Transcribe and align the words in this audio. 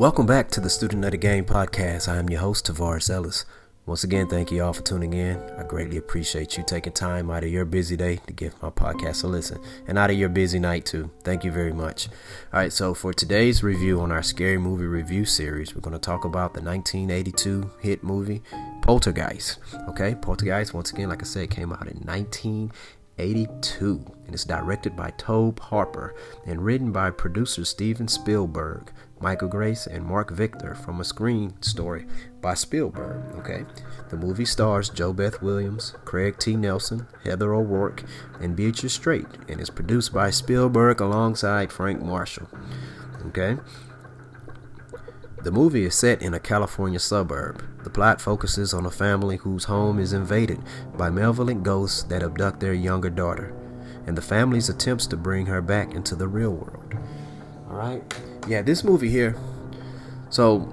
Welcome 0.00 0.24
back 0.24 0.48
to 0.52 0.62
the 0.62 0.70
Student 0.70 1.04
of 1.04 1.10
the 1.10 1.18
Game 1.18 1.44
podcast. 1.44 2.08
I 2.08 2.16
am 2.16 2.30
your 2.30 2.40
host, 2.40 2.66
Tavares 2.66 3.10
Ellis. 3.10 3.44
Once 3.84 4.02
again, 4.02 4.26
thank 4.28 4.50
you 4.50 4.64
all 4.64 4.72
for 4.72 4.80
tuning 4.80 5.12
in. 5.12 5.38
I 5.58 5.62
greatly 5.62 5.98
appreciate 5.98 6.56
you 6.56 6.64
taking 6.66 6.94
time 6.94 7.30
out 7.30 7.44
of 7.44 7.50
your 7.50 7.66
busy 7.66 7.98
day 7.98 8.16
to 8.26 8.32
give 8.32 8.54
my 8.62 8.70
podcast 8.70 9.24
a 9.24 9.26
listen 9.26 9.60
and 9.86 9.98
out 9.98 10.08
of 10.08 10.16
your 10.16 10.30
busy 10.30 10.58
night, 10.58 10.86
too. 10.86 11.10
Thank 11.22 11.44
you 11.44 11.52
very 11.52 11.74
much. 11.74 12.08
All 12.50 12.60
right, 12.60 12.72
so 12.72 12.94
for 12.94 13.12
today's 13.12 13.62
review 13.62 14.00
on 14.00 14.10
our 14.10 14.22
scary 14.22 14.56
movie 14.56 14.86
review 14.86 15.26
series, 15.26 15.74
we're 15.74 15.82
going 15.82 15.92
to 15.92 15.98
talk 15.98 16.24
about 16.24 16.54
the 16.54 16.62
1982 16.62 17.70
hit 17.80 18.02
movie 18.02 18.40
Poltergeist. 18.80 19.58
Okay, 19.90 20.14
Poltergeist, 20.14 20.72
once 20.72 20.92
again, 20.92 21.10
like 21.10 21.20
I 21.20 21.26
said, 21.26 21.50
came 21.50 21.74
out 21.74 21.86
in 21.86 21.98
1982 22.06 24.14
and 24.24 24.34
it's 24.34 24.46
directed 24.46 24.96
by 24.96 25.10
Tobe 25.18 25.60
Hooper 25.60 26.14
and 26.46 26.64
written 26.64 26.90
by 26.90 27.10
producer 27.10 27.66
Steven 27.66 28.08
Spielberg. 28.08 28.90
Michael 29.20 29.48
Grais, 29.48 29.86
and 29.86 30.04
Mark 30.04 30.30
Victor 30.30 30.74
from 30.74 31.00
a 31.00 31.04
screen 31.04 31.54
story 31.62 32.06
by 32.40 32.54
Spielberg. 32.54 33.22
Okay, 33.36 33.66
the 34.08 34.16
movie 34.16 34.46
stars 34.46 34.88
JoBeth 34.90 35.42
Williams, 35.42 35.94
Craig 36.04 36.38
T. 36.38 36.56
Nelson, 36.56 37.06
Heather 37.24 37.54
O'Rourke, 37.54 38.02
and 38.40 38.56
Beatrice 38.56 38.94
Straight, 38.94 39.26
and 39.48 39.60
is 39.60 39.68
produced 39.70 40.12
by 40.12 40.30
Spielberg 40.30 41.00
alongside 41.00 41.70
Frank 41.70 42.00
Marshall. 42.02 42.48
Okay. 43.26 43.58
The 45.42 45.52
movie 45.52 45.84
is 45.84 45.94
set 45.94 46.20
in 46.20 46.34
a 46.34 46.40
California 46.40 46.98
suburb. 46.98 47.64
The 47.82 47.88
plot 47.88 48.20
focuses 48.20 48.74
on 48.74 48.84
a 48.84 48.90
family 48.90 49.36
whose 49.36 49.64
home 49.64 49.98
is 49.98 50.12
invaded 50.12 50.60
by 50.98 51.08
malevolent 51.08 51.62
ghosts 51.62 52.02
that 52.04 52.22
abduct 52.22 52.60
their 52.60 52.74
younger 52.74 53.08
daughter, 53.08 53.54
and 54.06 54.18
the 54.18 54.22
family's 54.22 54.68
attempts 54.68 55.06
to 55.06 55.16
bring 55.16 55.46
her 55.46 55.62
back 55.62 55.94
into 55.94 56.14
the 56.14 56.28
real 56.28 56.52
world. 56.52 56.94
All 57.70 57.76
right 57.76 58.02
yeah, 58.50 58.62
this 58.62 58.84
movie 58.84 59.08
here. 59.08 59.36
So, 60.28 60.68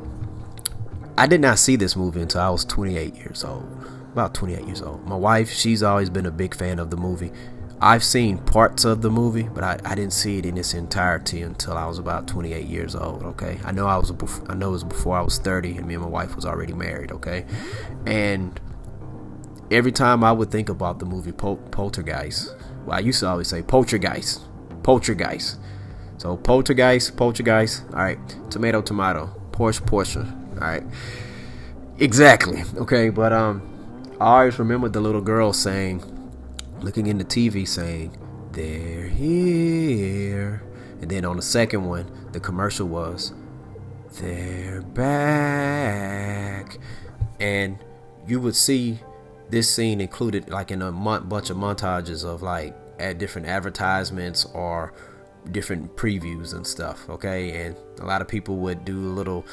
I 1.18 1.28
did 1.28 1.42
not 1.42 1.60
see 1.60 1.76
this 1.76 1.96
movie 1.96 2.22
until 2.22 2.42
I 2.42 2.50
was 2.50 2.66
28 2.66 3.16
years 3.16 3.44
old. 3.44 3.66
About 4.12 4.34
28 4.34 4.66
years 4.66 4.82
old. 4.82 5.06
My 5.06 5.16
wife, 5.16 5.50
she's 5.50 5.84
always 5.84 6.10
been 6.10 6.26
a 6.26 6.32
big 6.32 6.56
fan 6.56 6.80
of 6.80 6.90
the 6.90 6.98
movie. 6.98 7.32
I've 7.80 8.04
seen 8.04 8.40
parts 8.40 8.86
of 8.86 9.04
the 9.04 9.12
movie, 9.12 9.44
but 9.44 9.64
I, 9.64 9.80
I 9.86 9.94
didn't 9.94 10.14
see 10.14 10.40
it 10.40 10.46
in 10.48 10.58
its 10.58 10.74
entirety 10.74 11.44
until 11.44 11.74
I 11.74 11.86
was 11.86 12.00
about 12.00 12.28
28 12.28 12.66
years 12.66 12.96
old. 12.96 13.22
Okay, 13.24 13.60
I 13.64 13.72
know 13.72 13.86
I 13.86 13.98
was 13.98 14.12
I 14.50 14.56
know 14.56 14.70
it 14.70 14.72
was 14.72 14.84
before 14.84 15.16
I 15.16 15.22
was 15.22 15.38
30, 15.38 15.78
and 15.78 15.86
me 15.86 15.94
and 15.94 16.02
my 16.04 16.10
wife 16.10 16.36
was 16.36 16.46
already 16.46 16.74
married. 16.74 17.12
Okay, 17.12 17.46
and 18.08 18.60
every 19.70 19.92
time 19.92 20.24
I 20.24 20.32
would 20.32 20.50
think 20.50 20.70
about 20.70 20.98
the 20.98 21.06
movie 21.06 21.32
Pol- 21.32 21.58
Poltergeist, 21.58 22.56
well, 22.88 22.98
I 22.98 23.02
used 23.02 23.20
to 23.20 23.28
always 23.28 23.48
say 23.50 23.62
Poltergeist, 23.62 24.42
Poltergeist. 24.82 25.60
So 26.18 26.36
poltergeist, 26.36 27.16
poltergeist. 27.16 27.84
All 27.94 28.00
right, 28.00 28.52
tomato, 28.52 28.82
tomato. 28.82 29.34
Porsche, 29.52 29.82
Porsche. 29.82 30.26
All 30.54 30.68
right, 30.68 30.84
exactly. 32.00 32.64
Okay, 32.76 33.10
but 33.10 33.32
um, 33.34 33.62
I 34.20 34.40
always 34.40 34.60
remember 34.60 34.90
the 34.90 35.00
little 35.00 35.22
girl 35.22 35.54
saying, 35.54 36.04
looking 36.82 37.08
in 37.08 37.18
the 37.18 37.26
TV, 37.26 37.68
saying, 37.68 38.18
"They're 38.52 39.08
here," 39.08 40.64
and 41.02 41.10
then 41.10 41.24
on 41.26 41.36
the 41.38 41.44
second 41.44 41.86
one, 41.86 42.12
the 42.32 42.40
commercial 42.40 42.88
was, 42.88 43.34
"They're 44.20 44.82
back," 44.82 46.78
and 47.40 47.78
you 48.28 48.42
would 48.42 48.56
see 48.56 49.00
this 49.50 49.74
scene 49.74 50.02
included 50.02 50.50
like 50.50 50.72
in 50.72 50.82
a 50.82 50.92
bunch 50.92 51.50
of 51.50 51.58
montages 51.58 52.26
of 52.26 52.42
like 52.42 52.76
at 53.00 53.18
different 53.18 53.48
advertisements 53.48 54.46
or 54.54 54.94
different 55.52 55.96
previews 55.96 56.54
and 56.54 56.66
stuff. 56.66 57.10
Okay, 57.10 57.66
and 57.66 57.76
a 58.00 58.06
lot 58.06 58.22
of 58.22 58.28
people 58.28 58.58
would 58.58 58.86
do 58.86 58.98
a 58.98 59.14
little 59.14 59.46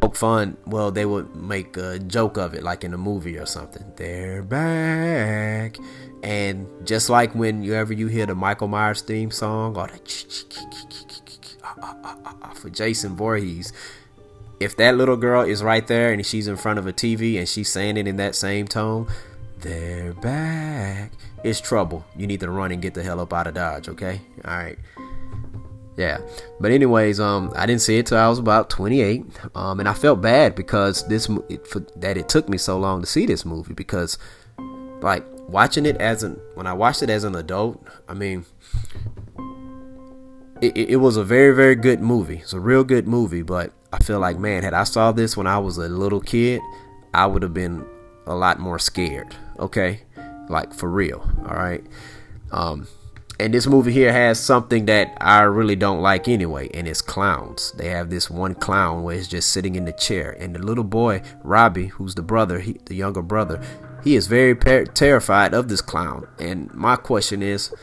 poke 0.00 0.16
fun. 0.16 0.56
Well, 0.66 0.90
they 0.90 1.06
would 1.06 1.34
make 1.34 1.76
a 1.76 1.98
joke 1.98 2.36
of 2.36 2.54
it, 2.54 2.62
like 2.62 2.84
in 2.84 2.94
a 2.94 2.98
movie 2.98 3.38
or 3.38 3.46
something. 3.46 3.84
They're 3.96 4.42
back, 4.42 5.76
and 6.22 6.66
just 6.86 7.08
like 7.08 7.34
when 7.34 7.62
you 7.62 8.06
hear 8.08 8.26
the 8.26 8.34
Michael 8.34 8.68
Myers 8.68 9.02
theme 9.02 9.30
song 9.30 9.76
or 9.76 9.88
the 9.88 10.00
ah, 11.62 11.74
ah, 11.82 12.18
ah, 12.42 12.52
for 12.54 12.70
Jason 12.70 13.16
Voorhees. 13.16 13.72
If 14.60 14.76
that 14.76 14.96
little 14.96 15.16
girl 15.16 15.42
is 15.42 15.62
right 15.62 15.86
there 15.86 16.12
and 16.12 16.24
she's 16.24 16.46
in 16.46 16.56
front 16.56 16.78
of 16.78 16.86
a 16.86 16.92
TV 16.92 17.38
and 17.38 17.48
she's 17.48 17.68
saying 17.68 17.96
it 17.96 18.06
in 18.06 18.16
that 18.16 18.36
same 18.36 18.66
tone, 18.68 19.08
they're 19.58 20.14
back. 20.14 21.10
It's 21.42 21.60
trouble. 21.60 22.04
You 22.16 22.26
need 22.26 22.40
to 22.40 22.50
run 22.50 22.70
and 22.70 22.80
get 22.80 22.94
the 22.94 23.02
hell 23.02 23.20
up 23.20 23.32
out 23.32 23.48
of 23.48 23.54
Dodge, 23.54 23.88
okay? 23.88 24.20
All 24.44 24.56
right 24.56 24.78
yeah. 25.96 26.18
But 26.60 26.72
anyways 26.72 27.20
um 27.20 27.52
i 27.56 27.66
didn't 27.66 27.82
see 27.82 27.98
it 27.98 28.06
till 28.06 28.18
i 28.18 28.28
was 28.28 28.38
about 28.38 28.70
28 28.70 29.24
um 29.54 29.80
and 29.80 29.88
i 29.88 29.92
felt 29.92 30.20
bad 30.20 30.54
because 30.54 31.06
this 31.08 31.28
it, 31.48 31.66
for, 31.66 31.80
that 31.96 32.16
it 32.16 32.28
took 32.28 32.48
me 32.48 32.58
so 32.58 32.78
long 32.78 33.00
to 33.00 33.06
see 33.06 33.26
this 33.26 33.44
movie 33.44 33.74
because 33.74 34.18
like 35.00 35.24
watching 35.48 35.86
it 35.86 35.96
as 35.98 36.22
an 36.22 36.40
when 36.54 36.66
i 36.66 36.72
watched 36.72 37.02
it 37.02 37.10
as 37.10 37.24
an 37.24 37.34
adult 37.34 37.86
i 38.08 38.14
mean 38.14 38.44
it, 40.60 40.76
it 40.76 40.96
was 40.96 41.16
a 41.16 41.24
very 41.24 41.54
very 41.54 41.74
good 41.74 42.00
movie. 42.00 42.38
It's 42.38 42.52
a 42.52 42.60
real 42.60 42.84
good 42.84 43.06
movie 43.06 43.42
but 43.42 43.72
i 43.92 43.98
feel 43.98 44.18
like 44.18 44.38
man 44.38 44.62
had 44.62 44.74
i 44.74 44.84
saw 44.84 45.12
this 45.12 45.36
when 45.36 45.46
i 45.46 45.58
was 45.58 45.76
a 45.76 45.88
little 45.88 46.20
kid 46.20 46.60
i 47.12 47.26
would 47.26 47.42
have 47.42 47.54
been 47.54 47.84
a 48.26 48.34
lot 48.34 48.58
more 48.58 48.78
scared. 48.78 49.34
Okay? 49.58 50.00
Like 50.48 50.72
for 50.72 50.90
real. 50.90 51.20
All 51.46 51.54
right? 51.54 51.84
Um 52.50 52.86
and 53.40 53.52
this 53.52 53.66
movie 53.66 53.92
here 53.92 54.12
has 54.12 54.38
something 54.38 54.86
that 54.86 55.16
I 55.20 55.42
really 55.42 55.76
don't 55.76 56.00
like 56.00 56.28
anyway, 56.28 56.70
and 56.72 56.86
it's 56.86 57.02
clowns. 57.02 57.72
They 57.72 57.88
have 57.88 58.10
this 58.10 58.30
one 58.30 58.54
clown 58.54 59.02
where 59.02 59.16
he's 59.16 59.28
just 59.28 59.50
sitting 59.50 59.74
in 59.74 59.84
the 59.84 59.92
chair, 59.92 60.36
and 60.38 60.54
the 60.54 60.60
little 60.60 60.84
boy 60.84 61.22
Robbie, 61.42 61.86
who's 61.86 62.14
the 62.14 62.22
brother, 62.22 62.60
he, 62.60 62.78
the 62.84 62.94
younger 62.94 63.22
brother, 63.22 63.60
he 64.04 64.14
is 64.14 64.26
very 64.26 64.54
terrified 64.54 65.54
of 65.54 65.68
this 65.68 65.80
clown. 65.80 66.28
And 66.38 66.72
my 66.74 66.96
question 66.96 67.42
is, 67.42 67.74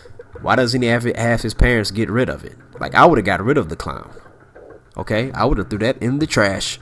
why 0.41 0.55
doesn't 0.55 0.81
he 0.81 0.87
have, 0.87 1.03
have 1.03 1.41
his 1.41 1.53
parents 1.53 1.91
get 1.91 2.09
rid 2.09 2.29
of 2.29 2.45
it? 2.45 2.55
Like 2.79 2.95
I 2.95 3.05
would 3.05 3.17
have 3.17 3.25
got 3.25 3.43
rid 3.43 3.57
of 3.57 3.69
the 3.69 3.75
clown. 3.75 4.11
Okay, 4.95 5.31
I 5.33 5.45
would 5.45 5.57
have 5.57 5.69
threw 5.69 5.79
that 5.79 5.97
in 5.97 6.19
the 6.19 6.27
trash. 6.27 6.79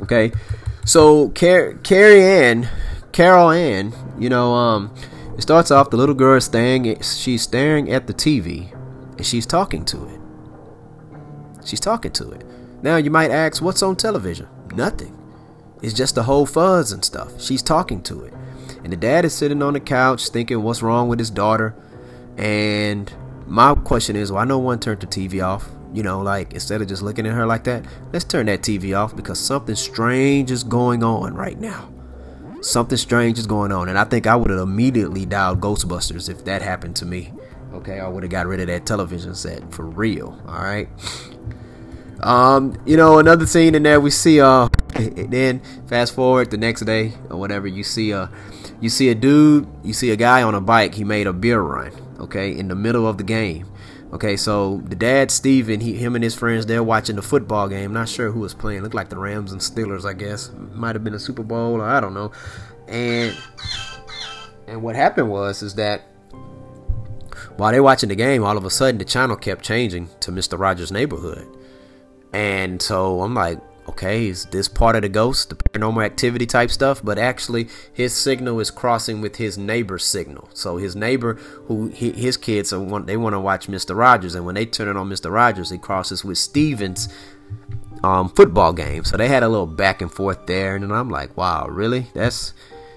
Okay, 0.00 0.32
so 0.84 1.28
Car- 1.30 1.74
Carrie 1.82 2.22
Ann, 2.22 2.68
Carol 3.12 3.50
Ann, 3.50 3.92
you 4.18 4.28
know, 4.28 4.54
um 4.54 4.94
it 5.38 5.42
starts 5.42 5.70
off 5.70 5.90
the 5.90 5.96
little 5.96 6.16
girl 6.16 6.36
is 6.36 6.46
staring 6.46 7.00
she's 7.00 7.42
staring 7.42 7.92
at 7.92 8.08
the 8.08 8.12
TV 8.12 8.72
and 9.16 9.24
she's 9.24 9.46
talking 9.46 9.84
to 9.84 10.04
it. 10.08 10.20
She's 11.64 11.78
talking 11.78 12.10
to 12.12 12.32
it. 12.32 12.44
Now 12.82 12.96
you 12.96 13.12
might 13.12 13.30
ask 13.30 13.62
what's 13.62 13.80
on 13.84 13.94
television? 13.94 14.48
Nothing. 14.74 15.16
It's 15.80 15.94
just 15.94 16.16
the 16.16 16.24
whole 16.24 16.44
fuzz 16.44 16.90
and 16.90 17.04
stuff. 17.04 17.40
She's 17.40 17.62
talking 17.62 18.02
to 18.02 18.24
it. 18.24 18.34
And 18.82 18.92
the 18.92 18.96
dad 18.96 19.24
is 19.24 19.32
sitting 19.32 19.62
on 19.62 19.74
the 19.74 19.80
couch 19.80 20.28
thinking 20.28 20.60
what's 20.64 20.82
wrong 20.82 21.06
with 21.08 21.20
his 21.20 21.30
daughter. 21.30 21.72
And 22.36 23.12
my 23.46 23.76
question 23.76 24.16
is 24.16 24.32
why 24.32 24.44
no 24.44 24.58
one 24.58 24.80
turned 24.80 25.02
the 25.02 25.06
TV 25.06 25.40
off? 25.40 25.68
You 25.94 26.02
know, 26.02 26.20
like 26.20 26.52
instead 26.52 26.82
of 26.82 26.88
just 26.88 27.02
looking 27.02 27.28
at 27.28 27.34
her 27.34 27.46
like 27.46 27.62
that, 27.62 27.84
let's 28.12 28.24
turn 28.24 28.46
that 28.46 28.62
TV 28.62 28.98
off 28.98 29.14
because 29.14 29.38
something 29.38 29.76
strange 29.76 30.50
is 30.50 30.64
going 30.64 31.04
on 31.04 31.34
right 31.34 31.60
now 31.60 31.90
something 32.60 32.98
strange 32.98 33.38
is 33.38 33.46
going 33.46 33.72
on. 33.72 33.88
And 33.88 33.98
I 33.98 34.04
think 34.04 34.26
I 34.26 34.36
would 34.36 34.50
have 34.50 34.60
immediately 34.60 35.26
dialed 35.26 35.60
Ghostbusters 35.60 36.28
if 36.28 36.44
that 36.44 36.62
happened 36.62 36.96
to 36.96 37.06
me. 37.06 37.32
Okay, 37.72 38.00
I 38.00 38.08
would 38.08 38.22
have 38.22 38.30
got 38.30 38.46
rid 38.46 38.60
of 38.60 38.66
that 38.68 38.86
television 38.86 39.34
set 39.34 39.72
for 39.72 39.84
real. 39.84 40.40
All 40.46 40.62
right. 40.62 40.88
Um, 42.20 42.76
you 42.84 42.96
know, 42.96 43.18
another 43.18 43.46
scene 43.46 43.74
in 43.74 43.84
there 43.84 44.00
we 44.00 44.10
see 44.10 44.40
uh 44.40 44.68
then 44.94 45.60
fast 45.86 46.14
forward 46.14 46.50
the 46.50 46.56
next 46.56 46.80
day 46.80 47.12
or 47.30 47.36
whatever, 47.36 47.68
you 47.68 47.84
see 47.84 48.12
uh 48.12 48.26
you 48.80 48.88
see 48.88 49.08
a 49.08 49.14
dude, 49.14 49.68
you 49.84 49.92
see 49.92 50.10
a 50.10 50.16
guy 50.16 50.42
on 50.42 50.54
a 50.54 50.60
bike, 50.60 50.94
he 50.94 51.04
made 51.04 51.26
a 51.26 51.32
beer 51.32 51.60
run, 51.60 51.92
okay, 52.18 52.56
in 52.56 52.68
the 52.68 52.74
middle 52.74 53.06
of 53.06 53.18
the 53.18 53.24
game. 53.24 53.66
Okay, 54.12 54.36
so 54.38 54.78
the 54.86 54.96
dad, 54.96 55.30
Steven, 55.30 55.80
he, 55.80 55.92
him 55.92 56.14
and 56.14 56.24
his 56.24 56.34
friends, 56.34 56.64
they're 56.64 56.82
watching 56.82 57.16
the 57.16 57.22
football 57.22 57.68
game. 57.68 57.92
Not 57.92 58.08
sure 58.08 58.30
who 58.30 58.40
was 58.40 58.54
playing. 58.54 58.82
Looked 58.82 58.94
like 58.94 59.10
the 59.10 59.18
Rams 59.18 59.52
and 59.52 59.60
Steelers, 59.60 60.08
I 60.08 60.14
guess. 60.14 60.50
Might 60.72 60.94
have 60.94 61.04
been 61.04 61.14
a 61.14 61.18
Super 61.18 61.42
Bowl, 61.42 61.80
I 61.82 62.00
don't 62.00 62.14
know. 62.14 62.32
And 62.86 63.36
and 64.66 64.82
what 64.82 64.96
happened 64.96 65.30
was 65.30 65.62
is 65.62 65.74
that 65.74 66.02
while 67.56 67.72
they're 67.72 67.82
watching 67.82 68.08
the 68.08 68.14
game, 68.14 68.44
all 68.44 68.56
of 68.56 68.64
a 68.64 68.70
sudden 68.70 68.98
the 68.98 69.04
channel 69.04 69.36
kept 69.36 69.62
changing 69.62 70.08
to 70.20 70.30
Mr. 70.30 70.58
Rogers' 70.58 70.92
Neighborhood. 70.92 71.46
And 72.32 72.80
so 72.80 73.22
I'm 73.22 73.34
like, 73.34 73.58
okay, 73.88 74.28
is 74.28 74.44
this 74.46 74.68
part 74.68 74.96
of 74.96 75.02
the 75.02 75.08
ghost, 75.08 75.48
the 75.48 75.56
paranormal 75.56 76.04
activity 76.04 76.46
type 76.46 76.70
stuff? 76.70 77.02
But 77.02 77.18
actually, 77.18 77.68
his 77.92 78.14
signal 78.14 78.60
is 78.60 78.70
crossing 78.70 79.20
with 79.20 79.36
his 79.36 79.58
neighbor's 79.58 80.04
signal. 80.04 80.48
So 80.54 80.76
his 80.76 80.94
neighbor, 80.94 81.34
who 81.66 81.88
his 81.88 82.36
kids 82.36 82.72
want, 82.72 83.06
they 83.06 83.16
want 83.16 83.34
to 83.34 83.40
watch 83.40 83.68
Mister 83.68 83.94
Rogers, 83.94 84.34
and 84.34 84.44
when 84.44 84.54
they 84.54 84.66
turn 84.66 84.88
it 84.88 84.96
on 84.96 85.08
Mister 85.08 85.30
Rogers, 85.30 85.72
it 85.72 85.82
crosses 85.82 86.24
with 86.24 86.38
Steven's 86.38 87.08
um, 88.04 88.28
football 88.28 88.72
game. 88.72 89.04
So 89.04 89.16
they 89.16 89.28
had 89.28 89.42
a 89.42 89.48
little 89.48 89.66
back 89.66 90.02
and 90.02 90.12
forth 90.12 90.46
there, 90.46 90.76
and 90.76 90.92
I'm 90.92 91.10
like, 91.10 91.36
wow, 91.36 91.66
really? 91.68 92.06
That's 92.14 92.52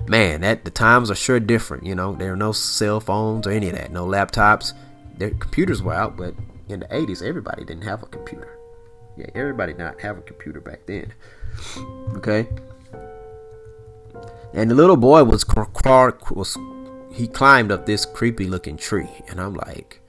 man, 0.08 0.42
that 0.42 0.66
the 0.66 0.72
times 0.72 1.12
are 1.12 1.16
sure 1.16 1.40
different. 1.40 1.86
You 1.86 1.96
know, 1.96 2.16
there 2.16 2.34
are 2.34 2.38
no 2.38 2.52
cell 2.52 3.00
phones 3.00 3.48
or 3.48 3.52
any 3.52 3.70
of 3.70 3.76
that, 3.76 3.92
no 3.92 4.06
laptops. 4.06 4.74
Their 5.18 5.32
computers 5.32 5.82
were 5.82 5.94
out, 5.94 6.18
but 6.18 6.36
in 6.68 6.80
the 6.82 6.88
80s, 6.88 7.22
everybody 7.22 7.64
didn't 7.64 7.84
have 7.84 8.02
a 8.02 8.08
computer. 8.08 8.58
Yeah, 9.18 9.28
everybody 9.36 9.74
not 9.74 10.02
have 10.02 10.18
a 10.18 10.22
computer 10.22 10.62
back 10.62 10.86
then. 10.86 11.14
Okay. 12.16 12.48
And 14.54 14.70
the 14.70 14.76
little 14.76 14.98
boy 14.98 15.24
was 15.24 15.46
was 15.46 16.58
he 17.12 17.28
climbed 17.28 17.72
up 17.72 17.86
this 17.86 18.06
creepy 18.06 18.48
looking 18.48 18.78
tree, 18.78 19.10
and 19.30 19.40
I'm 19.40 19.54
like, 19.54 20.02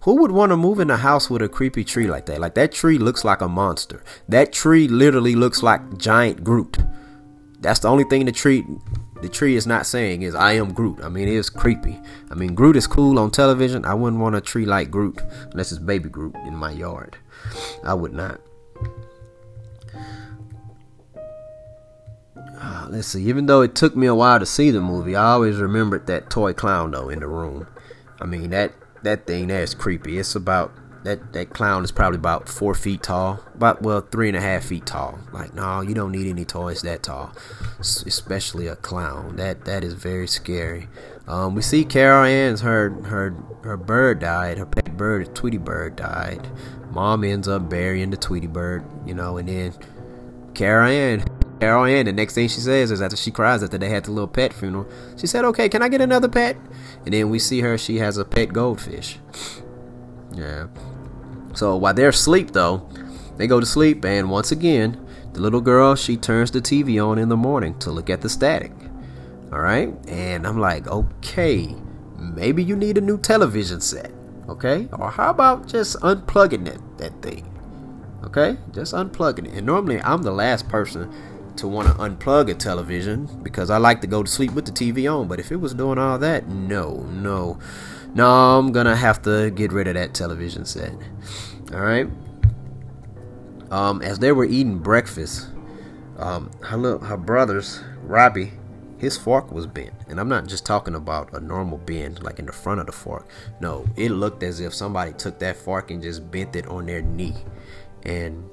who 0.00 0.16
would 0.16 0.32
want 0.32 0.50
to 0.50 0.56
move 0.56 0.80
in 0.80 0.90
a 0.90 0.96
house 0.96 1.30
with 1.30 1.42
a 1.42 1.48
creepy 1.48 1.84
tree 1.84 2.08
like 2.08 2.26
that? 2.26 2.40
Like 2.40 2.54
that 2.54 2.72
tree 2.72 2.98
looks 2.98 3.24
like 3.24 3.40
a 3.40 3.48
monster. 3.48 4.02
That 4.28 4.52
tree 4.52 4.88
literally 4.88 5.34
looks 5.34 5.62
like 5.62 5.96
giant 5.96 6.42
Groot. 6.42 6.78
That's 7.60 7.80
the 7.80 7.88
only 7.88 8.04
thing 8.04 8.26
the 8.26 8.32
tree 8.32 8.66
the 9.22 9.28
tree 9.28 9.54
is 9.54 9.66
not 9.66 9.86
saying 9.86 10.22
is 10.22 10.34
I 10.34 10.52
am 10.54 10.74
Groot. 10.74 11.00
I 11.02 11.08
mean 11.08 11.28
it 11.28 11.34
is 11.34 11.48
creepy. 11.48 11.98
I 12.30 12.34
mean 12.34 12.54
Groot 12.54 12.76
is 12.76 12.86
cool 12.86 13.18
on 13.18 13.30
television. 13.30 13.84
I 13.84 13.94
wouldn't 13.94 14.20
want 14.20 14.34
a 14.34 14.40
tree 14.40 14.66
like 14.66 14.90
Groot 14.90 15.20
unless 15.52 15.70
it's 15.70 15.80
baby 15.80 16.08
Groot 16.08 16.34
in 16.44 16.56
my 16.56 16.72
yard. 16.72 17.16
I 17.84 17.94
would 17.94 18.12
not. 18.12 18.40
Uh, 22.60 22.86
let's 22.90 23.08
see. 23.08 23.22
Even 23.24 23.46
though 23.46 23.62
it 23.62 23.74
took 23.74 23.96
me 23.96 24.06
a 24.06 24.14
while 24.14 24.38
to 24.38 24.46
see 24.46 24.70
the 24.70 24.80
movie, 24.80 25.16
I 25.16 25.32
always 25.32 25.56
remembered 25.56 26.06
that 26.08 26.28
toy 26.28 26.52
clown 26.52 26.90
though 26.90 27.08
in 27.08 27.20
the 27.20 27.28
room. 27.28 27.68
I 28.20 28.26
mean 28.26 28.50
that 28.50 28.72
that 29.02 29.26
thing 29.26 29.48
there 29.48 29.62
is 29.62 29.74
creepy. 29.74 30.18
It's 30.18 30.34
about 30.34 30.72
that 31.04 31.32
that 31.32 31.50
clown 31.50 31.84
is 31.84 31.90
probably 31.90 32.18
about 32.18 32.48
four 32.48 32.74
feet 32.74 33.02
tall, 33.02 33.40
about 33.54 33.82
well 33.82 34.00
three 34.00 34.28
and 34.28 34.36
a 34.36 34.40
half 34.40 34.64
feet 34.64 34.86
tall. 34.86 35.18
Like 35.32 35.54
no, 35.54 35.80
you 35.80 35.94
don't 35.94 36.12
need 36.12 36.28
any 36.28 36.44
toys 36.44 36.82
that 36.82 37.02
tall, 37.02 37.32
especially 37.80 38.66
a 38.66 38.76
clown. 38.76 39.36
That 39.36 39.64
that 39.64 39.84
is 39.84 39.94
very 39.94 40.26
scary. 40.26 40.88
Um, 41.26 41.54
we 41.54 41.62
see 41.62 41.84
Carol 41.84 42.24
Ann's 42.24 42.60
her 42.60 42.90
her 43.04 43.34
her 43.62 43.76
bird 43.76 44.20
died. 44.20 44.58
Her 44.58 44.66
pet 44.66 44.96
bird, 44.96 45.34
Tweety 45.34 45.58
Bird, 45.58 45.96
died. 45.96 46.48
Mom 46.90 47.24
ends 47.24 47.48
up 47.48 47.68
burying 47.70 48.10
the 48.10 48.16
Tweety 48.16 48.46
Bird, 48.46 48.84
you 49.06 49.14
know, 49.14 49.38
and 49.38 49.48
then 49.48 49.74
Carol 50.54 50.88
Ann 50.88 51.24
Carol 51.62 51.84
Ann, 51.84 52.06
the 52.06 52.12
next 52.12 52.34
thing 52.34 52.48
she 52.48 52.58
says 52.58 52.90
is 52.90 53.00
after 53.00 53.16
she 53.16 53.30
cries 53.30 53.62
after 53.62 53.78
they 53.78 53.88
had 53.88 54.04
the 54.04 54.10
little 54.10 54.26
pet 54.26 54.52
funeral, 54.52 54.84
she 55.16 55.28
said, 55.28 55.44
Okay, 55.44 55.68
can 55.68 55.80
I 55.80 55.88
get 55.88 56.00
another 56.00 56.28
pet? 56.28 56.56
And 57.04 57.14
then 57.14 57.30
we 57.30 57.38
see 57.38 57.60
her, 57.60 57.78
she 57.78 57.98
has 57.98 58.16
a 58.16 58.24
pet 58.24 58.52
goldfish. 58.52 59.20
Yeah. 60.34 60.66
So 61.54 61.76
while 61.76 61.94
they're 61.94 62.10
asleep, 62.10 62.52
though, 62.52 62.88
they 63.36 63.46
go 63.46 63.60
to 63.60 63.66
sleep, 63.66 64.04
and 64.04 64.30
once 64.30 64.52
again, 64.52 65.04
the 65.32 65.40
little 65.40 65.60
girl, 65.60 65.94
she 65.94 66.16
turns 66.16 66.50
the 66.50 66.60
TV 66.60 67.04
on 67.04 67.18
in 67.18 67.28
the 67.28 67.36
morning 67.36 67.78
to 67.80 67.90
look 67.90 68.10
at 68.10 68.20
the 68.20 68.28
static. 68.28 68.72
Alright? 69.52 69.94
And 70.08 70.46
I'm 70.46 70.58
like, 70.58 70.86
Okay, 70.86 71.74
maybe 72.18 72.62
you 72.62 72.76
need 72.76 72.98
a 72.98 73.02
new 73.02 73.18
television 73.18 73.80
set. 73.80 74.12
Okay? 74.48 74.88
Or 74.92 75.10
how 75.10 75.30
about 75.30 75.68
just 75.68 75.96
unplugging 76.00 76.64
that, 76.66 76.98
that 76.98 77.22
thing? 77.22 77.48
Okay? 78.24 78.56
Just 78.72 78.94
unplugging 78.94 79.46
it. 79.46 79.54
And 79.54 79.66
normally 79.66 80.00
I'm 80.02 80.22
the 80.22 80.32
last 80.32 80.68
person 80.68 81.12
to 81.56 81.68
want 81.68 81.88
to 81.88 81.94
unplug 81.94 82.50
a 82.50 82.54
television 82.54 83.28
because 83.42 83.70
I 83.70 83.76
like 83.76 84.00
to 84.00 84.06
go 84.06 84.22
to 84.22 84.30
sleep 84.30 84.52
with 84.52 84.64
the 84.64 84.72
TV 84.72 85.10
on. 85.12 85.28
But 85.28 85.40
if 85.40 85.52
it 85.52 85.56
was 85.56 85.74
doing 85.74 85.98
all 85.98 86.18
that, 86.18 86.48
no, 86.48 87.02
no, 87.10 87.58
no, 88.14 88.58
I'm 88.58 88.72
gonna 88.72 88.96
have 88.96 89.22
to 89.22 89.50
get 89.50 89.72
rid 89.72 89.88
of 89.88 89.94
that 89.94 90.14
television 90.14 90.64
set. 90.64 90.92
All 91.72 91.80
right. 91.80 92.08
Um, 93.70 94.02
as 94.02 94.18
they 94.18 94.32
were 94.32 94.44
eating 94.44 94.78
breakfast, 94.78 95.48
um, 96.18 96.50
her 96.60 96.76
little, 96.76 96.98
her 96.98 97.16
brothers, 97.16 97.82
Robbie, 98.02 98.52
his 98.98 99.16
fork 99.16 99.50
was 99.50 99.66
bent, 99.66 99.94
and 100.08 100.20
I'm 100.20 100.28
not 100.28 100.46
just 100.46 100.64
talking 100.64 100.94
about 100.94 101.32
a 101.32 101.40
normal 101.40 101.78
bend 101.78 102.22
like 102.22 102.38
in 102.38 102.46
the 102.46 102.52
front 102.52 102.80
of 102.80 102.86
the 102.86 102.92
fork. 102.92 103.26
No, 103.60 103.86
it 103.96 104.10
looked 104.10 104.42
as 104.42 104.60
if 104.60 104.74
somebody 104.74 105.12
took 105.14 105.38
that 105.40 105.56
fork 105.56 105.90
and 105.90 106.02
just 106.02 106.30
bent 106.30 106.54
it 106.54 106.68
on 106.68 106.86
their 106.86 107.02
knee, 107.02 107.34
and 108.04 108.48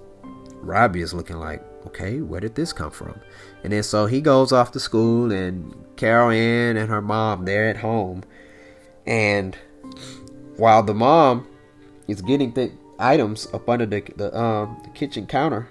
Robbie 0.56 1.02
is 1.02 1.14
looking 1.14 1.38
like, 1.38 1.64
okay, 1.86 2.22
where 2.22 2.40
did 2.40 2.56
this 2.56 2.74
come 2.74 2.92
from? 2.92 3.20
And 3.64 3.74
then 3.74 3.84
so 3.84 4.06
he 4.06 4.22
goes 4.22 4.52
off 4.52 4.72
to 4.72 4.80
school, 4.80 5.32
and 5.32 5.76
Carol 5.98 6.32
Ann 6.32 6.78
and 6.78 6.90
her 6.90 7.02
mom 7.02 7.46
they're 7.46 7.68
at 7.68 7.78
home, 7.78 8.24
and 9.10 9.58
while 10.56 10.84
the 10.84 10.94
mom 10.94 11.48
is 12.08 12.22
getting 12.22 12.54
the 12.54 12.72
items 12.98 13.48
up 13.54 13.68
under 13.68 13.86
the 13.86 14.02
the, 14.16 14.40
um, 14.40 14.80
the 14.84 14.90
kitchen 14.92 15.28
counter, 15.28 15.68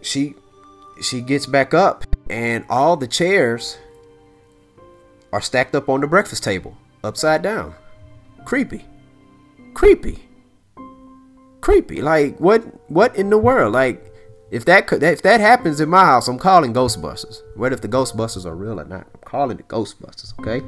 she 0.00 0.34
she 1.02 1.20
gets 1.20 1.46
back 1.46 1.74
up, 1.74 2.04
and 2.30 2.64
all 2.68 2.96
the 2.96 3.08
chairs 3.08 3.78
are 5.32 5.40
stacked 5.40 5.74
up 5.74 5.88
on 5.88 6.00
the 6.00 6.06
breakfast 6.06 6.44
table, 6.44 6.76
upside 7.02 7.42
down. 7.42 7.74
Creepy, 8.44 8.84
creepy 9.74 10.28
creepy. 11.64 12.02
Like 12.02 12.38
what 12.38 12.60
what 12.90 13.16
in 13.16 13.30
the 13.30 13.38
world? 13.38 13.72
Like 13.72 14.13
if 14.50 14.64
that 14.66 14.92
if 14.92 15.22
that 15.22 15.40
happens 15.40 15.80
in 15.80 15.88
my 15.88 16.04
house, 16.04 16.28
I'm 16.28 16.38
calling 16.38 16.72
Ghostbusters. 16.72 17.42
What 17.56 17.72
if 17.72 17.80
the 17.80 17.88
Ghostbusters 17.88 18.44
are 18.44 18.54
real 18.54 18.80
or 18.80 18.84
not? 18.84 19.06
I'm 19.14 19.20
calling 19.24 19.56
the 19.56 19.62
Ghostbusters, 19.64 20.38
okay? 20.40 20.64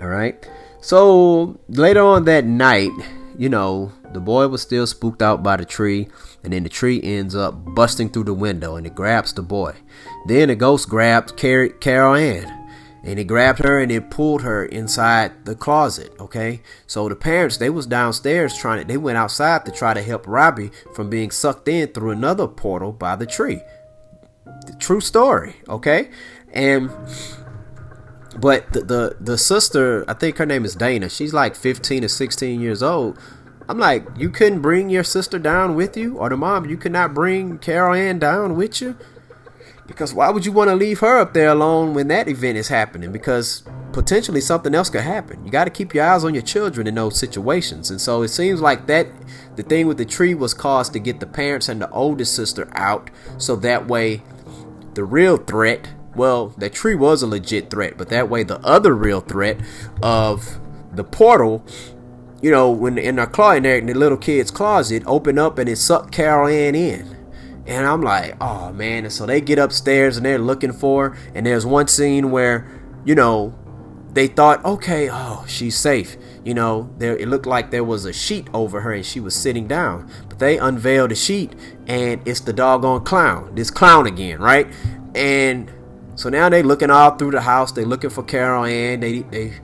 All 0.00 0.08
right. 0.08 0.48
So 0.80 1.60
later 1.68 2.02
on 2.02 2.24
that 2.24 2.44
night, 2.44 2.90
you 3.38 3.48
know, 3.48 3.92
the 4.12 4.20
boy 4.20 4.48
was 4.48 4.62
still 4.62 4.86
spooked 4.86 5.22
out 5.22 5.42
by 5.42 5.56
the 5.56 5.64
tree, 5.64 6.08
and 6.42 6.52
then 6.52 6.64
the 6.64 6.68
tree 6.68 7.00
ends 7.02 7.34
up 7.34 7.54
busting 7.74 8.10
through 8.10 8.24
the 8.24 8.34
window 8.34 8.76
and 8.76 8.86
it 8.86 8.94
grabs 8.94 9.32
the 9.32 9.42
boy. 9.42 9.74
Then 10.26 10.48
the 10.48 10.56
ghost 10.56 10.88
grabs 10.88 11.32
Carol 11.32 12.14
Ann 12.14 12.61
and 13.04 13.18
he 13.18 13.24
grabbed 13.24 13.58
her 13.60 13.80
and 13.80 13.90
he 13.90 14.00
pulled 14.00 14.42
her 14.42 14.64
inside 14.64 15.44
the 15.44 15.54
closet 15.54 16.12
okay? 16.20 16.60
So 16.86 17.08
the 17.08 17.16
parents 17.16 17.56
they 17.56 17.70
was 17.70 17.86
downstairs 17.86 18.56
trying 18.56 18.80
to 18.80 18.86
they 18.86 18.96
went 18.96 19.18
outside 19.18 19.64
to 19.66 19.72
try 19.72 19.94
to 19.94 20.02
help 20.02 20.26
robbie 20.26 20.70
from 20.94 21.10
being 21.10 21.30
sucked 21.30 21.68
in 21.68 21.88
through 21.88 22.10
another 22.10 22.46
portal 22.46 22.92
by 22.92 23.16
the 23.16 23.26
tree. 23.26 23.60
The 24.44 24.76
true 24.78 25.00
story 25.00 25.56
okay? 25.68 26.10
And 26.52 26.90
but 28.38 28.72
the, 28.72 28.80
the 28.80 29.16
the 29.20 29.38
sister 29.38 30.04
i 30.08 30.14
think 30.14 30.38
her 30.38 30.46
name 30.46 30.64
is 30.64 30.74
dana 30.74 31.06
she's 31.06 31.34
like 31.34 31.54
15 31.54 32.04
or 32.04 32.08
16 32.08 32.60
years 32.60 32.82
old. 32.82 33.18
I'm 33.68 33.78
like 33.78 34.06
you 34.16 34.30
couldn't 34.30 34.60
bring 34.60 34.90
your 34.90 35.04
sister 35.04 35.38
down 35.38 35.74
with 35.74 35.96
you 35.96 36.16
or 36.18 36.28
the 36.28 36.36
mom 36.36 36.68
you 36.68 36.76
could 36.76 36.92
not 36.92 37.14
bring 37.14 37.58
carol 37.58 37.94
ann 37.94 38.18
down 38.18 38.56
with 38.56 38.80
you 38.80 38.96
because 39.92 40.14
why 40.14 40.30
would 40.30 40.46
you 40.46 40.52
want 40.52 40.70
to 40.70 40.74
leave 40.74 41.00
her 41.00 41.18
up 41.18 41.34
there 41.34 41.50
alone 41.50 41.92
when 41.92 42.08
that 42.08 42.26
event 42.26 42.56
is 42.56 42.68
happening? 42.68 43.12
Because 43.12 43.62
potentially 43.92 44.40
something 44.40 44.74
else 44.74 44.88
could 44.88 45.02
happen. 45.02 45.44
You 45.44 45.50
got 45.50 45.64
to 45.64 45.70
keep 45.70 45.94
your 45.94 46.04
eyes 46.04 46.24
on 46.24 46.32
your 46.32 46.42
children 46.42 46.86
in 46.86 46.94
those 46.94 47.18
situations. 47.18 47.90
And 47.90 48.00
so 48.00 48.22
it 48.22 48.28
seems 48.28 48.62
like 48.62 48.86
that 48.86 49.08
the 49.56 49.62
thing 49.62 49.86
with 49.86 49.98
the 49.98 50.06
tree 50.06 50.34
was 50.34 50.54
caused 50.54 50.94
to 50.94 50.98
get 50.98 51.20
the 51.20 51.26
parents 51.26 51.68
and 51.68 51.82
the 51.82 51.90
oldest 51.90 52.34
sister 52.34 52.70
out 52.72 53.10
so 53.36 53.54
that 53.56 53.86
way 53.86 54.22
the 54.94 55.04
real 55.04 55.36
threat, 55.36 55.90
well, 56.16 56.48
the 56.56 56.70
tree 56.70 56.94
was 56.94 57.22
a 57.22 57.26
legit 57.26 57.68
threat, 57.68 57.98
but 57.98 58.08
that 58.08 58.30
way 58.30 58.44
the 58.44 58.60
other 58.60 58.94
real 58.94 59.20
threat 59.20 59.60
of 60.02 60.58
the 60.90 61.04
portal 61.04 61.64
you 62.40 62.50
know, 62.50 62.72
when 62.72 62.98
in 62.98 63.16
their 63.16 63.26
closet, 63.28 63.64
in 63.64 63.86
the 63.86 63.94
little 63.94 64.18
kid's 64.18 64.50
closet, 64.50 65.04
opened 65.06 65.38
up 65.38 65.58
and 65.58 65.68
it 65.68 65.76
sucked 65.76 66.10
Carol 66.10 66.48
Ann 66.48 66.74
in. 66.74 67.21
And 67.66 67.86
I'm 67.86 68.02
like, 68.02 68.36
oh 68.40 68.72
man. 68.72 69.04
And 69.04 69.12
so 69.12 69.26
they 69.26 69.40
get 69.40 69.58
upstairs 69.58 70.16
and 70.16 70.26
they're 70.26 70.38
looking 70.38 70.72
for 70.72 71.10
her. 71.10 71.18
And 71.34 71.46
there's 71.46 71.64
one 71.64 71.88
scene 71.88 72.30
where, 72.30 72.68
you 73.04 73.14
know, 73.14 73.54
they 74.12 74.26
thought, 74.26 74.64
okay, 74.64 75.08
oh, 75.10 75.44
she's 75.48 75.76
safe. 75.76 76.16
You 76.44 76.54
know, 76.54 76.90
there 76.98 77.16
it 77.16 77.28
looked 77.28 77.46
like 77.46 77.70
there 77.70 77.84
was 77.84 78.04
a 78.04 78.12
sheet 78.12 78.48
over 78.52 78.80
her 78.82 78.92
and 78.92 79.06
she 79.06 79.20
was 79.20 79.34
sitting 79.34 79.66
down. 79.66 80.10
But 80.28 80.38
they 80.38 80.58
unveil 80.58 81.08
the 81.08 81.14
sheet 81.14 81.54
and 81.86 82.20
it's 82.26 82.40
the 82.40 82.52
doggone 82.52 83.04
clown. 83.04 83.54
This 83.54 83.70
clown 83.70 84.06
again, 84.06 84.40
right? 84.40 84.66
And 85.14 85.72
so 86.14 86.28
now 86.28 86.48
they're 86.48 86.62
looking 86.62 86.90
all 86.90 87.12
through 87.16 87.30
the 87.30 87.40
house. 87.40 87.72
They're 87.72 87.86
looking 87.86 88.10
for 88.10 88.22
Carol 88.22 88.64
Ann. 88.64 89.00
They 89.00 89.20
they 89.20 89.54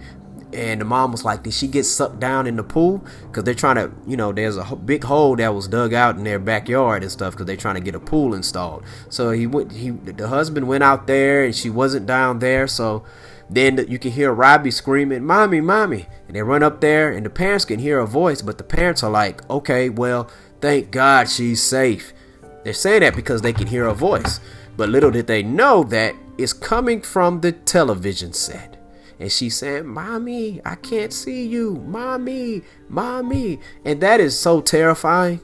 and 0.53 0.81
the 0.81 0.85
mom 0.85 1.13
was 1.13 1.25
like, 1.25 1.43
"Did 1.43 1.53
she 1.53 1.67
get 1.67 1.85
sucked 1.85 2.21
down 2.21 2.47
in 2.47 2.57
the 2.57 2.63
pool?" 2.63 3.05
Because 3.27 3.45
they're 3.45 3.55
trying 3.55 3.77
to, 3.77 3.91
you 4.07 4.17
know, 4.17 4.33
there's 4.33 4.57
a 4.57 4.65
big 4.77 5.05
hole 5.05 5.37
that 5.37 5.55
was 5.55 5.69
dug 5.69 5.93
out 5.93 6.17
in 6.17 6.25
their 6.25 6.39
backyard 6.39 7.03
and 7.03 7.13
stuff 7.13 7.35
because 7.35 7.47
they're 7.47 7.57
trying 7.57 7.75
to 7.75 7.81
get 7.81 7.95
a 7.95 8.01
pool 8.01 8.35
installed. 8.35 8.85
So 9.09 9.31
he 9.31 9.47
went, 9.47 9.73
he 9.73 9.91
the 9.91 10.29
husband 10.29 10.67
went 10.67 10.85
out 10.85 11.07
there 11.07 11.45
and 11.45 11.55
she 11.55 11.71
wasn't 11.71 12.07
down 12.07 12.39
there. 12.39 12.67
So 12.67 13.05
then 13.51 13.85
you 13.89 13.99
can 13.99 14.13
hear 14.13 14.33
Robbie 14.33 14.71
screaming, 14.71 15.25
"Mommy, 15.25 15.61
mommy!" 15.61 16.07
And 16.27 16.37
they 16.37 16.43
run 16.43 16.63
up 16.63 16.81
there 16.81 17.13
and 17.13 17.25
the 17.27 17.31
parents 17.31 17.65
can 17.65 17.79
hear 17.79 17.99
a 17.99 18.07
voice, 18.07 18.43
but 18.43 18.59
the 18.59 18.65
parents 18.65 19.03
are 19.03 19.11
like, 19.11 19.49
"Okay, 19.51 19.91
well, 19.91 20.31
thank 20.61 20.91
God 20.91 21.29
she's 21.29 21.63
safe." 21.63 22.13
They're 22.65 22.73
saying 22.73 23.01
that 23.01 23.17
because 23.17 23.43
they 23.43 23.53
can 23.53 23.67
hear 23.67 23.87
a 23.87 23.95
voice, 23.95 24.41
but 24.77 24.89
little 24.89 25.11
did 25.11 25.27
they 25.27 25.43
know 25.43 25.85
that 25.85 26.15
it's 26.37 26.53
coming 26.53 27.03
from 27.03 27.41
the 27.41 27.53
television 27.53 28.33
set 28.33 28.68
and 29.21 29.33
she 29.33 29.51
said, 29.51 29.85
Mommy, 29.85 30.61
I 30.65 30.77
can't 30.77 31.13
see 31.13 31.47
you. 31.47 31.83
Mommy, 31.87 32.63
Mommy. 32.89 33.59
And 33.85 34.01
that 34.01 34.21
is 34.21 34.39
so 34.39 34.61
terrifying. 34.61 35.41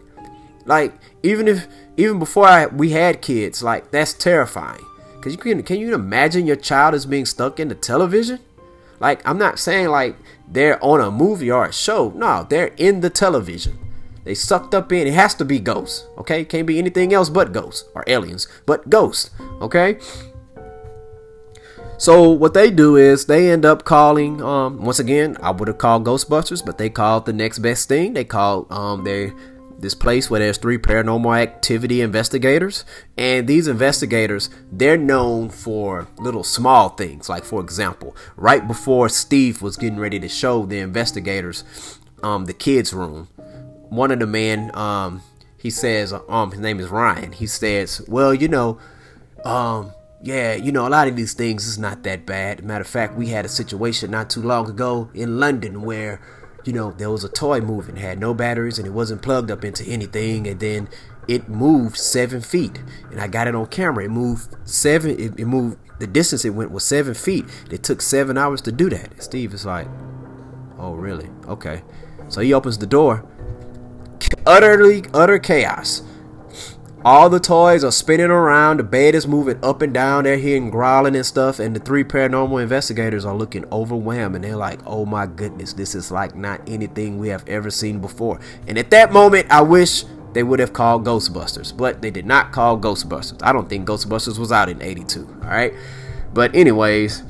Like, 0.64 0.94
even 1.22 1.48
if 1.48 1.66
even 1.96 2.18
before 2.18 2.46
I, 2.46 2.66
we 2.66 2.90
had 2.90 3.20
kids, 3.20 3.62
like 3.62 3.90
that's 3.90 4.14
terrifying. 4.14 4.84
Cause 5.20 5.32
you 5.32 5.38
can 5.38 5.62
can 5.62 5.78
you 5.78 5.94
imagine 5.94 6.46
your 6.46 6.56
child 6.56 6.94
is 6.94 7.06
being 7.06 7.26
stuck 7.26 7.58
in 7.58 7.68
the 7.68 7.74
television? 7.74 8.40
Like, 9.00 9.26
I'm 9.28 9.38
not 9.38 9.58
saying 9.58 9.88
like 9.88 10.16
they're 10.48 10.82
on 10.82 11.00
a 11.00 11.10
movie 11.10 11.50
or 11.50 11.66
a 11.66 11.72
show. 11.72 12.12
No, 12.14 12.46
they're 12.48 12.74
in 12.76 13.00
the 13.00 13.10
television. 13.10 13.78
They 14.24 14.34
sucked 14.34 14.74
up 14.74 14.90
in. 14.92 15.06
It 15.06 15.14
has 15.14 15.34
to 15.34 15.44
be 15.44 15.58
ghosts. 15.58 16.06
Okay, 16.18 16.44
can't 16.44 16.66
be 16.66 16.78
anything 16.78 17.12
else 17.12 17.28
but 17.28 17.52
ghosts 17.52 17.84
or 17.94 18.04
aliens, 18.06 18.48
but 18.64 18.88
ghosts. 18.88 19.30
Okay. 19.60 19.98
So 22.04 22.28
what 22.28 22.52
they 22.52 22.70
do 22.70 22.96
is 22.96 23.24
they 23.24 23.50
end 23.50 23.64
up 23.64 23.84
calling. 23.84 24.42
Um, 24.42 24.84
once 24.84 24.98
again, 24.98 25.38
I 25.42 25.50
would 25.50 25.68
have 25.68 25.78
called 25.78 26.04
Ghostbusters, 26.04 26.62
but 26.62 26.76
they 26.76 26.90
called 26.90 27.24
the 27.24 27.32
next 27.32 27.60
best 27.60 27.88
thing. 27.88 28.12
They 28.12 28.24
called 28.24 28.70
um, 28.70 29.04
they 29.04 29.32
this 29.78 29.94
place 29.94 30.28
where 30.28 30.40
there's 30.40 30.58
three 30.58 30.76
paranormal 30.76 31.34
activity 31.34 32.02
investigators 32.02 32.84
and 33.18 33.48
these 33.48 33.66
investigators 33.66 34.48
they're 34.70 34.96
known 34.96 35.50
for 35.50 36.06
little 36.16 36.44
small 36.44 36.90
things 36.90 37.28
like 37.28 37.44
for 37.44 37.60
example 37.60 38.16
right 38.36 38.66
before 38.68 39.10
steve 39.10 39.60
was 39.60 39.76
getting 39.76 39.98
ready 39.98 40.18
to 40.18 40.28
show 40.28 40.64
the 40.64 40.78
investigators 40.78 41.98
um, 42.22 42.46
the 42.46 42.54
kids 42.54 42.94
room 42.94 43.26
one 43.90 44.10
of 44.10 44.20
the 44.20 44.26
men 44.26 44.70
um, 44.74 45.20
he 45.58 45.68
says 45.68 46.14
um 46.28 46.52
his 46.52 46.60
name 46.60 46.80
is 46.80 46.88
ryan 46.88 47.32
he 47.32 47.46
says 47.46 48.00
well 48.08 48.32
you 48.32 48.48
know 48.48 48.78
um 49.44 49.92
yeah, 50.24 50.54
you 50.54 50.72
know, 50.72 50.88
a 50.88 50.88
lot 50.88 51.06
of 51.06 51.16
these 51.16 51.34
things 51.34 51.66
is 51.66 51.78
not 51.78 52.02
that 52.04 52.24
bad. 52.24 52.64
Matter 52.64 52.80
of 52.80 52.86
fact, 52.86 53.14
we 53.14 53.28
had 53.28 53.44
a 53.44 53.48
situation 53.48 54.10
not 54.10 54.30
too 54.30 54.40
long 54.40 54.70
ago 54.70 55.10
in 55.12 55.38
London 55.38 55.82
where, 55.82 56.18
you 56.64 56.72
know, 56.72 56.92
there 56.92 57.10
was 57.10 57.24
a 57.24 57.28
toy 57.28 57.60
moving, 57.60 57.96
had 57.96 58.18
no 58.18 58.32
batteries, 58.32 58.78
and 58.78 58.86
it 58.86 58.92
wasn't 58.92 59.20
plugged 59.20 59.50
up 59.50 59.66
into 59.66 59.84
anything, 59.84 60.46
and 60.46 60.60
then 60.60 60.88
it 61.28 61.46
moved 61.50 61.98
seven 61.98 62.40
feet, 62.40 62.82
and 63.10 63.20
I 63.20 63.26
got 63.26 63.48
it 63.48 63.54
on 63.54 63.66
camera. 63.66 64.04
It 64.04 64.10
moved 64.10 64.56
seven. 64.66 65.10
It, 65.10 65.38
it 65.38 65.44
moved. 65.44 65.76
The 66.00 66.06
distance 66.06 66.46
it 66.46 66.50
went 66.50 66.70
was 66.70 66.84
seven 66.84 67.12
feet. 67.12 67.44
It 67.70 67.82
took 67.82 68.00
seven 68.00 68.38
hours 68.38 68.62
to 68.62 68.72
do 68.72 68.88
that. 68.88 69.22
Steve 69.22 69.52
is 69.52 69.66
like, 69.66 69.88
"Oh, 70.78 70.94
really? 70.94 71.28
Okay." 71.46 71.82
So 72.28 72.40
he 72.40 72.54
opens 72.54 72.78
the 72.78 72.86
door. 72.86 73.28
Utterly, 74.46 75.04
utter 75.12 75.38
chaos. 75.38 76.02
All 77.04 77.28
the 77.28 77.38
toys 77.38 77.84
are 77.84 77.92
spinning 77.92 78.30
around, 78.30 78.78
the 78.78 78.82
bed 78.82 79.14
is 79.14 79.26
moving 79.26 79.62
up 79.62 79.82
and 79.82 79.92
down, 79.92 80.24
they're 80.24 80.38
hearing 80.38 80.70
growling 80.70 81.14
and 81.14 81.26
stuff, 81.26 81.58
and 81.58 81.76
the 81.76 81.80
three 81.80 82.02
paranormal 82.02 82.62
investigators 82.62 83.26
are 83.26 83.36
looking 83.36 83.66
overwhelmed 83.70 84.36
and 84.36 84.42
they're 84.42 84.56
like, 84.56 84.80
oh 84.86 85.04
my 85.04 85.26
goodness, 85.26 85.74
this 85.74 85.94
is 85.94 86.10
like 86.10 86.34
not 86.34 86.62
anything 86.66 87.18
we 87.18 87.28
have 87.28 87.46
ever 87.46 87.70
seen 87.70 88.00
before. 88.00 88.40
And 88.66 88.78
at 88.78 88.90
that 88.90 89.12
moment, 89.12 89.50
I 89.50 89.60
wish 89.60 90.04
they 90.32 90.42
would 90.42 90.60
have 90.60 90.72
called 90.72 91.04
Ghostbusters, 91.04 91.76
but 91.76 92.00
they 92.00 92.10
did 92.10 92.24
not 92.24 92.52
call 92.52 92.78
Ghostbusters. 92.78 93.42
I 93.42 93.52
don't 93.52 93.68
think 93.68 93.86
Ghostbusters 93.86 94.38
was 94.38 94.50
out 94.50 94.70
in 94.70 94.80
82, 94.80 95.40
alright? 95.42 95.74
But, 96.32 96.54
anyways. 96.54 97.22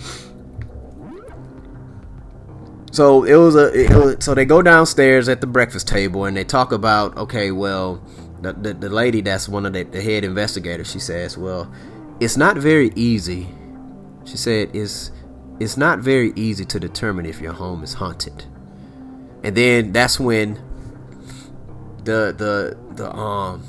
So 2.93 3.25
it 3.25 3.35
was 3.35 3.57
a 3.57 3.73
it 3.73 3.90
was, 3.90 4.16
so 4.21 4.35
they 4.35 4.45
go 4.45 4.62
downstairs 4.62 5.28
at 5.28 5.40
the 5.40 5.49
breakfast 5.49 5.88
table 5.88 6.26
and 6.26 6.37
they 6.37 6.45
talk 6.45 6.71
about 6.71 7.16
okay 7.16 7.50
well 7.50 8.00
the, 8.45 8.53
the, 8.53 8.75
the 8.75 8.89
lady 8.89 9.21
that's 9.21 9.49
one 9.49 9.67
of 9.67 9.73
the, 9.73 9.83
the 9.85 10.01
head 10.01 10.25
investigators, 10.25 10.91
she 10.91 10.99
says, 10.99 11.37
well, 11.37 11.73
it's 12.21 12.37
not 12.37 12.57
very 12.57 12.91
easy. 12.95 13.49
She 14.25 14.37
said, 14.37 14.75
it's, 14.75 15.11
it's 15.61 15.77
not 15.77 15.99
very 15.99 16.33
easy 16.37 16.65
to 16.67 16.81
determine 16.81 17.27
if 17.27 17.41
your 17.41 17.53
home 17.53 17.83
is 17.83 17.95
haunted. 17.95 18.45
And 19.43 19.57
then 19.57 19.93
that's 19.93 20.19
when 20.19 20.55
the, 22.05 22.35
the, 22.37 22.79
the, 22.95 23.15
um, 23.15 23.65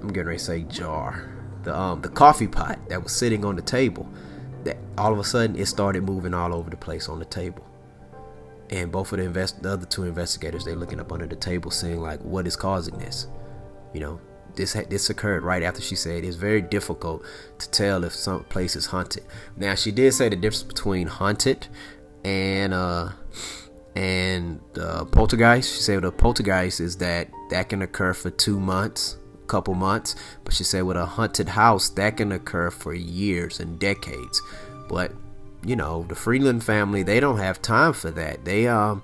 I'm 0.00 0.08
getting 0.08 0.26
ready 0.26 0.38
to 0.38 0.44
say 0.44 0.62
jar. 0.62 1.34
The, 1.64 1.76
um, 1.76 2.02
the 2.02 2.08
coffee 2.08 2.48
pot 2.48 2.78
that 2.88 3.02
was 3.02 3.12
sitting 3.12 3.44
on 3.44 3.56
the 3.56 3.62
table, 3.62 4.08
that 4.64 4.76
all 4.96 5.12
of 5.12 5.18
a 5.18 5.24
sudden 5.24 5.56
it 5.56 5.66
started 5.66 6.02
moving 6.02 6.34
all 6.34 6.54
over 6.54 6.70
the 6.70 6.76
place 6.76 7.08
on 7.08 7.18
the 7.18 7.24
table 7.24 7.64
and 8.70 8.92
both 8.92 9.12
of 9.12 9.18
the 9.18 9.24
invest 9.24 9.62
the 9.62 9.70
other 9.70 9.86
two 9.86 10.04
investigators 10.04 10.64
they're 10.64 10.76
looking 10.76 11.00
up 11.00 11.12
under 11.12 11.26
the 11.26 11.36
table 11.36 11.70
saying 11.70 12.00
like 12.00 12.20
what 12.20 12.46
is 12.46 12.56
causing 12.56 12.96
this 12.98 13.28
you 13.92 14.00
know, 14.00 14.20
this 14.58 14.72
this 14.90 15.08
occurred 15.08 15.44
right 15.44 15.62
after 15.62 15.80
she 15.80 15.94
said 15.94 16.24
it's 16.24 16.36
very 16.36 16.60
difficult 16.60 17.24
to 17.58 17.70
tell 17.70 18.04
if 18.04 18.14
some 18.14 18.44
place 18.44 18.76
is 18.76 18.86
haunted. 18.86 19.24
Now 19.56 19.74
she 19.74 19.92
did 19.92 20.12
say 20.12 20.28
the 20.28 20.36
difference 20.36 20.64
between 20.64 21.06
haunted 21.06 21.68
and 22.24 22.74
uh 22.74 23.10
and 23.94 24.60
uh, 24.80 25.04
poltergeist. 25.06 25.74
She 25.74 25.80
said 25.80 26.02
the 26.02 26.12
poltergeist 26.12 26.80
is 26.80 26.96
that 26.98 27.28
that 27.50 27.68
can 27.68 27.82
occur 27.82 28.14
for 28.14 28.30
two 28.30 28.60
months, 28.60 29.16
a 29.42 29.46
couple 29.46 29.74
months, 29.74 30.14
but 30.44 30.54
she 30.54 30.64
said 30.64 30.82
with 30.82 30.96
a 30.96 31.06
haunted 31.06 31.48
house 31.48 31.88
that 31.90 32.16
can 32.16 32.32
occur 32.32 32.70
for 32.70 32.94
years 32.94 33.60
and 33.60 33.78
decades. 33.78 34.42
But 34.88 35.12
you 35.64 35.76
know 35.76 36.04
the 36.08 36.14
Freeling 36.14 36.60
family 36.60 37.02
they 37.02 37.20
don't 37.20 37.38
have 37.38 37.62
time 37.62 37.92
for 37.92 38.10
that. 38.12 38.44
They 38.44 38.68
um 38.68 39.02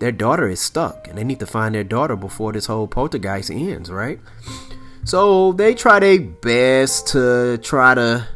their 0.00 0.12
daughter 0.12 0.48
is 0.48 0.60
stuck 0.60 1.08
and 1.08 1.16
they 1.16 1.24
need 1.24 1.40
to 1.40 1.46
find 1.46 1.74
their 1.74 1.84
daughter 1.84 2.16
before 2.16 2.52
this 2.52 2.66
whole 2.66 2.86
poltergeist 2.86 3.50
ends, 3.50 3.90
right? 3.90 4.18
So 5.04 5.52
they 5.52 5.74
try 5.74 6.00
their 6.00 6.20
best 6.20 7.08
to 7.08 7.58
try 7.58 7.94
to 7.94 8.26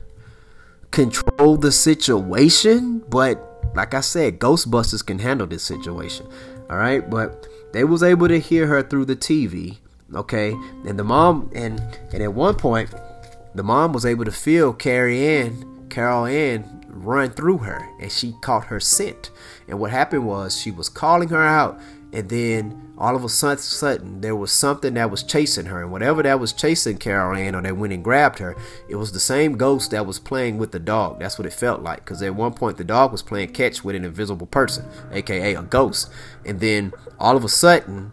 control 0.91 1.57
the 1.57 1.73
situation, 1.73 3.03
but 3.09 3.45
like 3.75 3.95
I 3.95 4.00
said, 4.00 4.38
Ghostbusters 4.38 5.05
can 5.05 5.19
handle 5.19 5.47
this 5.47 5.62
situation. 5.62 6.27
All 6.71 6.77
right, 6.77 7.09
but 7.09 7.47
they 7.73 7.85
was 7.85 8.03
able 8.03 8.29
to 8.29 8.38
hear 8.38 8.67
her 8.67 8.83
through 8.83 9.07
the 9.07 9.17
TV, 9.17 9.79
okay? 10.15 10.53
And 10.87 10.99
the 10.99 11.05
mom 11.05 11.50
and 11.55 11.81
and 12.12 12.23
at 12.23 12.33
one 12.33 12.55
point, 12.55 12.91
the 13.55 13.62
mom 13.62 13.93
was 13.93 14.05
able 14.05 14.25
to 14.25 14.33
feel 14.33 14.73
Carrie 14.73 15.27
Ann, 15.27 15.87
Carol 15.88 16.27
Ann 16.27 16.79
run 16.88 17.31
through 17.31 17.59
her 17.59 17.88
and 18.00 18.11
she 18.11 18.35
caught 18.43 18.67
her 18.67 18.81
scent. 18.81 19.31
And 19.69 19.79
what 19.79 19.91
happened 19.91 20.27
was 20.27 20.59
she 20.59 20.71
was 20.71 20.89
calling 20.89 21.29
her 21.29 21.45
out 21.45 21.79
and 22.13 22.29
then 22.31 22.95
all 22.97 23.15
of 23.15 23.23
a 23.23 23.29
sudden 23.29 24.23
there 24.23 24.35
was 24.35 24.51
something 24.51 24.95
that 24.95 25.11
was 25.11 25.23
chasing 25.23 25.67
her. 25.67 25.83
And 25.83 25.93
whatever 25.93 26.23
that 26.23 26.41
was 26.41 26.53
chasing 26.53 26.97
Carol 26.97 27.37
Ann 27.37 27.55
or 27.55 27.63
that 27.63 27.77
went 27.77 27.93
and 27.93 28.03
grabbed 28.03 28.39
her 28.39 28.57
it 28.89 28.97
was 28.97 29.13
the 29.13 29.21
same 29.21 29.57
ghost 29.57 29.91
that 29.91 30.07
was 30.07 30.19
playing 30.19 30.59
with 30.59 30.73
the 30.73 30.79
dog. 30.79 31.21
That's 31.21 31.39
what 31.39 31.47
it 31.47 31.53
felt 31.53 31.83
like. 31.83 31.99
Because 31.99 32.23
at 32.23 32.35
one 32.35 32.55
point 32.55 32.79
the 32.79 32.85
dog 32.85 33.13
was 33.13 33.23
playing 33.23 33.53
catch 33.53 33.85
with 33.85 33.95
an 33.95 34.05
invisible 34.05 34.47
person 34.47 34.87
aka 35.13 35.55
a 35.55 35.63
ghost. 35.63 36.11
And 36.47 36.61
then 36.61 36.93
all 37.19 37.37
of 37.37 37.45
a 37.45 37.49
sudden 37.49 38.13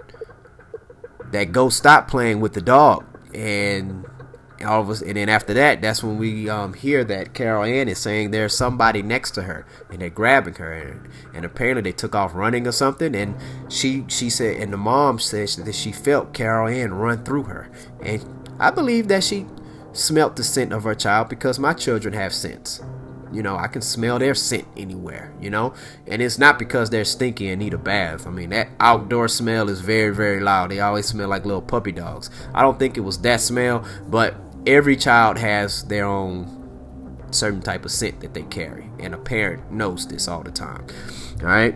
that 1.31 1.51
ghost 1.51 1.77
stopped 1.77 2.09
playing 2.09 2.41
with 2.41 2.53
the 2.53 2.61
dog. 2.61 3.05
And 3.33 4.05
all 4.65 4.81
of 4.81 4.89
us, 4.89 5.01
and 5.01 5.15
then 5.15 5.29
after 5.29 5.53
that, 5.53 5.81
that's 5.81 6.03
when 6.03 6.17
we 6.17 6.49
um, 6.49 6.73
hear 6.73 7.03
that 7.03 7.33
Carol 7.33 7.63
Ann 7.63 7.87
is 7.87 7.99
saying 7.99 8.31
there's 8.31 8.55
somebody 8.55 9.01
next 9.01 9.31
to 9.31 9.43
her, 9.43 9.65
and 9.89 10.01
they're 10.01 10.09
grabbing 10.09 10.55
her, 10.55 10.73
and, 10.73 11.09
and 11.33 11.45
apparently 11.45 11.81
they 11.81 11.95
took 11.95 12.15
off 12.15 12.35
running 12.35 12.67
or 12.67 12.71
something. 12.71 13.15
And 13.15 13.35
she 13.69 14.05
she 14.07 14.29
said, 14.29 14.57
and 14.61 14.73
the 14.73 14.77
mom 14.77 15.19
says 15.19 15.55
that 15.55 15.75
she 15.75 15.91
felt 15.91 16.33
Carol 16.33 16.67
Ann 16.67 16.93
run 16.93 17.23
through 17.23 17.43
her, 17.43 17.69
and 18.01 18.23
I 18.59 18.71
believe 18.71 19.07
that 19.09 19.23
she 19.23 19.45
smelt 19.93 20.35
the 20.35 20.43
scent 20.43 20.73
of 20.73 20.83
her 20.83 20.95
child 20.95 21.29
because 21.29 21.59
my 21.59 21.73
children 21.73 22.13
have 22.13 22.33
scents. 22.33 22.81
You 23.31 23.43
know, 23.43 23.57
I 23.57 23.67
can 23.67 23.81
smell 23.81 24.19
their 24.19 24.35
scent 24.35 24.65
anywhere, 24.77 25.33
you 25.41 25.49
know? 25.49 25.73
And 26.07 26.21
it's 26.21 26.37
not 26.37 26.57
because 26.57 26.89
they're 26.89 27.03
stinky 27.03 27.49
and 27.49 27.59
need 27.59 27.73
a 27.73 27.77
bath. 27.77 28.27
I 28.27 28.29
mean, 28.29 28.51
that 28.51 28.69
outdoor 28.79 29.27
smell 29.27 29.69
is 29.69 29.81
very, 29.81 30.13
very 30.15 30.39
loud. 30.39 30.71
They 30.71 30.79
always 30.79 31.07
smell 31.07 31.27
like 31.27 31.43
little 31.43 31.61
puppy 31.61 31.91
dogs. 31.91 32.29
I 32.53 32.61
don't 32.61 32.79
think 32.79 32.97
it 32.97 33.01
was 33.01 33.17
that 33.19 33.41
smell, 33.41 33.83
but 34.07 34.35
every 34.65 34.95
child 34.95 35.37
has 35.37 35.83
their 35.83 36.05
own 36.05 36.55
certain 37.31 37.61
type 37.61 37.85
of 37.85 37.91
scent 37.91 38.21
that 38.21 38.33
they 38.33 38.43
carry, 38.43 38.89
and 38.99 39.13
a 39.13 39.17
parent 39.17 39.71
knows 39.71 40.07
this 40.07 40.27
all 40.27 40.41
the 40.41 40.51
time. 40.51 40.85
All 41.41 41.47
right. 41.47 41.75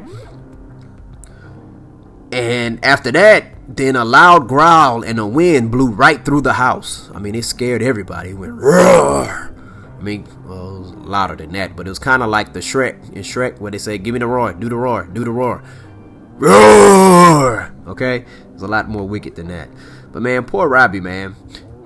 And 2.31 2.83
after 2.85 3.11
that, 3.11 3.45
then 3.67 3.95
a 3.95 4.05
loud 4.05 4.47
growl 4.47 5.03
and 5.03 5.19
a 5.19 5.25
wind 5.25 5.71
blew 5.71 5.89
right 5.89 6.23
through 6.23 6.41
the 6.41 6.53
house. 6.53 7.09
I 7.13 7.19
mean, 7.19 7.35
it 7.35 7.43
scared 7.43 7.81
everybody. 7.81 8.31
It 8.31 8.33
went 8.33 8.53
roar. 8.53 9.53
I 9.97 10.01
mean, 10.01 10.25
well, 10.45 10.77
it 10.77 10.79
was 10.79 10.93
louder 10.95 11.35
than 11.35 11.51
that, 11.53 11.75
but 11.75 11.85
it 11.85 11.89
was 11.89 11.99
kind 11.99 12.23
of 12.23 12.29
like 12.29 12.53
the 12.53 12.59
Shrek 12.59 13.13
in 13.13 13.23
Shrek 13.23 13.59
where 13.59 13.71
they 13.71 13.77
say, 13.77 13.97
"Give 13.97 14.13
me 14.13 14.19
the 14.19 14.27
roar, 14.27 14.53
do 14.53 14.69
the 14.69 14.77
roar, 14.77 15.03
do 15.11 15.23
the 15.23 15.31
roar, 15.31 15.61
roar." 16.37 17.73
Okay, 17.87 18.25
it's 18.53 18.63
a 18.63 18.67
lot 18.67 18.87
more 18.87 19.07
wicked 19.07 19.35
than 19.35 19.47
that. 19.47 19.69
But 20.11 20.21
man, 20.21 20.45
poor 20.45 20.69
Robbie, 20.69 21.01
man 21.01 21.35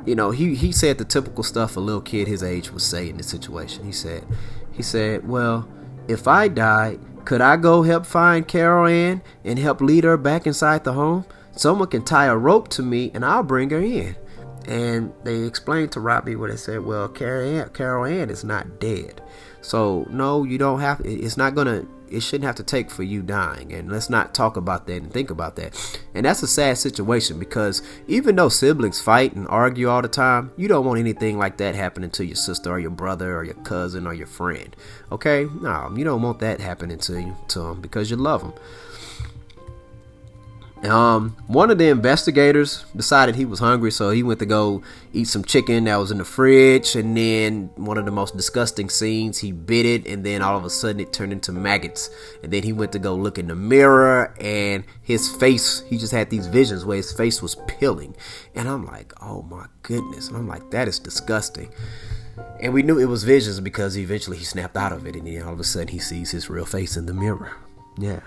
you 0.06 0.16
know, 0.16 0.32
he, 0.32 0.56
he 0.56 0.72
said 0.72 0.98
the 0.98 1.06
typical 1.06 1.44
stuff 1.44 1.78
a 1.78 1.80
little 1.80 2.02
kid 2.02 2.28
his 2.28 2.44
age 2.44 2.72
would 2.72 2.82
say 2.82 3.10
in 3.10 3.18
this 3.18 3.28
situation. 3.28 3.86
He 3.86 3.92
said, 3.92 4.26
he 4.72 4.84
said, 4.84 5.28
well, 5.28 5.68
if 6.08 6.28
I 6.28 6.48
died, 6.48 7.00
could 7.26 7.42
I 7.42 7.56
go 7.56 7.84
help 7.84 8.06
find 8.06 8.48
Carol 8.48 8.88
Ann 8.88 9.22
and 9.44 9.58
help 9.58 9.80
lead 9.80 10.04
her 10.04 10.18
back 10.18 10.46
inside 10.46 10.84
the 10.84 10.94
home? 10.94 11.26
Someone 11.56 11.90
can 11.90 12.04
tie 12.04 12.26
a 12.26 12.36
rope 12.36 12.68
to 12.70 12.84
me 12.84 13.12
and 13.14 13.24
I'll 13.24 13.44
bring 13.44 13.70
her 13.70 13.80
in. 13.80 14.16
And 14.66 15.14
they 15.24 15.44
explained 15.44 15.92
to 15.94 16.00
Robbie 16.00 16.36
what 16.36 16.50
they 16.50 16.56
said, 16.56 16.86
well, 16.86 17.08
Carol 17.08 17.48
Ann, 17.48 17.70
Carol 17.70 18.06
Ann 18.06 18.30
is 18.30 18.44
not 18.44 18.80
dead. 18.80 19.22
So, 19.62 20.06
no, 20.10 20.44
you 20.44 20.58
don't 20.58 20.80
have, 20.80 21.02
it's 21.06 21.38
not 21.38 21.56
going 21.56 21.68
to 21.68 21.88
it 22.14 22.22
shouldn't 22.22 22.46
have 22.46 22.56
to 22.56 22.64
take 22.64 22.92
for 22.92 23.04
you 23.04 23.22
dying. 23.22 23.74
And 23.74 23.92
let's 23.92 24.10
not 24.10 24.34
talk 24.34 24.56
about 24.56 24.86
that 24.88 25.02
and 25.02 25.12
think 25.12 25.30
about 25.30 25.56
that. 25.56 26.00
And 26.14 26.26
that's 26.26 26.44
a 26.44 26.48
sad 26.48 26.78
situation 26.78 27.40
because 27.40 27.82
even 28.08 28.36
though 28.36 28.50
siblings 28.50 29.02
fight 29.02 29.34
and 29.34 29.48
argue 29.48 29.90
all 29.90 30.02
the 30.02 30.08
time, 30.08 30.52
you 30.56 30.68
don't 30.68 30.86
want 30.86 31.00
anything 31.00 31.38
like 31.38 31.58
that 31.58 31.76
happening 31.76 32.12
to 32.12 32.26
your 32.26 32.36
sister 32.36 32.70
or 32.72 32.80
your 32.80 32.92
brother 32.92 33.36
or 33.36 33.44
your 33.44 33.56
cousin 33.56 34.06
or 34.06 34.14
your 34.14 34.28
friend. 34.28 34.76
Okay? 35.12 35.48
No, 35.62 35.92
you 35.96 36.04
don't 36.04 36.22
want 36.22 36.40
that 36.40 36.60
happening 36.60 37.00
to 37.00 37.20
you 37.20 37.36
to 37.50 37.60
them 37.60 37.82
because 37.82 38.12
you 38.12 38.18
love 38.18 38.42
them. 38.42 38.54
Um, 40.84 41.38
one 41.48 41.72
of 41.72 41.78
the 41.78 41.88
investigators 41.88 42.84
decided 42.94 43.36
he 43.36 43.46
was 43.46 43.60
hungry, 43.60 43.90
so 43.90 44.10
he 44.10 44.22
went 44.22 44.40
to 44.40 44.46
go 44.46 44.84
eat 45.14 45.30
some 45.30 45.44
chicken 45.44 45.86
that 45.86 45.96
was 45.96 46.12
in 46.12 46.18
the 46.18 46.26
fridge. 46.26 46.96
And 46.96 47.16
then 47.16 47.70
one 47.76 47.98
of 47.98 48.04
the 48.04 48.12
most 48.12 48.36
disgusting 48.36 48.90
scenes, 48.90 49.38
he 49.38 49.54
bit 49.54 49.86
it, 49.86 50.06
and 50.06 50.26
then 50.26 50.42
all 50.42 50.58
of 50.58 50.66
a 50.66 50.70
sudden 50.70 51.00
it 51.00 51.14
turned 51.14 51.32
into 51.32 51.54
maggots. 51.54 52.10
And 52.44 52.52
then 52.52 52.64
he 52.64 52.74
went 52.74 52.92
to 52.92 53.00
go 53.00 53.16
look 53.16 53.38
in 53.38 53.48
the 53.48 53.56
mirror, 53.56 54.36
and 54.42 54.84
his 55.02 55.34
face, 55.34 55.84
he 55.88 55.98
just 55.98 56.12
had 56.12 56.30
these 56.30 56.48
visions 56.48 56.84
where 56.84 56.98
his 56.98 57.14
face 57.14 57.42
was 57.42 57.56
peeling. 57.68 58.16
And 58.54 58.68
I'm 58.68 58.86
like, 58.86 59.14
oh 59.22 59.44
my 59.44 59.68
goodness. 59.84 60.28
And 60.28 60.36
I'm 60.36 60.48
like, 60.50 60.70
that 60.72 60.90
is 60.90 61.00
disgusting. 61.00 61.72
And 62.60 62.74
we 62.74 62.84
knew 62.84 63.00
it 63.00 63.06
was 63.06 63.24
visions 63.24 63.60
because 63.60 63.98
eventually 63.98 64.38
he 64.38 64.44
snapped 64.44 64.76
out 64.76 64.92
of 64.92 65.06
it, 65.08 65.16
and 65.16 65.28
then 65.28 65.44
all 65.44 65.54
of 65.54 65.60
a 65.62 65.64
sudden 65.64 65.90
he 65.90 66.00
sees 66.00 66.32
his 66.32 66.50
real 66.50 66.66
face 66.66 66.98
in 66.98 67.06
the 67.06 67.14
mirror. 67.14 67.54
Yeah. 67.98 68.20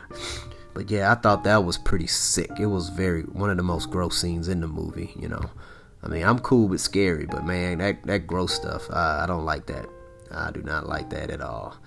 But 0.77 0.91
yeah, 0.91 1.11
I 1.11 1.15
thought 1.15 1.45
that 1.45 1.65
was 1.65 1.79
pretty 1.79 2.07
sick. 2.07 2.51
It 2.61 2.67
was 2.67 2.91
very 2.91 3.23
one 3.23 3.49
of 3.49 3.57
the 3.57 3.63
most 3.63 3.91
gross 3.91 4.21
scenes 4.21 4.47
in 4.47 4.61
the 4.61 4.69
movie. 4.69 5.11
You 5.19 5.27
know, 5.27 5.51
I 6.03 6.09
mean, 6.09 6.23
I'm 6.23 6.39
cool 6.39 6.69
with 6.69 6.83
scary, 6.83 7.25
but 7.25 7.47
man, 7.47 7.79
that 7.79 8.03
that 8.03 8.27
gross 8.27 8.53
stuff, 8.53 8.87
I, 8.91 9.23
I 9.23 9.27
don't 9.27 9.47
like 9.47 9.65
that. 9.69 9.87
I 10.31 10.51
do 10.51 10.61
not 10.63 10.87
like 10.87 11.09
that 11.09 11.31
at 11.31 11.41
all. 11.41 11.79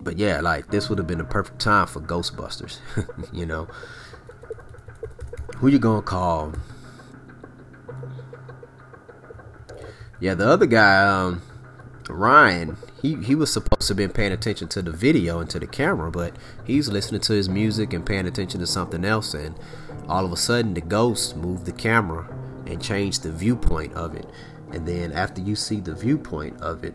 But 0.00 0.16
yeah, 0.16 0.40
like 0.42 0.70
this 0.70 0.88
would 0.88 0.98
have 0.98 1.08
been 1.08 1.18
the 1.18 1.24
perfect 1.24 1.58
time 1.58 1.88
for 1.88 2.00
Ghostbusters. 2.00 2.78
you 3.32 3.44
know, 3.44 3.66
who 5.56 5.66
you 5.66 5.80
gonna 5.80 6.02
call? 6.02 6.52
Yeah, 10.20 10.34
the 10.34 10.46
other 10.48 10.66
guy, 10.66 11.04
um, 11.04 11.42
Ryan, 12.08 12.76
he, 13.04 13.16
he 13.16 13.34
was 13.34 13.52
supposed 13.52 13.82
to 13.82 13.88
have 13.88 13.98
been 13.98 14.12
paying 14.12 14.32
attention 14.32 14.66
to 14.68 14.80
the 14.80 14.90
video 14.90 15.38
and 15.38 15.50
to 15.50 15.58
the 15.58 15.66
camera, 15.66 16.10
but 16.10 16.34
he's 16.64 16.88
listening 16.88 17.20
to 17.20 17.34
his 17.34 17.50
music 17.50 17.92
and 17.92 18.06
paying 18.06 18.26
attention 18.26 18.60
to 18.60 18.66
something 18.66 19.04
else. 19.04 19.34
And 19.34 19.54
all 20.08 20.24
of 20.24 20.32
a 20.32 20.38
sudden, 20.38 20.72
the 20.72 20.80
ghost 20.80 21.36
moved 21.36 21.66
the 21.66 21.72
camera 21.72 22.26
and 22.66 22.82
changed 22.82 23.22
the 23.22 23.30
viewpoint 23.30 23.92
of 23.92 24.14
it. 24.14 24.26
And 24.72 24.88
then 24.88 25.12
after 25.12 25.42
you 25.42 25.54
see 25.54 25.80
the 25.80 25.94
viewpoint 25.94 26.62
of 26.62 26.82
it, 26.82 26.94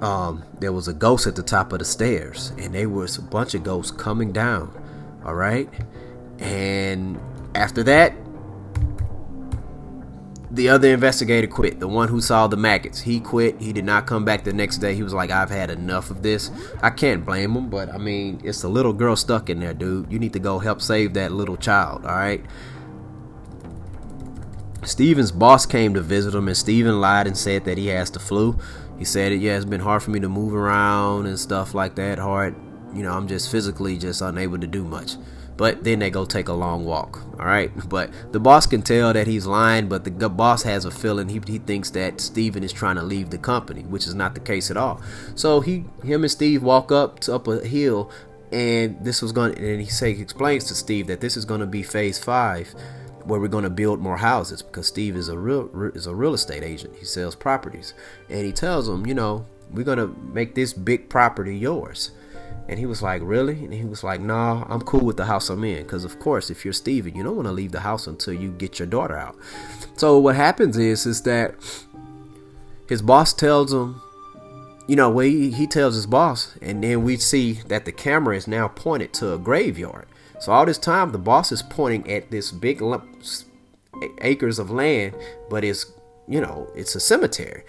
um, 0.00 0.44
there 0.60 0.72
was 0.72 0.86
a 0.86 0.94
ghost 0.94 1.26
at 1.26 1.34
the 1.34 1.42
top 1.42 1.72
of 1.72 1.80
the 1.80 1.84
stairs, 1.84 2.52
and 2.56 2.72
there 2.72 2.88
was 2.88 3.18
a 3.18 3.22
bunch 3.22 3.54
of 3.54 3.64
ghosts 3.64 3.90
coming 3.90 4.30
down. 4.30 4.72
All 5.24 5.34
right, 5.34 5.68
and 6.38 7.20
after 7.56 7.82
that, 7.82 8.14
the 10.50 10.68
other 10.68 10.88
investigator 10.88 11.46
quit. 11.46 11.78
The 11.78 11.86
one 11.86 12.08
who 12.08 12.20
saw 12.20 12.46
the 12.46 12.56
maggots, 12.56 13.00
he 13.00 13.20
quit. 13.20 13.60
He 13.60 13.72
did 13.72 13.84
not 13.84 14.06
come 14.06 14.24
back 14.24 14.44
the 14.44 14.52
next 14.52 14.78
day. 14.78 14.94
He 14.94 15.02
was 15.02 15.14
like, 15.14 15.30
"I've 15.30 15.50
had 15.50 15.70
enough 15.70 16.10
of 16.10 16.22
this." 16.22 16.50
I 16.82 16.90
can't 16.90 17.24
blame 17.24 17.56
him, 17.56 17.70
but 17.70 17.92
I 17.92 17.98
mean, 17.98 18.40
it's 18.42 18.64
a 18.64 18.68
little 18.68 18.92
girl 18.92 19.14
stuck 19.16 19.48
in 19.48 19.60
there, 19.60 19.74
dude. 19.74 20.12
You 20.12 20.18
need 20.18 20.32
to 20.32 20.40
go 20.40 20.58
help 20.58 20.80
save 20.80 21.14
that 21.14 21.32
little 21.32 21.56
child. 21.56 22.04
All 22.04 22.16
right. 22.16 22.44
Steven's 24.82 25.30
boss 25.30 25.66
came 25.66 25.94
to 25.94 26.00
visit 26.00 26.34
him, 26.34 26.48
and 26.48 26.56
Steven 26.56 27.00
lied 27.00 27.26
and 27.26 27.36
said 27.36 27.64
that 27.66 27.78
he 27.78 27.88
has 27.88 28.10
the 28.10 28.18
flu. 28.18 28.56
He 28.98 29.04
said, 29.04 29.30
it 29.32 29.36
"Yeah, 29.36 29.56
it's 29.56 29.64
been 29.64 29.80
hard 29.80 30.02
for 30.02 30.10
me 30.10 30.20
to 30.20 30.28
move 30.28 30.54
around 30.54 31.26
and 31.26 31.38
stuff 31.38 31.74
like 31.74 31.94
that. 31.94 32.18
Hard, 32.18 32.54
you 32.94 33.02
know, 33.02 33.12
I'm 33.12 33.28
just 33.28 33.50
physically 33.50 33.98
just 33.98 34.20
unable 34.20 34.58
to 34.58 34.66
do 34.66 34.84
much." 34.84 35.16
But 35.60 35.84
then 35.84 35.98
they 35.98 36.08
go 36.08 36.24
take 36.24 36.48
a 36.48 36.54
long 36.54 36.86
walk 36.86 37.20
all 37.38 37.44
right? 37.44 37.70
But 37.86 38.10
the 38.32 38.40
boss 38.40 38.66
can 38.66 38.80
tell 38.80 39.12
that 39.12 39.26
he's 39.26 39.46
lying 39.46 39.90
but 39.90 40.04
the 40.04 40.28
boss 40.30 40.62
has 40.62 40.86
a 40.86 40.90
feeling. 40.90 41.28
He, 41.28 41.40
he 41.46 41.58
thinks 41.58 41.90
that 41.90 42.18
steven 42.18 42.64
is 42.64 42.72
trying 42.72 42.96
to 42.96 43.02
leave 43.02 43.28
the 43.28 43.36
company 43.36 43.82
which 43.82 44.06
is 44.06 44.14
not 44.14 44.32
the 44.32 44.40
case 44.40 44.70
at 44.70 44.78
all. 44.78 45.02
So 45.34 45.60
he 45.60 45.84
him 46.02 46.22
and 46.22 46.30
steve 46.30 46.62
walk 46.62 46.90
up 46.90 47.20
to 47.20 47.34
up 47.34 47.46
a 47.46 47.60
hill 47.66 48.10
and 48.50 49.04
this 49.04 49.20
was 49.20 49.32
going 49.32 49.54
and 49.58 49.82
he 49.82 49.86
say 49.86 50.14
he 50.14 50.22
explains 50.22 50.64
to 50.64 50.74
steve 50.74 51.06
that 51.08 51.20
this 51.20 51.36
is 51.36 51.44
going 51.44 51.60
to 51.60 51.66
be 51.66 51.82
phase 51.82 52.18
five 52.18 52.74
where 53.24 53.38
we're 53.38 53.48
going 53.48 53.64
to 53.64 53.70
build 53.70 54.00
more 54.00 54.16
houses 54.16 54.62
because 54.62 54.86
steve 54.86 55.14
is 55.14 55.28
a 55.28 55.38
real 55.38 55.68
is 55.94 56.06
a 56.06 56.14
real 56.14 56.32
estate 56.32 56.62
agent. 56.62 56.96
He 56.96 57.04
sells 57.04 57.34
properties. 57.34 57.92
And 58.30 58.46
he 58.46 58.52
tells 58.52 58.86
them 58.86 59.04
you 59.06 59.12
know 59.12 59.44
we're 59.70 59.84
going 59.84 59.98
to 59.98 60.08
make 60.32 60.54
this 60.54 60.72
big 60.72 61.10
property 61.10 61.54
yours 61.54 62.12
and 62.68 62.78
he 62.78 62.86
was 62.86 63.02
like, 63.02 63.22
Really? 63.24 63.64
And 63.64 63.72
he 63.72 63.84
was 63.84 64.04
like, 64.04 64.20
Nah, 64.20 64.64
I'm 64.68 64.80
cool 64.82 65.04
with 65.04 65.16
the 65.16 65.26
house 65.26 65.50
I'm 65.50 65.64
in. 65.64 65.82
Because, 65.82 66.04
of 66.04 66.18
course, 66.18 66.50
if 66.50 66.64
you're 66.64 66.74
Steven, 66.74 67.14
you 67.14 67.22
don't 67.22 67.36
want 67.36 67.48
to 67.48 67.52
leave 67.52 67.72
the 67.72 67.80
house 67.80 68.06
until 68.06 68.34
you 68.34 68.50
get 68.52 68.78
your 68.78 68.86
daughter 68.86 69.16
out. 69.16 69.36
So, 69.96 70.18
what 70.18 70.36
happens 70.36 70.76
is, 70.76 71.06
is 71.06 71.22
that 71.22 71.54
his 72.88 73.02
boss 73.02 73.32
tells 73.32 73.72
him, 73.72 74.00
you 74.86 74.96
know, 74.96 75.10
well, 75.10 75.26
he, 75.26 75.50
he 75.50 75.66
tells 75.66 75.94
his 75.94 76.06
boss, 76.06 76.56
and 76.60 76.82
then 76.82 77.04
we 77.04 77.16
see 77.16 77.54
that 77.68 77.84
the 77.84 77.92
camera 77.92 78.36
is 78.36 78.48
now 78.48 78.68
pointed 78.68 79.12
to 79.14 79.34
a 79.34 79.38
graveyard. 79.38 80.06
So, 80.40 80.52
all 80.52 80.66
this 80.66 80.78
time, 80.78 81.12
the 81.12 81.18
boss 81.18 81.52
is 81.52 81.62
pointing 81.62 82.10
at 82.10 82.30
this 82.30 82.50
big 82.50 82.80
lump, 82.80 83.04
acres 84.20 84.58
of 84.58 84.70
land, 84.70 85.14
but 85.48 85.64
it's, 85.64 85.86
you 86.26 86.40
know, 86.40 86.70
it's 86.74 86.94
a 86.94 87.00
cemetery. 87.00 87.64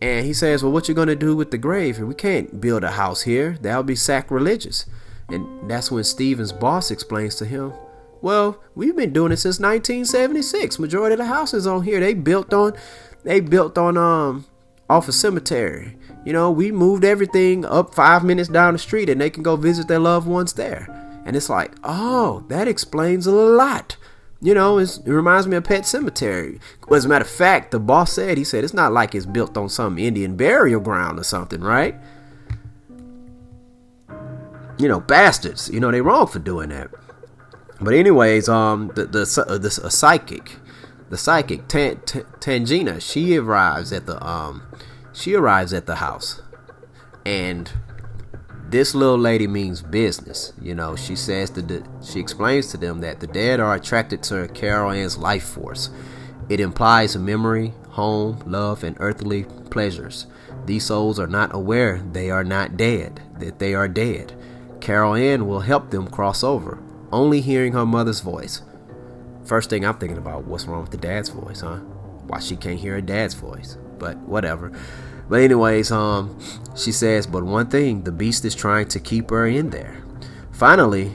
And 0.00 0.26
he 0.26 0.32
says, 0.32 0.62
Well, 0.62 0.72
what 0.72 0.88
you 0.88 0.94
gonna 0.94 1.16
do 1.16 1.36
with 1.36 1.50
the 1.50 1.58
grave? 1.58 1.98
We 1.98 2.14
can't 2.14 2.60
build 2.60 2.84
a 2.84 2.92
house 2.92 3.22
here. 3.22 3.56
That 3.62 3.76
would 3.76 3.86
be 3.86 3.96
sacrilegious. 3.96 4.86
And 5.28 5.70
that's 5.70 5.90
when 5.90 6.04
Steven's 6.04 6.52
boss 6.52 6.90
explains 6.90 7.36
to 7.36 7.46
him, 7.46 7.72
Well, 8.20 8.62
we've 8.74 8.96
been 8.96 9.12
doing 9.12 9.32
it 9.32 9.38
since 9.38 9.58
1976. 9.58 10.78
Majority 10.78 11.14
of 11.14 11.18
the 11.18 11.26
houses 11.26 11.66
on 11.66 11.82
here, 11.82 12.00
they 12.00 12.14
built 12.14 12.52
on 12.52 12.74
they 13.22 13.40
built 13.40 13.78
on 13.78 13.96
um 13.96 14.44
off 14.88 15.08
a 15.08 15.12
cemetery. 15.12 15.96
You 16.24 16.32
know, 16.32 16.50
we 16.50 16.72
moved 16.72 17.04
everything 17.04 17.64
up 17.64 17.94
five 17.94 18.24
minutes 18.24 18.48
down 18.48 18.74
the 18.74 18.78
street 18.78 19.08
and 19.08 19.20
they 19.20 19.30
can 19.30 19.42
go 19.42 19.56
visit 19.56 19.88
their 19.88 19.98
loved 19.98 20.26
ones 20.26 20.54
there. 20.54 20.88
And 21.26 21.36
it's 21.36 21.48
like, 21.48 21.72
oh, 21.82 22.44
that 22.48 22.68
explains 22.68 23.26
a 23.26 23.32
lot. 23.32 23.96
You 24.44 24.52
know, 24.52 24.76
it 24.76 25.00
reminds 25.06 25.46
me 25.46 25.56
of 25.56 25.64
Pet 25.64 25.84
Sematary. 25.84 26.60
As 26.94 27.06
a 27.06 27.08
matter 27.08 27.24
of 27.24 27.30
fact, 27.30 27.70
the 27.70 27.80
boss 27.80 28.12
said, 28.12 28.36
he 28.36 28.44
said, 28.44 28.62
it's 28.62 28.74
not 28.74 28.92
like 28.92 29.14
it's 29.14 29.24
built 29.24 29.56
on 29.56 29.70
some 29.70 29.98
Indian 29.98 30.36
burial 30.36 30.82
ground 30.82 31.18
or 31.18 31.24
something, 31.24 31.62
right? 31.62 31.96
You 34.76 34.86
know, 34.86 35.00
bastards. 35.00 35.70
You 35.70 35.80
know, 35.80 35.90
they're 35.90 36.02
wrong 36.02 36.26
for 36.26 36.40
doing 36.40 36.68
that. 36.68 36.90
But 37.80 37.94
anyways, 37.94 38.46
um, 38.50 38.88
the 38.94 39.06
the, 39.06 39.44
uh, 39.48 39.56
the 39.56 39.80
a 39.82 39.90
psychic, 39.90 40.56
the 41.08 41.16
psychic 41.16 41.66
Tan, 41.66 41.96
Tangina, 41.96 43.00
she 43.00 43.38
arrives 43.38 43.94
at 43.94 44.04
the 44.04 44.22
um, 44.22 44.62
she 45.14 45.34
arrives 45.34 45.72
at 45.72 45.86
the 45.86 45.96
house, 45.96 46.42
and 47.24 47.72
this 48.74 48.92
little 48.92 49.16
lady 49.16 49.46
means 49.46 49.82
business. 49.82 50.52
You 50.60 50.74
know, 50.74 50.96
she 50.96 51.14
says 51.14 51.48
that 51.52 51.86
she 52.02 52.18
explains 52.18 52.72
to 52.72 52.76
them 52.76 53.02
that 53.02 53.20
the 53.20 53.28
dead 53.28 53.60
are 53.60 53.76
attracted 53.76 54.20
to 54.24 54.48
Carol 54.48 54.90
Ann's 54.90 55.16
life 55.16 55.44
force. 55.44 55.90
It 56.48 56.58
implies 56.58 57.14
a 57.14 57.20
memory, 57.20 57.72
home, 57.90 58.42
love, 58.44 58.82
and 58.82 58.96
earthly 58.98 59.44
pleasures. 59.70 60.26
These 60.66 60.86
souls 60.86 61.20
are 61.20 61.28
not 61.28 61.54
aware 61.54 62.02
they 62.10 62.30
are 62.32 62.42
not 62.42 62.76
dead, 62.76 63.22
that 63.38 63.60
they 63.60 63.74
are 63.74 63.86
dead. 63.86 64.34
Carol 64.80 65.14
Ann 65.14 65.46
will 65.46 65.60
help 65.60 65.90
them 65.90 66.08
cross 66.08 66.42
over, 66.42 66.82
only 67.12 67.40
hearing 67.42 67.74
her 67.74 67.86
mother's 67.86 68.22
voice. 68.22 68.62
First 69.44 69.70
thing 69.70 69.84
I'm 69.84 69.98
thinking 69.98 70.18
about, 70.18 70.46
what's 70.46 70.66
wrong 70.66 70.82
with 70.82 70.90
the 70.90 70.96
dad's 70.96 71.28
voice, 71.28 71.60
huh? 71.60 71.76
Why 72.26 72.40
she 72.40 72.56
can't 72.56 72.80
hear 72.80 72.94
her 72.94 73.00
dad's 73.00 73.34
voice? 73.34 73.78
But 74.00 74.16
whatever. 74.16 74.72
But 75.28 75.40
anyways, 75.40 75.90
um, 75.90 76.38
she 76.76 76.92
says, 76.92 77.26
but 77.26 77.44
one 77.44 77.68
thing, 77.68 78.04
the 78.04 78.12
beast 78.12 78.44
is 78.44 78.54
trying 78.54 78.88
to 78.88 79.00
keep 79.00 79.30
her 79.30 79.46
in 79.46 79.70
there. 79.70 80.02
Finally, 80.52 81.12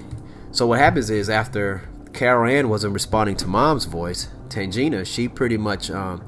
so 0.52 0.68
what 0.68 0.80
happens 0.80 1.10
is 1.10 1.30
after 1.30 1.88
Carol 2.14 2.50
Ann 2.50 2.70
wasn't 2.70 2.94
responding 2.94 3.36
to 3.38 3.48
mom's 3.48 3.86
voice, 3.86 4.30
Tangina, 4.50 5.06
she 5.06 5.28
pretty 5.28 5.58
much 5.58 5.92
um, 5.92 6.24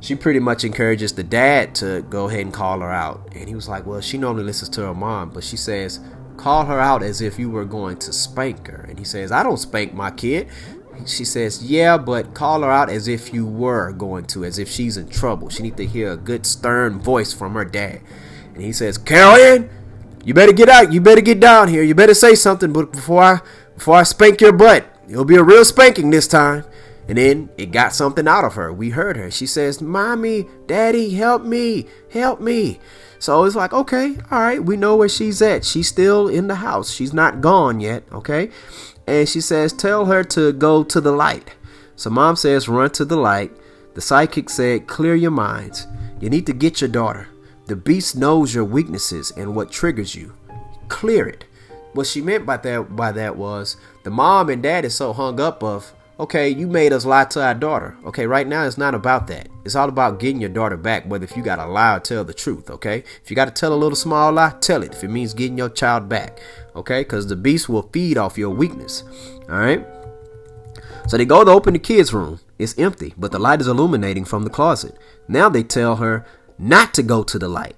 she 0.00 0.14
pretty 0.14 0.38
much 0.38 0.62
encourages 0.62 1.12
the 1.14 1.24
dad 1.24 1.74
to 1.76 2.02
go 2.02 2.28
ahead 2.28 2.40
and 2.40 2.52
call 2.52 2.80
her 2.80 2.92
out. 2.92 3.28
And 3.34 3.48
he 3.48 3.54
was 3.54 3.68
like, 3.68 3.86
Well, 3.86 4.00
she 4.00 4.18
normally 4.18 4.44
listens 4.44 4.68
to 4.70 4.82
her 4.82 4.94
mom, 4.94 5.30
but 5.30 5.42
she 5.42 5.56
says, 5.56 6.00
Call 6.36 6.66
her 6.66 6.78
out 6.78 7.02
as 7.02 7.20
if 7.20 7.38
you 7.38 7.50
were 7.50 7.64
going 7.64 7.96
to 7.98 8.12
spank 8.12 8.68
her. 8.68 8.86
And 8.88 8.98
he 8.98 9.04
says, 9.04 9.32
I 9.32 9.42
don't 9.42 9.56
spank 9.56 9.94
my 9.94 10.10
kid. 10.10 10.48
She 11.04 11.24
says, 11.24 11.62
Yeah, 11.62 11.98
but 11.98 12.34
call 12.34 12.62
her 12.62 12.70
out 12.70 12.88
as 12.88 13.08
if 13.08 13.34
you 13.34 13.46
were 13.46 13.92
going 13.92 14.24
to, 14.26 14.44
as 14.44 14.58
if 14.58 14.68
she's 14.68 14.96
in 14.96 15.08
trouble. 15.08 15.48
She 15.48 15.62
needs 15.62 15.76
to 15.76 15.86
hear 15.86 16.12
a 16.12 16.16
good 16.16 16.46
stern 16.46 17.00
voice 17.00 17.32
from 17.32 17.54
her 17.54 17.64
dad. 17.64 18.00
And 18.54 18.62
he 18.62 18.72
says, 18.72 18.96
Carolyn, 18.96 19.68
you 20.24 20.34
better 20.34 20.52
get 20.52 20.68
out. 20.68 20.92
You 20.92 21.00
better 21.00 21.20
get 21.20 21.40
down 21.40 21.68
here. 21.68 21.82
You 21.82 21.94
better 21.94 22.14
say 22.14 22.34
something 22.34 22.72
But 22.72 22.92
before 22.92 23.22
I 23.22 23.40
before 23.74 23.96
I 23.96 24.02
spank 24.02 24.40
your 24.40 24.52
butt. 24.52 24.86
It'll 25.08 25.24
be 25.24 25.36
a 25.36 25.42
real 25.42 25.64
spanking 25.64 26.10
this 26.10 26.26
time. 26.26 26.64
And 27.08 27.18
then 27.18 27.50
it 27.56 27.70
got 27.70 27.94
something 27.94 28.26
out 28.26 28.44
of 28.44 28.54
her. 28.54 28.72
We 28.72 28.90
heard 28.90 29.16
her. 29.16 29.30
She 29.30 29.46
says, 29.46 29.80
Mommy, 29.80 30.46
Daddy, 30.66 31.10
help 31.14 31.44
me. 31.44 31.86
Help 32.10 32.40
me. 32.40 32.80
So 33.18 33.44
it's 33.44 33.56
like, 33.56 33.72
okay, 33.72 34.16
all 34.30 34.40
right, 34.40 34.62
we 34.62 34.76
know 34.76 34.96
where 34.96 35.08
she's 35.08 35.40
at. 35.40 35.64
She's 35.64 35.88
still 35.88 36.28
in 36.28 36.48
the 36.48 36.56
house. 36.56 36.90
She's 36.90 37.12
not 37.12 37.40
gone 37.40 37.80
yet, 37.80 38.04
okay? 38.12 38.50
And 39.06 39.28
she 39.28 39.40
says, 39.40 39.72
Tell 39.72 40.06
her 40.06 40.24
to 40.24 40.52
go 40.52 40.84
to 40.84 41.00
the 41.00 41.12
light. 41.12 41.54
So 41.96 42.10
mom 42.10 42.36
says, 42.36 42.68
Run 42.68 42.90
to 42.90 43.04
the 43.04 43.16
light. 43.16 43.52
The 43.94 44.00
psychic 44.00 44.50
said, 44.50 44.86
Clear 44.86 45.14
your 45.14 45.30
minds. 45.30 45.86
You 46.20 46.30
need 46.30 46.46
to 46.46 46.52
get 46.52 46.80
your 46.80 46.88
daughter. 46.88 47.28
The 47.66 47.76
beast 47.76 48.16
knows 48.16 48.54
your 48.54 48.64
weaknesses 48.64 49.32
and 49.36 49.54
what 49.54 49.70
triggers 49.70 50.14
you. 50.14 50.34
Clear 50.88 51.26
it. 51.28 51.44
what 51.94 52.06
she 52.06 52.20
meant 52.20 52.44
by 52.46 52.58
that 52.58 52.94
by 52.94 53.10
that 53.12 53.36
was 53.36 53.76
the 54.04 54.10
mom 54.10 54.50
and 54.50 54.62
dad 54.62 54.84
is 54.84 54.94
so 54.94 55.12
hung 55.12 55.40
up 55.40 55.62
of 55.62 55.92
okay, 56.18 56.48
you 56.48 56.66
made 56.66 56.92
us 56.92 57.04
lie 57.04 57.24
to 57.24 57.42
our 57.42 57.54
daughter. 57.54 57.96
Okay, 58.04 58.26
right 58.26 58.46
now 58.46 58.64
it's 58.64 58.78
not 58.78 58.94
about 58.94 59.26
that. 59.28 59.48
It's 59.64 59.74
all 59.74 59.88
about 59.88 60.18
getting 60.18 60.40
your 60.40 60.50
daughter 60.50 60.76
back, 60.76 61.04
whether 61.06 61.24
if 61.24 61.36
you 61.36 61.42
gotta 61.42 61.66
lie 61.66 61.96
or 61.96 62.00
tell 62.00 62.24
the 62.24 62.34
truth, 62.34 62.70
okay? 62.70 63.04
If 63.22 63.30
you 63.30 63.36
gotta 63.36 63.50
tell 63.50 63.72
a 63.72 63.76
little 63.76 63.96
small 63.96 64.32
lie, 64.32 64.54
tell 64.60 64.82
it. 64.82 64.94
If 64.94 65.04
it 65.04 65.08
means 65.08 65.34
getting 65.34 65.58
your 65.58 65.68
child 65.68 66.08
back, 66.08 66.40
okay? 66.74 67.00
Because 67.00 67.26
the 67.26 67.36
beast 67.36 67.68
will 67.68 67.88
feed 67.92 68.16
off 68.16 68.38
your 68.38 68.50
weakness. 68.50 69.04
Alright? 69.48 69.86
So 71.08 71.16
they 71.16 71.24
go 71.24 71.44
to 71.44 71.50
open 71.50 71.74
the 71.74 71.78
kids' 71.78 72.12
room. 72.12 72.40
It's 72.58 72.78
empty, 72.78 73.14
but 73.16 73.32
the 73.32 73.38
light 73.38 73.60
is 73.60 73.68
illuminating 73.68 74.24
from 74.24 74.44
the 74.44 74.50
closet. 74.50 74.96
Now 75.28 75.48
they 75.48 75.62
tell 75.62 75.96
her 75.96 76.26
not 76.58 76.94
to 76.94 77.02
go 77.02 77.22
to 77.22 77.38
the 77.38 77.48
light. 77.48 77.76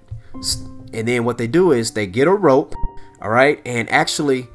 And 0.93 1.07
then 1.07 1.25
what 1.25 1.37
they 1.37 1.47
do 1.47 1.71
is 1.71 1.91
they 1.91 2.07
get 2.07 2.27
a 2.27 2.33
rope, 2.33 2.73
all 3.21 3.29
right, 3.29 3.61
and 3.65 3.89
actually 3.89 4.47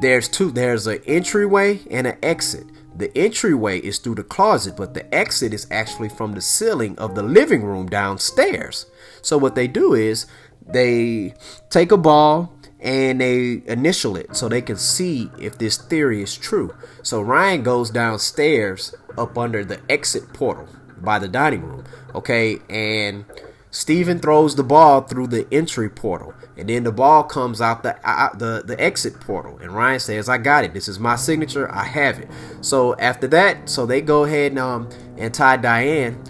there's 0.00 0.28
two 0.28 0.50
there's 0.50 0.86
an 0.86 1.00
entryway 1.06 1.80
and 1.90 2.06
an 2.06 2.18
exit. 2.22 2.66
The 2.96 3.16
entryway 3.16 3.80
is 3.80 3.98
through 3.98 4.16
the 4.16 4.22
closet, 4.22 4.76
but 4.76 4.94
the 4.94 5.12
exit 5.12 5.52
is 5.52 5.66
actually 5.70 6.08
from 6.08 6.32
the 6.32 6.40
ceiling 6.40 6.96
of 6.98 7.14
the 7.14 7.22
living 7.22 7.64
room 7.64 7.88
downstairs. 7.88 8.86
So 9.20 9.36
what 9.36 9.56
they 9.56 9.66
do 9.66 9.94
is 9.94 10.26
they 10.66 11.34
take 11.70 11.90
a 11.90 11.96
ball 11.96 12.52
and 12.80 13.20
they 13.20 13.62
initial 13.66 14.16
it 14.16 14.36
so 14.36 14.48
they 14.48 14.62
can 14.62 14.76
see 14.76 15.30
if 15.40 15.58
this 15.58 15.76
theory 15.76 16.22
is 16.22 16.36
true. 16.36 16.74
So 17.02 17.20
Ryan 17.20 17.62
goes 17.62 17.90
downstairs 17.90 18.94
up 19.18 19.36
under 19.36 19.64
the 19.64 19.80
exit 19.88 20.32
portal 20.32 20.68
by 20.98 21.18
the 21.18 21.28
dining 21.28 21.62
room. 21.62 21.84
Okay, 22.14 22.58
and 22.68 23.24
Steven 23.74 24.20
throws 24.20 24.54
the 24.54 24.62
ball 24.62 25.00
through 25.00 25.26
the 25.26 25.48
entry 25.50 25.90
portal, 25.90 26.32
and 26.56 26.68
then 26.68 26.84
the 26.84 26.92
ball 26.92 27.24
comes 27.24 27.60
out 27.60 27.82
the 27.82 27.96
out 28.04 28.38
the 28.38 28.62
the 28.64 28.80
exit 28.80 29.18
portal. 29.18 29.58
And 29.60 29.72
Ryan 29.72 29.98
says, 29.98 30.28
"I 30.28 30.38
got 30.38 30.62
it. 30.62 30.74
This 30.74 30.86
is 30.86 31.00
my 31.00 31.16
signature. 31.16 31.68
I 31.68 31.82
have 31.82 32.20
it." 32.20 32.28
So 32.60 32.94
after 33.00 33.26
that, 33.26 33.68
so 33.68 33.84
they 33.84 34.00
go 34.00 34.22
ahead 34.22 34.52
and 34.52 34.60
um 34.60 34.88
and 35.18 35.34
tie 35.34 35.56
Diane. 35.56 36.22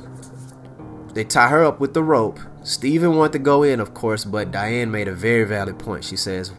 They 1.12 1.22
tie 1.22 1.48
her 1.48 1.62
up 1.62 1.80
with 1.80 1.92
the 1.92 2.02
rope. 2.02 2.40
Steven 2.62 3.14
wanted 3.14 3.35
to 3.35 3.38
go 3.40 3.62
in, 3.62 3.78
of 3.78 3.92
course, 3.92 4.24
but 4.24 4.50
Diane 4.50 4.90
made 4.90 5.07
a 5.07 5.14
very 5.14 5.44
valid 5.44 5.78
point. 5.78 6.02
She 6.02 6.16
says, 6.16 6.50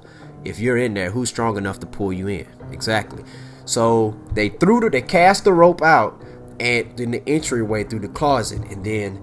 "If 0.43 0.59
you're 0.59 0.77
in 0.77 0.93
there, 0.93 1.09
who's 1.09 1.29
strong 1.29 1.57
enough 1.57 1.79
to 1.79 1.87
pull 1.87 2.13
you 2.13 2.27
in?" 2.27 2.45
Exactly. 2.71 3.23
So 3.65 4.15
they 4.35 4.49
threw 4.49 4.81
the 4.81 4.91
they 4.91 5.01
cast 5.01 5.45
the 5.45 5.53
rope 5.53 5.81
out 5.81 6.21
and 6.59 6.99
in 6.99 7.09
the 7.09 7.27
entryway 7.27 7.85
through 7.85 8.01
the 8.01 8.07
closet, 8.07 8.61
and 8.69 8.83
then 8.85 9.19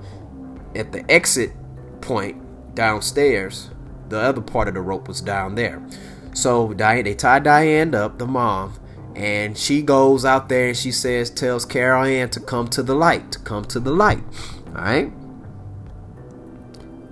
at 0.75 0.93
the 0.93 1.11
exit 1.11 1.53
point 2.01 2.75
downstairs, 2.75 3.71
the 4.09 4.19
other 4.19 4.41
part 4.41 4.69
of 4.69 4.75
the 4.75 4.81
rope 4.81 5.09
was 5.09 5.21
down 5.21 5.55
there. 5.55 5.83
So 6.35 6.73
Diane, 6.73 7.05
they 7.05 7.15
tie 7.15 7.39
Diane 7.39 7.95
up, 7.95 8.19
the 8.19 8.27
mom, 8.27 8.75
and 9.15 9.57
she 9.57 9.83
goes 9.83 10.25
out 10.25 10.49
there 10.49 10.69
and 10.69 10.77
she 10.77 10.91
says, 10.91 11.31
tells 11.31 11.65
Carol 11.65 12.05
Ann 12.05 12.31
to 12.31 12.41
come 12.41 12.69
to 12.69 12.83
the 12.83 12.95
light, 12.95 13.33
to 13.33 13.39
come 13.39 13.65
to 13.67 13.81
the 13.81 13.91
light. 13.91 14.23
All 14.69 14.83
right. 14.83 15.13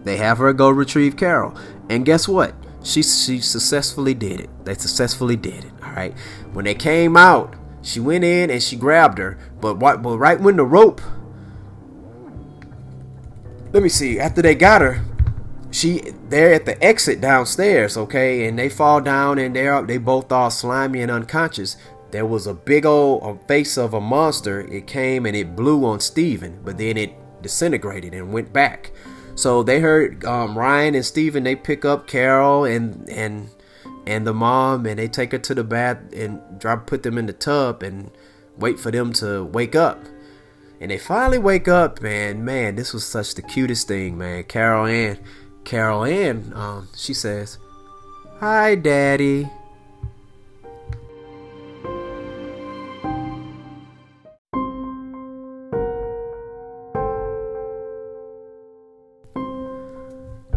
They 0.05 0.17
have 0.17 0.39
her 0.39 0.53
go 0.55 0.71
retrieve 0.71 1.17
Carol, 1.17 1.55
and 1.91 2.07
guess 2.07 2.27
what? 2.27 2.55
She 2.83 3.03
she 3.03 3.41
successfully 3.41 4.15
did 4.15 4.41
it. 4.41 4.49
They 4.65 4.73
successfully 4.75 5.37
did 5.37 5.67
it. 5.67 5.73
All 5.83 5.93
right. 5.93 6.15
When 6.55 6.65
they 6.65 6.75
came 6.75 7.17
out, 7.19 7.55
she 7.83 8.01
went 8.01 8.25
in 8.25 8.49
and 8.49 8.63
she 8.63 8.77
grabbed 8.77 9.19
her, 9.19 9.39
but 9.61 9.77
what? 9.77 10.01
But 10.01 10.17
right 10.17 10.41
when 10.41 10.57
the 10.57 10.65
rope 10.65 11.03
let 13.73 13.83
me 13.83 13.89
see. 13.89 14.19
After 14.19 14.43
they 14.43 14.55
got 14.55 14.83
her, 14.83 15.03
she 15.71 16.01
they're 16.29 16.55
at 16.55 16.67
the 16.67 16.83
exit 16.83 17.21
downstairs, 17.21 17.97
okay, 17.97 18.47
and 18.47 18.59
they 18.59 18.69
fall 18.69 19.01
down 19.01 19.39
and 19.39 19.55
they're 19.55 19.83
they 19.83 19.99
both 19.99 20.33
all 20.33 20.51
slimy 20.51 21.01
and 21.01 21.11
unconscious. 21.11 21.77
There 22.11 22.27
was 22.27 22.47
a 22.47 22.55
big 22.55 22.85
old 22.85 23.47
face 23.47 23.79
of 23.79 23.95
a 23.95 24.01
monster. 24.01 24.61
It 24.63 24.87
came 24.87 25.27
and 25.27 25.37
it 25.37 25.55
blew 25.55 25.85
on 25.85 26.01
Steven, 26.01 26.61
but 26.65 26.77
then 26.77 26.97
it 26.97 27.15
disintegrated 27.43 28.15
and 28.15 28.33
went 28.33 28.53
back. 28.53 28.91
So 29.37 29.63
they 29.63 29.81
heard 29.81 30.25
um, 30.25 30.59
Ryan 30.59 30.97
and 30.97 31.07
Steven. 31.07 31.45
They 31.45 31.57
pick 31.57 31.85
up 31.85 32.09
Carol 32.09 32.65
and 32.65 33.09
and 33.09 33.49
and 34.07 34.27
the 34.27 34.35
mom, 34.35 34.87
and 34.87 34.99
they 34.99 35.07
take 35.07 35.31
her 35.33 35.39
to 35.39 35.55
the 35.55 35.65
bath 35.65 35.99
and 36.13 36.41
drop 36.59 36.87
put 36.87 37.05
them 37.05 37.17
in 37.17 37.27
the 37.27 37.33
tub 37.33 37.83
and 37.83 38.11
wait 38.59 38.81
for 38.81 38.91
them 38.91 39.13
to 39.15 39.45
wake 39.45 39.77
up. 39.77 40.05
And 40.81 40.91
they 40.91 40.97
finally 40.97 41.39
wake 41.39 41.69
up, 41.69 42.01
man. 42.01 42.43
Man, 42.43 42.75
this 42.75 42.95
was 42.95 43.05
such 43.05 43.35
the 43.35 43.43
cutest 43.43 43.87
thing, 43.87 44.17
man. 44.17 44.45
Carol 44.45 44.87
Ann, 44.87 45.19
Carol 45.63 46.05
Ann, 46.05 46.53
um, 46.55 46.89
she 46.97 47.13
says, 47.13 47.59
"Hi, 48.39 48.77
Daddy." 48.77 49.47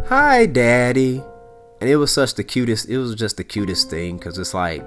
Hi, 0.06 0.46
Daddy. 0.46 1.22
And 1.82 1.90
it 1.90 1.98
was 1.98 2.12
such 2.12 2.36
the 2.36 2.44
cutest. 2.46 2.88
It 2.88 2.98
was 2.98 3.16
just 3.16 3.36
the 3.36 3.44
cutest 3.44 3.90
thing 3.90 4.18
because 4.18 4.38
it's 4.38 4.54
like, 4.54 4.86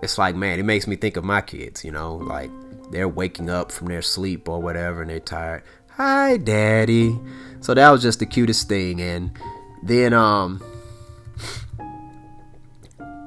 it's 0.00 0.16
like, 0.16 0.36
man, 0.36 0.60
it 0.60 0.64
makes 0.64 0.86
me 0.86 0.94
think 0.94 1.16
of 1.16 1.24
my 1.24 1.40
kids. 1.40 1.84
You 1.84 1.90
know, 1.90 2.16
like 2.16 2.50
they're 2.90 3.08
waking 3.08 3.50
up 3.50 3.72
from 3.72 3.88
their 3.88 4.02
sleep 4.02 4.48
or 4.48 4.60
whatever 4.60 5.02
and 5.02 5.10
they're 5.10 5.20
tired. 5.20 5.62
Hi, 5.92 6.36
daddy. 6.36 7.18
So 7.60 7.74
that 7.74 7.90
was 7.90 8.02
just 8.02 8.18
the 8.18 8.26
cutest 8.26 8.68
thing. 8.68 9.00
And 9.00 9.30
then, 9.82 10.12
um, 10.12 10.62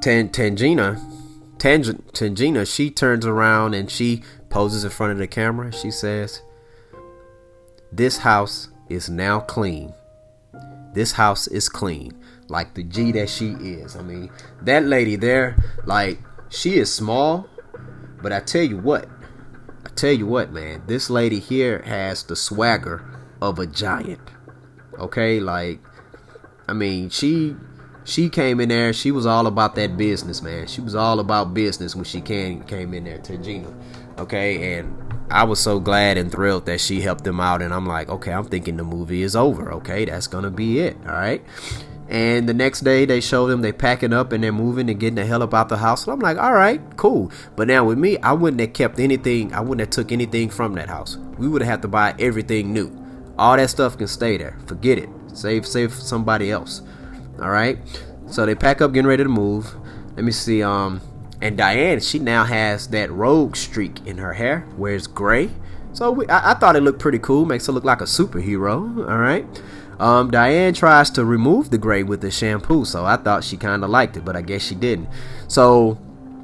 Tan- 0.01 0.29
Tangina, 0.29 0.97
Tang- 1.57 1.83
Tangina, 1.83 2.73
she 2.73 2.89
turns 2.89 3.25
around 3.25 3.73
and 3.73 3.91
she 3.91 4.23
poses 4.49 4.83
in 4.83 4.89
front 4.91 5.11
of 5.11 5.17
the 5.17 5.27
camera. 5.27 5.73
She 5.73 5.91
says, 5.91 6.41
This 7.91 8.19
house 8.19 8.69
is 8.87 9.09
now 9.09 9.41
clean. 9.41 9.93
This 10.93 11.11
house 11.13 11.47
is 11.47 11.67
clean. 11.67 12.13
Like 12.47 12.73
the 12.75 12.83
G 12.83 13.11
that 13.11 13.29
she 13.29 13.51
is. 13.51 13.95
I 13.95 14.01
mean, 14.01 14.31
that 14.61 14.85
lady 14.85 15.15
there, 15.15 15.57
like, 15.85 16.19
she 16.49 16.77
is 16.77 16.91
small, 16.91 17.47
but 18.21 18.31
I 18.31 18.39
tell 18.39 18.63
you 18.63 18.77
what, 18.77 19.07
tell 19.99 20.13
you 20.13 20.25
what, 20.25 20.51
man, 20.51 20.83
this 20.87 21.09
lady 21.09 21.39
here 21.39 21.81
has 21.83 22.23
the 22.23 22.35
swagger 22.35 23.03
of 23.41 23.59
a 23.59 23.67
giant. 23.67 24.21
Okay, 24.97 25.39
like 25.39 25.79
I 26.67 26.73
mean, 26.73 27.09
she 27.09 27.55
she 28.03 28.29
came 28.29 28.59
in 28.59 28.69
there, 28.69 28.93
she 28.93 29.11
was 29.11 29.25
all 29.25 29.47
about 29.47 29.75
that 29.75 29.97
business, 29.97 30.41
man. 30.41 30.67
She 30.67 30.81
was 30.81 30.95
all 30.95 31.19
about 31.19 31.53
business 31.53 31.95
when 31.95 32.05
she 32.05 32.21
came 32.21 32.63
came 32.63 32.93
in 32.93 33.03
there 33.03 33.19
Tangina. 33.19 33.73
Okay, 34.17 34.77
and 34.77 34.95
I 35.31 35.43
was 35.43 35.59
so 35.59 35.79
glad 35.79 36.17
and 36.17 36.31
thrilled 36.31 36.65
that 36.65 36.81
she 36.81 37.01
helped 37.01 37.23
them 37.23 37.39
out 37.39 37.61
and 37.61 37.73
I'm 37.73 37.85
like, 37.85 38.09
okay, 38.09 38.33
I'm 38.33 38.45
thinking 38.45 38.77
the 38.77 38.83
movie 38.83 39.21
is 39.21 39.35
over. 39.35 39.71
Okay, 39.73 40.05
that's 40.05 40.27
to 40.43 40.49
be 40.49 40.79
it. 40.79 40.97
All 41.05 41.13
right. 41.13 41.43
And 42.09 42.49
the 42.49 42.55
next 42.55 42.79
day 42.79 43.05
they 43.05 43.21
show 43.21 43.47
them 43.47 43.61
they 43.61 43.71
packing 43.71 44.13
up 44.13 44.31
and 44.31 44.43
they're 44.43 44.51
moving 44.51 44.89
and 44.89 44.99
getting 44.99 45.15
the 45.15 45.25
hell 45.25 45.43
up 45.43 45.53
out 45.53 45.69
the 45.69 45.77
house. 45.77 46.05
And 46.05 46.13
I'm 46.13 46.19
like, 46.19 46.37
all 46.37 46.53
right, 46.53 46.81
cool. 46.97 47.31
But 47.55 47.67
now 47.67 47.85
with 47.85 47.99
me, 47.99 48.17
I 48.17 48.33
wouldn't 48.33 48.59
have 48.59 48.73
kept 48.73 48.99
anything. 48.99 49.53
I 49.53 49.61
wouldn't 49.61 49.81
have 49.81 49.91
took 49.91 50.11
anything 50.11 50.49
from 50.49 50.73
that 50.73 50.89
house. 50.89 51.17
We 51.37 51.47
would 51.47 51.61
have 51.61 51.69
had 51.69 51.81
to 51.83 51.87
buy 51.87 52.15
everything 52.17 52.73
new. 52.73 52.91
All 53.37 53.55
that 53.55 53.69
stuff 53.69 53.97
can 53.97 54.07
stay 54.07 54.37
there. 54.37 54.57
Forget 54.65 54.97
it. 54.97 55.09
Save, 55.33 55.67
save 55.67 55.93
somebody 55.93 56.49
else. 56.51 56.81
All 57.39 57.51
right. 57.51 57.77
So 58.27 58.45
they 58.45 58.55
pack 58.55 58.81
up, 58.81 58.91
getting 58.91 59.07
ready 59.07 59.23
to 59.23 59.29
move. 59.29 59.75
Let 60.15 60.25
me 60.25 60.31
see. 60.31 60.63
Um, 60.63 61.01
and 61.41 61.57
Diane, 61.57 61.99
she 61.99 62.17
now 62.17 62.43
has 62.43 62.87
that 62.87 63.11
rogue 63.11 63.55
streak 63.55 64.05
in 64.07 64.17
her 64.17 64.33
hair, 64.33 64.61
where 64.75 64.95
it's 64.95 65.07
gray. 65.07 65.51
So 65.93 66.11
we, 66.11 66.27
I, 66.27 66.51
I 66.51 66.53
thought 66.55 66.75
it 66.75 66.81
looked 66.81 66.99
pretty 66.99 67.19
cool. 67.19 67.45
Makes 67.45 67.67
her 67.67 67.71
look 67.71 67.85
like 67.85 68.01
a 68.01 68.05
superhero. 68.05 69.07
All 69.09 69.17
right. 69.19 69.45
Um, 69.99 70.31
Diane 70.31 70.73
tries 70.73 71.09
to 71.11 71.25
remove 71.25 71.69
the 71.69 71.77
gray 71.77 72.03
with 72.03 72.21
the 72.21 72.31
shampoo, 72.31 72.85
so 72.85 73.05
I 73.05 73.17
thought 73.17 73.43
she 73.43 73.57
kind 73.57 73.83
of 73.83 73.89
liked 73.89 74.15
it, 74.15 74.23
but 74.23 74.35
I 74.35 74.41
guess 74.41 74.61
she 74.61 74.75
didn't. 74.75 75.09
So 75.47 75.97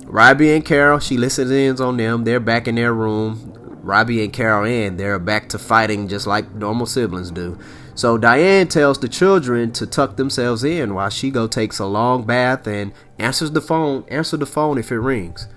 Robbie 0.05 0.53
and 0.53 0.65
Carol, 0.65 0.99
she 0.99 1.17
listens 1.17 1.51
in 1.51 1.79
on 1.81 1.97
them. 1.97 2.25
They're 2.25 2.39
back 2.39 2.67
in 2.67 2.75
their 2.75 2.93
room. 2.93 3.53
Robbie 3.81 4.23
and 4.23 4.33
Carol 4.33 4.65
Ann, 4.65 4.97
they're 4.97 5.19
back 5.19 5.49
to 5.49 5.59
fighting 5.59 6.07
just 6.07 6.25
like 6.25 6.53
normal 6.55 6.85
siblings 6.85 7.31
do. 7.31 7.57
So 7.93 8.17
Diane 8.17 8.67
tells 8.67 8.99
the 8.99 9.07
children 9.07 9.71
to 9.73 9.87
tuck 9.87 10.17
themselves 10.17 10.63
in 10.63 10.93
while 10.93 11.09
she 11.09 11.29
go 11.29 11.47
takes 11.47 11.79
a 11.79 11.85
long 11.85 12.23
bath 12.23 12.67
and 12.67 12.91
answers 13.19 13.51
the 13.51 13.61
phone. 13.61 14.03
Answer 14.09 14.37
the 14.37 14.45
phone 14.45 14.77
if 14.77 14.91
it 14.91 14.97
rings. 14.97 15.47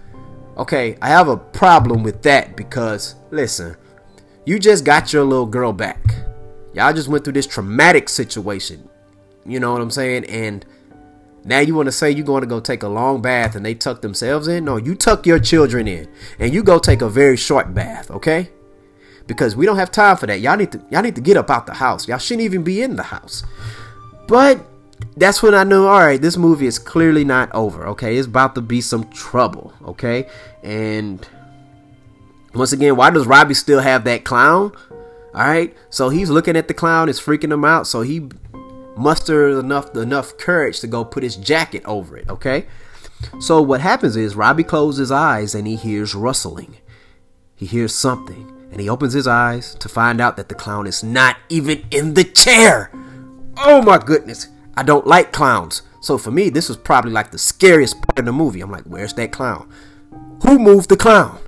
Okay, 0.57 0.97
I 1.03 1.09
have 1.09 1.29
a 1.29 1.37
problem 1.37 2.03
with 2.03 2.23
that 2.23 2.55
because 2.55 3.17
listen, 3.31 3.77
you 4.45 4.59
just 4.59 4.85
got 4.85 5.13
your 5.13 5.25
little 5.25 5.47
girl 5.47 5.73
back. 5.73 6.28
Y'all 6.79 6.93
just 6.93 7.09
went 7.09 7.25
through 7.25 7.33
this 7.33 7.49
traumatic 7.49 8.09
situation. 8.09 8.89
You 9.45 9.59
know 9.59 9.73
what 9.73 9.81
I'm 9.81 9.91
saying? 9.91 10.27
And 10.27 10.65
now 11.45 11.59
you 11.59 11.75
want 11.75 11.87
to 11.87 11.93
say 11.93 12.09
you're 12.09 12.25
going 12.25 12.43
to 12.43 12.47
go 12.47 12.61
take 12.61 12.85
a 12.85 12.89
long 12.89 13.21
bath 13.21 13.57
and 13.57 13.67
they 13.67 13.75
tuck 13.75 14.01
themselves 14.01 14.47
in? 14.47 14.65
No, 14.65 14.77
you 14.77 14.95
tuck 14.95 15.27
your 15.27 15.41
children 15.41 15.89
in 15.89 16.09
and 16.39 16.55
you 16.55 16.63
go 16.63 16.79
take 16.79 17.03
a 17.03 17.09
very 17.09 17.37
short 17.37 17.75
bath, 17.75 18.13
okay? 18.13 18.51
Because 19.27 19.57
we 19.57 19.67
don't 19.67 19.77
have 19.77 19.91
time 19.91 20.17
for 20.19 20.29
that. 20.29 20.39
Y'all 20.39 20.57
need 20.57 20.71
to 20.71 20.81
y'all 20.89 21.03
need 21.03 21.17
to 21.17 21.21
get 21.21 21.37
up 21.37 21.51
out 21.51 21.67
the 21.67 21.75
house. 21.75 22.07
Y'all 22.07 22.17
shouldn't 22.17 22.45
even 22.45 22.63
be 22.63 22.81
in 22.81 22.95
the 22.95 23.03
house. 23.03 23.43
But 24.29 24.65
that's 25.17 25.43
when 25.43 25.55
I 25.55 25.65
knew, 25.65 25.85
all 25.85 25.99
right, 25.99 26.23
this 26.23 26.37
movie 26.37 26.67
is 26.67 26.79
clearly 26.79 27.25
not 27.25 27.53
over. 27.57 27.89
Okay, 27.89 28.17
it's 28.17 28.29
about 28.29 28.55
to 28.55 28.61
be 28.61 28.81
some 28.81 29.11
trouble. 29.11 29.73
Okay, 29.85 30.29
and 30.63 31.27
once 32.55 32.71
again, 32.71 32.95
why 32.95 33.11
does 33.11 33.27
Robbie 33.27 33.55
still 33.55 33.81
have 33.81 34.05
that 34.05 34.23
clown? 34.23 34.71
All 35.39 35.47
right, 35.47 35.73
so 35.89 36.09
he's 36.09 36.31
looking 36.31 36.57
at 36.57 36.67
the 36.67 36.75
clown, 36.75 37.09
it's 37.09 37.21
freaking 37.21 37.53
him 37.53 37.65
out. 37.65 37.87
So 37.87 38.01
he 38.01 38.29
musters 38.97 39.57
enough 39.57 39.95
enough 39.95 40.37
courage 40.37 40.81
to 40.81 40.89
go 40.89 41.05
put 41.05 41.23
his 41.23 41.37
jacket 41.37 41.85
over 41.85 42.17
it. 42.17 42.29
Okay, 42.29 42.67
so 43.39 43.63
what 43.63 43.81
happens 43.81 44.17
is 44.17 44.35
Robbie 44.35 44.65
closes 44.65 44.99
his 44.99 45.11
eyes 45.13 45.55
and 45.55 45.69
he 45.69 45.77
hears 45.77 46.13
rustling. 46.13 46.79
He 47.55 47.67
hears 47.67 47.95
something, 47.95 48.69
and 48.73 48.81
he 48.81 48.89
opens 48.89 49.13
his 49.13 49.29
eyes 49.29 49.77
to 49.77 49.89
find 49.89 50.21
out 50.21 50.37
that 50.39 50.49
the 50.49 50.57
clown 50.57 50.89
is 50.89 51.05
not 51.05 51.37
even 51.49 51.87
in 51.93 52.15
the 52.15 52.25
chair. 52.25 52.91
Oh 53.59 53.81
my 53.81 53.99
goodness! 53.99 54.49
I 54.77 54.83
don't 54.83 55.07
like 55.07 55.33
clowns. 55.33 55.83
So 56.01 56.19
for 56.19 56.33
me, 56.33 56.51
this 56.51 56.69
was 56.69 56.79
probably 56.79 57.13
like 57.13 57.31
the 57.31 57.39
scariest 57.39 58.03
part 58.03 58.19
of 58.19 58.25
the 58.25 58.33
movie. 58.33 58.61
I'm 58.61 58.73
like, 58.73 58.87
where's 58.87 59.15
that 59.15 59.31
clown? 59.31 59.73
Who 60.43 60.59
moved 60.59 60.89
the 60.89 60.97
clown? 60.97 61.39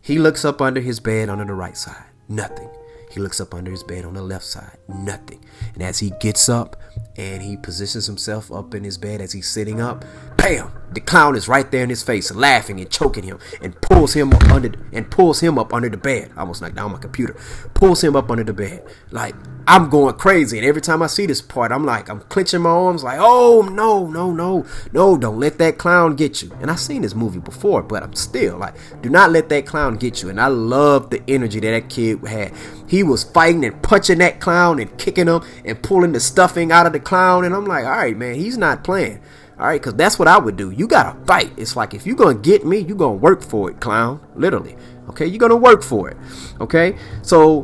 He 0.00 0.18
looks 0.18 0.46
up 0.46 0.62
under 0.62 0.80
his 0.80 0.98
bed 0.98 1.28
under 1.28 1.44
the 1.44 1.52
right 1.52 1.76
side. 1.76 2.06
Nothing. 2.26 2.70
He 3.16 3.22
looks 3.22 3.40
up 3.40 3.54
under 3.54 3.70
his 3.70 3.82
bed 3.82 4.04
on 4.04 4.12
the 4.12 4.20
left 4.20 4.44
side. 4.44 4.76
Nothing. 4.88 5.42
And 5.72 5.82
as 5.82 5.98
he 5.98 6.12
gets 6.20 6.50
up 6.50 6.76
and 7.16 7.42
he 7.42 7.56
positions 7.56 8.04
himself 8.04 8.52
up 8.52 8.74
in 8.74 8.84
his 8.84 8.98
bed 8.98 9.22
as 9.22 9.32
he's 9.32 9.48
sitting 9.48 9.80
up, 9.80 10.04
bam! 10.36 10.70
The 10.96 11.00
clown 11.02 11.36
is 11.36 11.46
right 11.46 11.70
there 11.70 11.82
in 11.82 11.90
his 11.90 12.02
face, 12.02 12.34
laughing 12.34 12.80
and 12.80 12.88
choking 12.88 13.24
him, 13.24 13.38
and 13.60 13.78
pulls 13.82 14.14
him 14.14 14.32
up 14.32 14.44
under 14.44 14.72
and 14.94 15.10
pulls 15.10 15.40
him 15.40 15.58
up 15.58 15.74
under 15.74 15.90
the 15.90 15.98
bed. 15.98 16.32
I 16.34 16.40
almost 16.40 16.62
knocked 16.62 16.76
down 16.76 16.90
my 16.90 16.96
computer. 16.96 17.36
Pulls 17.74 18.02
him 18.02 18.16
up 18.16 18.30
under 18.30 18.44
the 18.44 18.54
bed. 18.54 18.82
Like 19.10 19.34
I'm 19.68 19.90
going 19.90 20.14
crazy. 20.14 20.56
And 20.56 20.66
every 20.66 20.80
time 20.80 21.02
I 21.02 21.08
see 21.08 21.26
this 21.26 21.42
part, 21.42 21.70
I'm 21.70 21.84
like, 21.84 22.08
I'm 22.08 22.20
clenching 22.20 22.62
my 22.62 22.70
arms, 22.70 23.04
like, 23.04 23.18
oh 23.20 23.60
no, 23.70 24.06
no, 24.06 24.32
no, 24.32 24.64
no, 24.94 25.18
don't 25.18 25.38
let 25.38 25.58
that 25.58 25.76
clown 25.76 26.16
get 26.16 26.40
you. 26.40 26.50
And 26.62 26.70
I've 26.70 26.80
seen 26.80 27.02
this 27.02 27.14
movie 27.14 27.40
before, 27.40 27.82
but 27.82 28.02
I'm 28.02 28.14
still 28.14 28.56
like, 28.56 28.74
do 29.02 29.10
not 29.10 29.32
let 29.32 29.50
that 29.50 29.66
clown 29.66 29.96
get 29.96 30.22
you. 30.22 30.30
And 30.30 30.40
I 30.40 30.46
love 30.46 31.10
the 31.10 31.22
energy 31.28 31.60
that 31.60 31.72
that 31.72 31.90
kid 31.90 32.26
had. 32.26 32.54
He 32.88 33.02
was 33.02 33.22
fighting 33.22 33.66
and 33.66 33.82
punching 33.82 34.16
that 34.20 34.40
clown 34.40 34.80
and 34.80 34.96
kicking 34.96 35.26
him 35.26 35.42
and 35.62 35.82
pulling 35.82 36.12
the 36.12 36.20
stuffing 36.20 36.72
out 36.72 36.86
of 36.86 36.94
the 36.94 37.00
clown. 37.00 37.44
And 37.44 37.54
I'm 37.54 37.66
like, 37.66 37.84
all 37.84 37.90
right, 37.90 38.16
man, 38.16 38.36
he's 38.36 38.56
not 38.56 38.82
playing. 38.82 39.20
All 39.58 39.66
right, 39.66 39.80
because 39.80 39.94
that's 39.94 40.18
what 40.18 40.28
I 40.28 40.38
would 40.38 40.56
do. 40.56 40.70
You 40.70 40.86
got 40.86 41.12
to 41.12 41.24
fight. 41.24 41.52
It's 41.56 41.76
like, 41.76 41.94
if 41.94 42.06
you're 42.06 42.16
going 42.16 42.36
to 42.36 42.42
get 42.42 42.66
me, 42.66 42.78
you're 42.78 42.96
going 42.96 43.18
to 43.18 43.22
work 43.22 43.42
for 43.42 43.70
it, 43.70 43.80
clown. 43.80 44.20
Literally. 44.34 44.76
Okay, 45.08 45.26
you're 45.26 45.38
going 45.38 45.50
to 45.50 45.56
work 45.56 45.82
for 45.82 46.10
it. 46.10 46.16
Okay, 46.60 46.98
so 47.22 47.62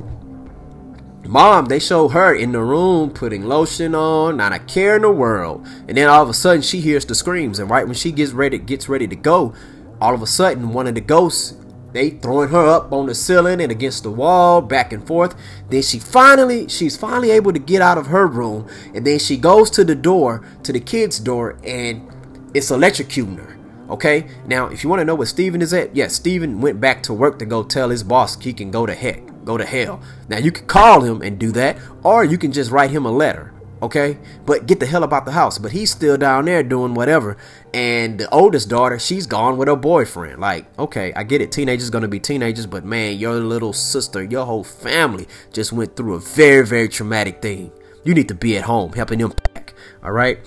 mom, 1.27 1.67
they 1.67 1.79
show 1.79 2.09
her 2.09 2.35
in 2.35 2.53
the 2.53 2.61
room 2.61 3.11
putting 3.11 3.45
lotion 3.45 3.95
on, 3.95 4.37
not 4.37 4.53
a 4.53 4.59
care 4.59 4.97
in 4.97 5.03
the 5.03 5.11
world. 5.11 5.67
And 5.89 5.97
then 5.97 6.09
all 6.09 6.23
of 6.23 6.29
a 6.29 6.35
sudden 6.35 6.63
she 6.63 6.81
hears 6.81 7.05
the 7.05 7.15
screams. 7.15 7.59
And 7.59 7.69
right 7.69 7.85
when 7.85 7.95
she 7.95 8.11
gets 8.13 8.33
ready, 8.33 8.59
gets 8.59 8.89
ready 8.89 9.07
to 9.09 9.17
go, 9.17 9.55
all 10.01 10.15
of 10.15 10.23
a 10.23 10.27
sudden 10.27 10.73
one 10.73 10.87
of 10.87 10.95
the 10.95 11.01
ghosts 11.01 11.55
they 11.93 12.11
throwing 12.11 12.49
her 12.51 12.67
up 12.67 12.93
on 12.93 13.07
the 13.07 13.15
ceiling 13.15 13.61
and 13.61 13.71
against 13.71 14.03
the 14.03 14.11
wall, 14.11 14.61
back 14.61 14.93
and 14.93 15.07
forth. 15.07 15.35
Then 15.69 15.83
she 15.83 15.99
finally, 15.99 16.69
she's 16.69 16.97
finally 16.97 17.31
able 17.31 17.53
to 17.53 17.59
get 17.59 17.83
out 17.83 17.99
of 17.99 18.07
her 18.07 18.27
room, 18.27 18.69
and 18.95 19.07
then 19.07 19.19
she 19.19 19.37
goes 19.37 19.71
to 19.71 19.85
the 19.85 19.95
door, 19.95 20.45
to 20.63 20.73
the 20.73 20.81
kid's 20.81 21.19
door, 21.19 21.59
and 21.65 22.11
it's 22.55 22.71
electrocuting 22.71 23.39
her. 23.39 23.59
Okay, 23.91 24.27
now 24.47 24.69
if 24.69 24.83
you 24.83 24.89
want 24.89 25.01
to 25.01 25.05
know 25.05 25.15
where 25.15 25.27
Steven 25.27 25.61
is 25.61 25.75
at, 25.75 25.95
yes, 25.95 26.15
Steven 26.15 26.61
went 26.61 26.81
back 26.81 27.03
to 27.05 27.13
work 27.13 27.39
to 27.39 27.45
go 27.45 27.63
tell 27.63 27.91
his 27.91 28.03
boss 28.03 28.41
he 28.41 28.53
can 28.53 28.71
go 28.71 28.87
to 28.87 28.95
heck, 28.95 29.23
go 29.45 29.59
to 29.59 29.67
hell. 29.67 30.01
Now 30.29 30.39
you 30.39 30.51
can 30.51 30.67
call 30.67 31.03
him 31.03 31.21
and 31.21 31.39
do 31.39 31.53
that, 31.53 31.77
or 32.03 32.25
you 32.25 32.39
can 32.39 32.53
just 32.53 32.71
write 32.71 32.91
him 32.91 33.05
a 33.05 33.13
letter 33.13 33.53
okay? 33.83 34.17
But 34.47 34.67
get 34.67 34.81
the 34.81 34.87
hell 34.87 35.03
about 35.03 35.27
the 35.27 35.33
house. 35.33 35.59
But 35.59 35.73
he's 35.73 35.91
still 35.91 36.17
down 36.17 36.47
there 36.47 36.63
doing 36.63 36.95
whatever. 36.95 37.37
And 37.75 38.19
the 38.19 38.29
oldest 38.31 38.69
daughter, 38.69 38.99
she's 38.99 39.27
gone 39.27 39.59
with 39.59 39.69
her 39.69 39.77
boyfriend. 39.77 40.41
Like, 40.41 40.67
okay, 40.79 41.13
I 41.15 41.25
get 41.25 41.43
it. 41.43 41.53
Teenagers 41.53 41.91
gonna 41.91 42.09
be 42.09 42.21
teenagers, 42.21 42.67
but 42.67 42.85
man, 42.85 43.19
your 43.19 43.35
little 43.35 43.73
sister, 43.73 44.23
your 44.23 44.47
whole 44.47 44.65
family 44.65 45.29
just 45.53 45.73
went 45.73 45.97
through 45.97 46.15
a 46.15 46.21
very, 46.21 46.67
very 46.67 46.89
traumatic 46.89 47.43
thing. 47.43 47.73
You 48.05 48.15
need 48.15 48.29
to 48.29 48.35
be 48.35 48.57
at 48.57 48.65
home 48.65 48.93
helping 48.93 49.19
them 49.19 49.33
pack. 49.33 49.75
All 50.03 50.13
right. 50.13 50.39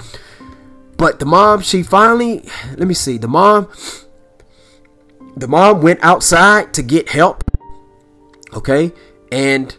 But 0.97 1.19
the 1.19 1.25
mom, 1.25 1.61
she 1.61 1.83
finally, 1.83 2.47
let 2.77 2.87
me 2.87 2.93
see, 2.93 3.17
the 3.17 3.27
mom, 3.27 3.69
the 5.35 5.47
mom 5.47 5.81
went 5.81 5.99
outside 6.01 6.73
to 6.75 6.81
get 6.81 7.09
help. 7.09 7.43
Okay, 8.53 8.93
and 9.31 9.75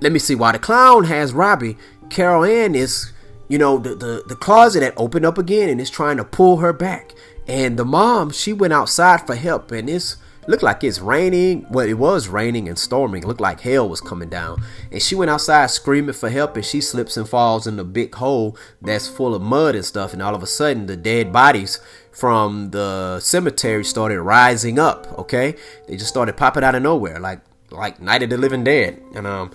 let 0.00 0.10
me 0.10 0.18
see, 0.18 0.34
why 0.34 0.50
the 0.50 0.58
clown 0.58 1.04
has 1.04 1.32
Robbie, 1.32 1.76
Carol 2.10 2.44
Ann 2.44 2.74
is, 2.74 3.12
you 3.48 3.58
know, 3.58 3.78
the, 3.78 3.94
the, 3.94 4.22
the 4.26 4.36
closet 4.36 4.82
had 4.82 4.94
opened 4.96 5.26
up 5.26 5.38
again 5.38 5.68
and 5.68 5.80
is 5.80 5.90
trying 5.90 6.16
to 6.16 6.24
pull 6.24 6.58
her 6.58 6.72
back. 6.72 7.14
And 7.46 7.78
the 7.78 7.84
mom, 7.84 8.30
she 8.30 8.52
went 8.52 8.72
outside 8.72 9.26
for 9.26 9.34
help 9.34 9.72
and 9.72 9.88
it's 9.88 10.16
looked 10.46 10.62
like 10.62 10.82
it's 10.82 10.98
raining. 10.98 11.66
Well, 11.70 11.86
it 11.86 11.98
was 11.98 12.28
raining 12.28 12.68
and 12.68 12.78
storming. 12.78 13.22
It 13.22 13.26
looked 13.26 13.40
like 13.40 13.60
hell 13.60 13.88
was 13.88 14.00
coming 14.00 14.28
down. 14.28 14.62
And 14.90 15.02
she 15.02 15.14
went 15.14 15.30
outside 15.30 15.70
screaming 15.70 16.14
for 16.14 16.30
help 16.30 16.56
and 16.56 16.64
she 16.64 16.80
slips 16.80 17.16
and 17.16 17.28
falls 17.28 17.66
in 17.66 17.76
the 17.76 17.84
big 17.84 18.14
hole 18.14 18.56
that's 18.82 19.08
full 19.08 19.34
of 19.34 19.42
mud 19.42 19.74
and 19.74 19.84
stuff. 19.84 20.12
And 20.12 20.22
all 20.22 20.34
of 20.34 20.42
a 20.42 20.46
sudden, 20.46 20.86
the 20.86 20.96
dead 20.96 21.32
bodies 21.32 21.80
from 22.10 22.70
the 22.70 23.20
cemetery 23.20 23.84
started 23.84 24.20
rising 24.20 24.78
up. 24.78 25.18
Okay, 25.18 25.54
they 25.86 25.96
just 25.96 26.08
started 26.08 26.36
popping 26.36 26.64
out 26.64 26.74
of 26.74 26.82
nowhere, 26.82 27.20
like 27.20 27.40
like 27.70 28.00
Night 28.00 28.22
of 28.22 28.30
the 28.30 28.38
Living 28.38 28.64
Dead. 28.64 29.00
And 29.14 29.26
um, 29.26 29.50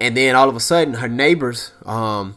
and 0.00 0.16
then 0.16 0.34
all 0.34 0.48
of 0.48 0.56
a 0.56 0.60
sudden 0.60 0.94
her 0.94 1.08
neighbors 1.08 1.72
um 1.84 2.36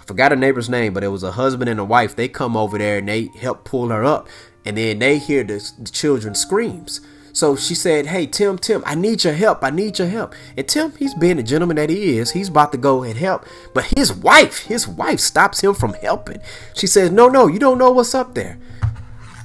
I 0.00 0.04
forgot 0.04 0.32
her 0.32 0.36
neighbor's 0.36 0.68
name 0.68 0.94
but 0.94 1.04
it 1.04 1.08
was 1.08 1.22
a 1.22 1.32
husband 1.32 1.70
and 1.70 1.78
a 1.78 1.84
wife. 1.84 2.16
They 2.16 2.28
come 2.28 2.56
over 2.56 2.78
there 2.78 2.98
and 2.98 3.08
they 3.08 3.28
help 3.38 3.64
pull 3.64 3.88
her 3.90 4.04
up. 4.04 4.28
And 4.64 4.76
then 4.76 4.98
they 4.98 5.18
hear 5.18 5.42
the, 5.42 5.58
the 5.78 6.34
screams. 6.34 7.00
So 7.32 7.56
she 7.56 7.74
said 7.74 8.06
hey 8.06 8.26
tim 8.26 8.58
tim 8.58 8.82
i 8.84 8.94
need 8.94 9.24
your 9.24 9.32
help. 9.32 9.62
I 9.62 9.70
need 9.70 9.98
your 9.98 10.08
help. 10.08 10.34
And 10.56 10.68
tim 10.68 10.92
he's 10.98 11.14
being 11.14 11.36
the 11.36 11.42
gentleman 11.42 11.76
that 11.76 11.90
he 11.90 12.18
is. 12.18 12.32
He's 12.32 12.48
about 12.48 12.72
to 12.72 12.78
go 12.78 13.02
and 13.02 13.16
help. 13.16 13.46
But 13.74 13.92
his 13.96 14.12
wife 14.12 14.58
his 14.66 14.86
wife 14.86 15.20
stops 15.20 15.60
him 15.62 15.74
from 15.74 15.94
helping. 15.94 16.40
She 16.74 16.86
says 16.86 17.10
no 17.10 17.28
no 17.28 17.46
you 17.46 17.58
don't 17.58 17.78
know 17.78 17.90
what's 17.90 18.14
up 18.14 18.34
there 18.34 18.58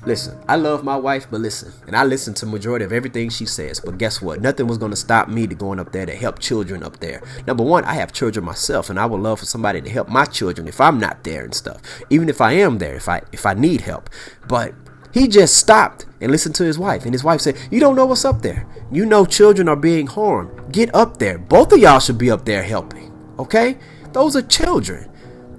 Listen, 0.07 0.39
I 0.47 0.55
love 0.55 0.85
my 0.85 0.95
wife, 0.95 1.27
but 1.29 1.41
listen, 1.41 1.73
and 1.85 1.93
I 1.93 2.05
listen 2.05 2.33
to 2.35 2.45
majority 2.45 2.85
of 2.85 2.93
everything 2.93 3.29
she 3.29 3.45
says. 3.45 3.81
But 3.81 3.97
guess 3.97 4.21
what? 4.21 4.39
Nothing 4.39 4.65
was 4.65 4.77
gonna 4.77 4.95
stop 4.95 5.27
me 5.27 5.47
to 5.47 5.53
going 5.53 5.81
up 5.81 5.91
there 5.91 6.05
to 6.05 6.15
help 6.15 6.39
children 6.39 6.81
up 6.81 7.01
there. 7.01 7.21
Number 7.45 7.65
one, 7.65 7.83
I 7.83 7.95
have 7.95 8.13
children 8.13 8.45
myself, 8.45 8.89
and 8.89 8.97
I 8.97 9.05
would 9.05 9.19
love 9.19 9.41
for 9.41 9.45
somebody 9.45 9.81
to 9.81 9.89
help 9.89 10.07
my 10.07 10.23
children 10.23 10.65
if 10.69 10.79
I'm 10.79 10.97
not 10.97 11.25
there 11.25 11.43
and 11.43 11.53
stuff. 11.53 11.81
Even 12.09 12.29
if 12.29 12.39
I 12.39 12.53
am 12.53 12.77
there, 12.77 12.95
if 12.95 13.09
I 13.09 13.21
if 13.33 13.45
I 13.45 13.53
need 13.53 13.81
help. 13.81 14.09
But 14.47 14.73
he 15.11 15.27
just 15.27 15.57
stopped 15.57 16.05
and 16.21 16.31
listened 16.31 16.55
to 16.55 16.63
his 16.63 16.79
wife, 16.79 17.03
and 17.03 17.13
his 17.13 17.25
wife 17.25 17.41
said, 17.41 17.57
"You 17.69 17.81
don't 17.81 17.97
know 17.97 18.05
what's 18.05 18.23
up 18.23 18.41
there. 18.41 18.65
You 18.89 19.05
know 19.05 19.25
children 19.25 19.67
are 19.67 19.75
being 19.75 20.07
harmed. 20.07 20.71
Get 20.71 20.95
up 20.95 21.17
there. 21.17 21.37
Both 21.37 21.73
of 21.73 21.79
y'all 21.79 21.99
should 21.99 22.17
be 22.17 22.31
up 22.31 22.45
there 22.45 22.63
helping. 22.63 23.11
Okay? 23.37 23.77
Those 24.13 24.37
are 24.37 24.41
children." 24.41 25.09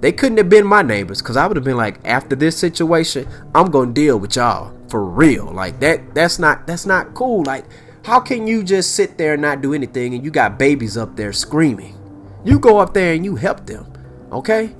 They 0.01 0.11
couldn't 0.11 0.37
have 0.37 0.49
been 0.49 0.65
my 0.65 0.81
neighbors 0.81 1.21
because 1.21 1.35
I 1.37 1.45
would 1.45 1.57
have 1.57 1.65
been 1.65 1.77
like, 1.77 1.99
after 2.05 2.35
this 2.35 2.57
situation, 2.57 3.27
I'm 3.53 3.69
gonna 3.69 3.91
deal 3.91 4.17
with 4.17 4.35
y'all 4.35 4.73
for 4.89 5.03
real. 5.03 5.45
Like 5.45 5.79
that 5.81 6.13
that's 6.15 6.39
not 6.39 6.65
that's 6.67 6.85
not 6.85 7.13
cool. 7.13 7.43
Like, 7.43 7.65
how 8.03 8.19
can 8.19 8.47
you 8.47 8.63
just 8.63 8.95
sit 8.95 9.17
there 9.17 9.33
and 9.33 9.41
not 9.41 9.61
do 9.61 9.73
anything 9.73 10.13
and 10.13 10.23
you 10.23 10.31
got 10.31 10.57
babies 10.57 10.97
up 10.97 11.15
there 11.15 11.33
screaming? 11.33 11.95
You 12.43 12.59
go 12.59 12.79
up 12.79 12.93
there 12.93 13.13
and 13.13 13.25
you 13.25 13.35
help 13.35 13.65
them. 13.65 13.85
Okay? 14.31 14.75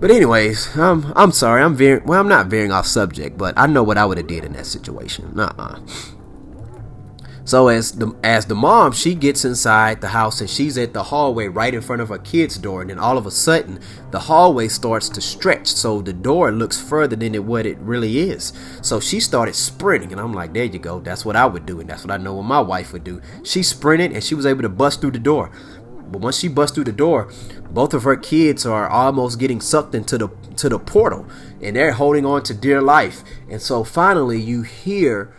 But 0.00 0.10
anyways, 0.10 0.76
um, 0.76 1.12
I'm 1.14 1.30
sorry. 1.30 1.62
I'm 1.62 1.76
veering. 1.76 2.04
Well, 2.06 2.18
I'm 2.18 2.28
not 2.28 2.48
veering 2.48 2.72
off 2.72 2.86
subject, 2.86 3.38
but 3.38 3.54
I 3.56 3.66
know 3.66 3.84
what 3.84 3.98
I 3.98 4.04
would 4.04 4.18
have 4.18 4.26
did 4.26 4.44
in 4.44 4.52
that 4.54 4.66
situation. 4.66 5.38
Uh-uh. 5.38 5.78
So 7.44 7.68
as 7.68 7.92
the 7.92 8.14
as 8.22 8.46
the 8.46 8.54
mom, 8.54 8.92
she 8.92 9.14
gets 9.14 9.44
inside 9.44 10.00
the 10.00 10.08
house 10.08 10.40
and 10.40 10.48
she's 10.48 10.78
at 10.78 10.92
the 10.92 11.02
hallway 11.02 11.48
right 11.48 11.74
in 11.74 11.80
front 11.80 12.00
of 12.00 12.10
her 12.10 12.18
kid's 12.18 12.56
door, 12.56 12.82
and 12.82 12.90
then 12.90 13.00
all 13.00 13.18
of 13.18 13.26
a 13.26 13.32
sudden 13.32 13.80
the 14.12 14.20
hallway 14.20 14.68
starts 14.68 15.08
to 15.10 15.20
stretch, 15.20 15.66
so 15.66 16.00
the 16.00 16.12
door 16.12 16.52
looks 16.52 16.80
further 16.80 17.16
than 17.16 17.34
it 17.34 17.42
what 17.44 17.66
it 17.66 17.78
really 17.78 18.30
is. 18.30 18.52
So 18.80 19.00
she 19.00 19.18
started 19.18 19.56
sprinting, 19.56 20.12
and 20.12 20.20
I'm 20.20 20.32
like, 20.32 20.52
there 20.52 20.64
you 20.64 20.78
go, 20.78 21.00
that's 21.00 21.24
what 21.24 21.34
I 21.34 21.46
would 21.46 21.66
do, 21.66 21.80
and 21.80 21.90
that's 21.90 22.04
what 22.04 22.12
I 22.12 22.16
know 22.16 22.34
what 22.34 22.44
my 22.44 22.60
wife 22.60 22.92
would 22.92 23.04
do. 23.04 23.20
She 23.42 23.64
sprinted 23.64 24.12
and 24.12 24.22
she 24.22 24.36
was 24.36 24.46
able 24.46 24.62
to 24.62 24.68
bust 24.68 25.00
through 25.00 25.12
the 25.12 25.18
door. 25.18 25.50
But 26.12 26.20
once 26.20 26.38
she 26.38 26.48
busts 26.48 26.74
through 26.74 26.84
the 26.84 26.92
door, 26.92 27.32
both 27.70 27.94
of 27.94 28.02
her 28.04 28.16
kids 28.16 28.66
are 28.66 28.86
almost 28.86 29.40
getting 29.40 29.60
sucked 29.60 29.94
into 29.94 30.18
the 30.18 30.28
to 30.56 30.68
the 30.68 30.78
portal, 30.78 31.26
and 31.60 31.74
they're 31.74 31.92
holding 31.92 32.24
on 32.24 32.44
to 32.44 32.54
dear 32.54 32.80
life. 32.80 33.24
And 33.50 33.60
so 33.60 33.82
finally, 33.82 34.40
you 34.40 34.62
hear 34.62 35.34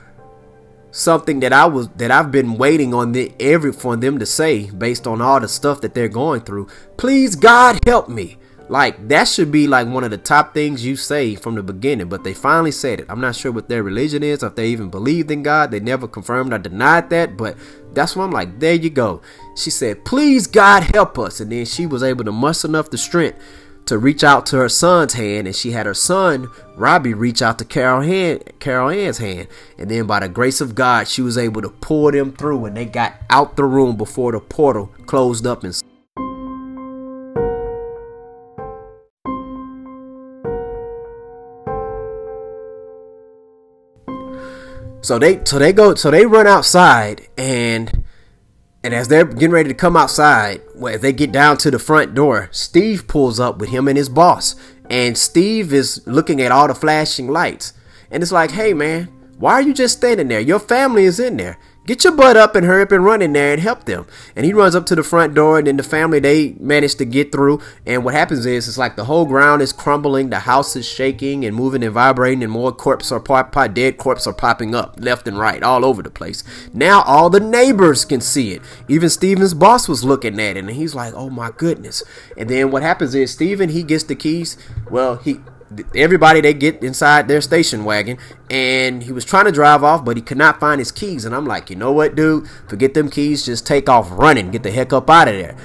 something 0.94 1.40
that 1.40 1.52
I 1.52 1.66
was 1.66 1.90
that 1.90 2.12
I've 2.12 2.32
been 2.32 2.56
waiting 2.56 2.94
on 2.94 3.12
the 3.12 3.34
every 3.40 3.74
for 3.74 3.98
them 3.98 4.20
to 4.20 4.26
say 4.26 4.70
based 4.70 5.08
on 5.08 5.22
all 5.22 5.40
the 5.40 5.50
stuff 5.50 5.82
that 5.82 5.94
they're 5.94 6.08
going 6.08 6.42
through. 6.42 6.68
Please 6.98 7.36
God 7.36 7.80
help 7.86 8.08
me. 8.08 8.38
Like 8.70 9.10
that 9.10 9.28
should 9.28 9.52
be 9.52 9.68
like 9.68 9.88
one 9.88 10.04
of 10.04 10.12
the 10.12 10.18
top 10.18 10.54
things 10.54 10.86
you 10.86 10.96
say 10.96 11.36
from 11.36 11.56
the 11.56 11.64
beginning, 11.64 12.08
but 12.08 12.24
they 12.24 12.34
finally 12.34 12.72
said 12.72 13.02
it. 13.02 13.08
I'm 13.10 13.20
not 13.20 13.36
sure 13.36 13.52
what 13.52 13.68
their 13.68 13.84
religion 13.84 14.24
is, 14.24 14.42
if 14.44 14.56
they 14.56 14.70
even 14.70 14.90
believed 14.90 15.32
in 15.32 15.44
God. 15.44 15.72
They 15.72 15.80
never 15.80 16.08
confirmed 16.08 16.54
or 16.54 16.60
denied 16.60 17.10
that, 17.10 17.36
but 17.36 17.58
that's 17.94 18.16
why 18.16 18.24
I'm 18.24 18.32
like, 18.32 18.60
there 18.60 18.74
you 18.76 18.90
go. 18.90 19.22
She 19.58 19.70
said, 19.70 20.06
Please 20.06 20.48
God 20.48 20.84
help 20.94 21.20
us. 21.20 21.40
And 21.40 21.52
then 21.52 21.66
she 21.66 21.86
was 21.86 22.04
able 22.04 22.24
to 22.24 22.32
muster 22.32 22.68
enough 22.68 22.90
the 22.90 22.98
strength 22.98 23.40
to 23.86 23.98
reach 23.98 24.24
out 24.24 24.46
to 24.48 24.58
her 24.58 24.70
son's 24.70 25.14
hand, 25.14 25.48
and 25.48 25.56
she 25.56 25.72
had 25.72 25.86
her 25.86 25.94
son 25.94 26.50
Robbie 26.76 27.14
reach 27.14 27.42
out 27.42 27.60
to 27.60 27.66
Carol 27.66 28.02
hand, 28.02 28.44
Carol 28.60 28.90
Ann's 28.90 29.18
hand, 29.20 29.48
and 29.78 29.90
then 29.90 30.08
by 30.08 30.20
the 30.20 30.30
grace 30.30 30.62
of 30.62 30.76
God, 30.76 31.08
she 31.08 31.22
was 31.22 31.38
able 31.38 31.62
to 31.62 31.70
pull 31.70 32.12
them 32.12 32.32
through, 32.32 32.66
and 32.66 32.76
they 32.76 32.86
got 32.86 33.16
out 33.30 33.56
the 33.56 33.66
room 33.66 33.96
before 33.96 34.32
the 34.32 34.40
portal 34.40 34.88
closed 35.06 35.46
up 35.46 35.64
and. 35.64 35.80
So 45.02 45.20
they 45.20 45.42
so 45.44 45.60
they 45.60 45.74
go 45.74 45.96
so 45.96 46.10
they 46.12 46.26
run 46.26 46.48
outside 46.48 47.28
and 47.38 48.03
and 48.84 48.94
as 48.94 49.08
they're 49.08 49.24
getting 49.24 49.52
ready 49.52 49.70
to 49.70 49.76
come 49.76 49.96
outside, 49.96 50.62
well, 50.76 50.98
they 50.98 51.14
get 51.14 51.32
down 51.32 51.58
to 51.58 51.72
the 51.72 51.80
front 51.80 52.14
door, 52.14 52.50
Steve 52.52 53.08
pulls 53.08 53.40
up 53.40 53.58
with 53.58 53.70
him 53.70 53.88
and 53.88 53.98
his 53.98 54.10
boss. 54.10 54.56
And 54.90 55.18
Steve 55.18 55.72
is 55.72 56.02
looking 56.06 56.42
at 56.42 56.52
all 56.52 56.68
the 56.68 56.76
flashing 56.76 57.30
lights. 57.30 57.74
And 58.12 58.22
it's 58.22 58.32
like, 58.32 58.52
hey 58.52 58.74
man, 58.74 59.06
why 59.38 59.54
are 59.54 59.62
you 59.62 59.74
just 59.74 59.98
standing 59.98 60.28
there? 60.28 60.42
Your 60.42 60.60
family 60.60 61.06
is 61.06 61.20
in 61.20 61.38
there. 61.38 61.58
Get 61.86 62.06
your 62.06 62.14
butt 62.14 62.38
up 62.38 62.56
and 62.56 62.66
hurry 62.66 62.84
up 62.84 62.94
and 62.94 63.04
run 63.04 63.22
in 63.22 63.34
there 63.34 63.52
and 63.52 63.62
help 63.62 63.84
them. 63.84 64.08
And 64.38 64.46
he 64.46 64.54
runs 64.54 64.74
up 64.74 64.86
to 64.86 64.96
the 64.96 65.04
front 65.04 65.34
door, 65.34 65.58
and 65.58 65.68
then 65.68 65.76
the 65.76 65.84
family 65.84 66.20
they 66.20 66.56
manage 66.58 66.96
to 66.96 67.06
get 67.06 67.34
through. 67.34 67.60
And 67.86 68.06
what 68.06 68.14
happens 68.14 68.46
is 68.46 68.70
it's 68.70 68.78
like 68.78 68.96
the 68.96 69.04
whole 69.04 69.26
ground 69.26 69.62
is 69.62 69.74
crumbling, 69.74 70.30
the 70.30 70.40
house 70.40 70.78
is 70.78 70.88
shaking 70.88 71.44
and 71.44 71.54
moving 71.54 71.84
and 71.84 71.94
vibrating, 71.94 72.42
and 72.42 72.52
more 72.54 72.72
corpses 72.72 73.12
are 73.12 73.20
pop, 73.20 73.52
pop 73.52 73.74
dead 73.74 73.98
corpses 73.98 74.28
are 74.28 74.34
popping 74.34 74.74
up 74.74 74.96
left 74.98 75.28
and 75.28 75.38
right 75.38 75.62
all 75.62 75.84
over 75.84 76.02
the 76.02 76.10
place. 76.10 76.46
Now 76.74 77.02
all 77.02 77.30
the 77.30 77.42
neighbors 77.42 78.06
can 78.06 78.22
see 78.22 78.54
it. 78.54 78.62
Even 78.88 79.10
Steven's 79.10 79.54
boss 79.54 79.90
was 79.90 80.06
looking 80.06 80.40
at 80.40 80.56
it, 80.56 80.60
and 80.60 80.70
he's 80.70 80.96
like, 80.96 81.14
"Oh 81.14 81.30
my 81.30 81.52
goodness!" 81.52 82.02
And 82.38 82.50
then 82.50 82.72
what 82.72 82.82
happens 82.82 83.14
is 83.14 83.32
Steven 83.32 83.68
he 83.68 83.84
gets 83.84 84.06
the 84.06 84.16
keys. 84.16 84.58
Well, 84.90 85.18
he 85.18 85.42
everybody 85.96 86.42
they 86.42 86.54
get 86.54 86.84
inside 86.84 87.28
their 87.28 87.42
station 87.42 87.86
wagon 87.86 88.18
and 88.50 89.04
he 89.04 89.12
was 89.12 89.26
trying 89.26 89.46
to 89.46 89.52
drive 89.52 89.84
off 89.84 90.04
but 90.04 90.18
he 90.18 90.22
could 90.22 90.38
not 90.38 90.60
find 90.60 90.80
his 90.80 90.92
keys. 90.92 91.26
And 91.26 91.36
i'm 91.36 91.46
like 91.46 91.70
you 91.70 91.76
know 91.76 91.92
what 91.92 92.16
dude? 92.16 92.48
Forget 92.68 92.94
them 92.94 93.10
keys. 93.10 93.46
Just 93.46 93.66
take 93.66 93.90
off 93.90 94.10
running. 94.12 94.52
Get 94.52 94.64
the 94.64 94.72
heck 94.72 94.94
up 94.94 95.10
out 95.10 95.28
of 95.28 95.36
there. 95.36 95.56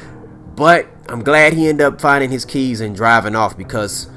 But 0.57 0.87
i'm 1.09 1.23
glad 1.23 1.53
he 1.55 1.69
ended 1.69 1.87
up 1.87 2.01
finding 2.01 2.31
his 2.31 2.45
keys 2.45 2.81
and 2.81 2.95
driving 2.95 3.35
off 3.35 3.57
because 3.57 4.09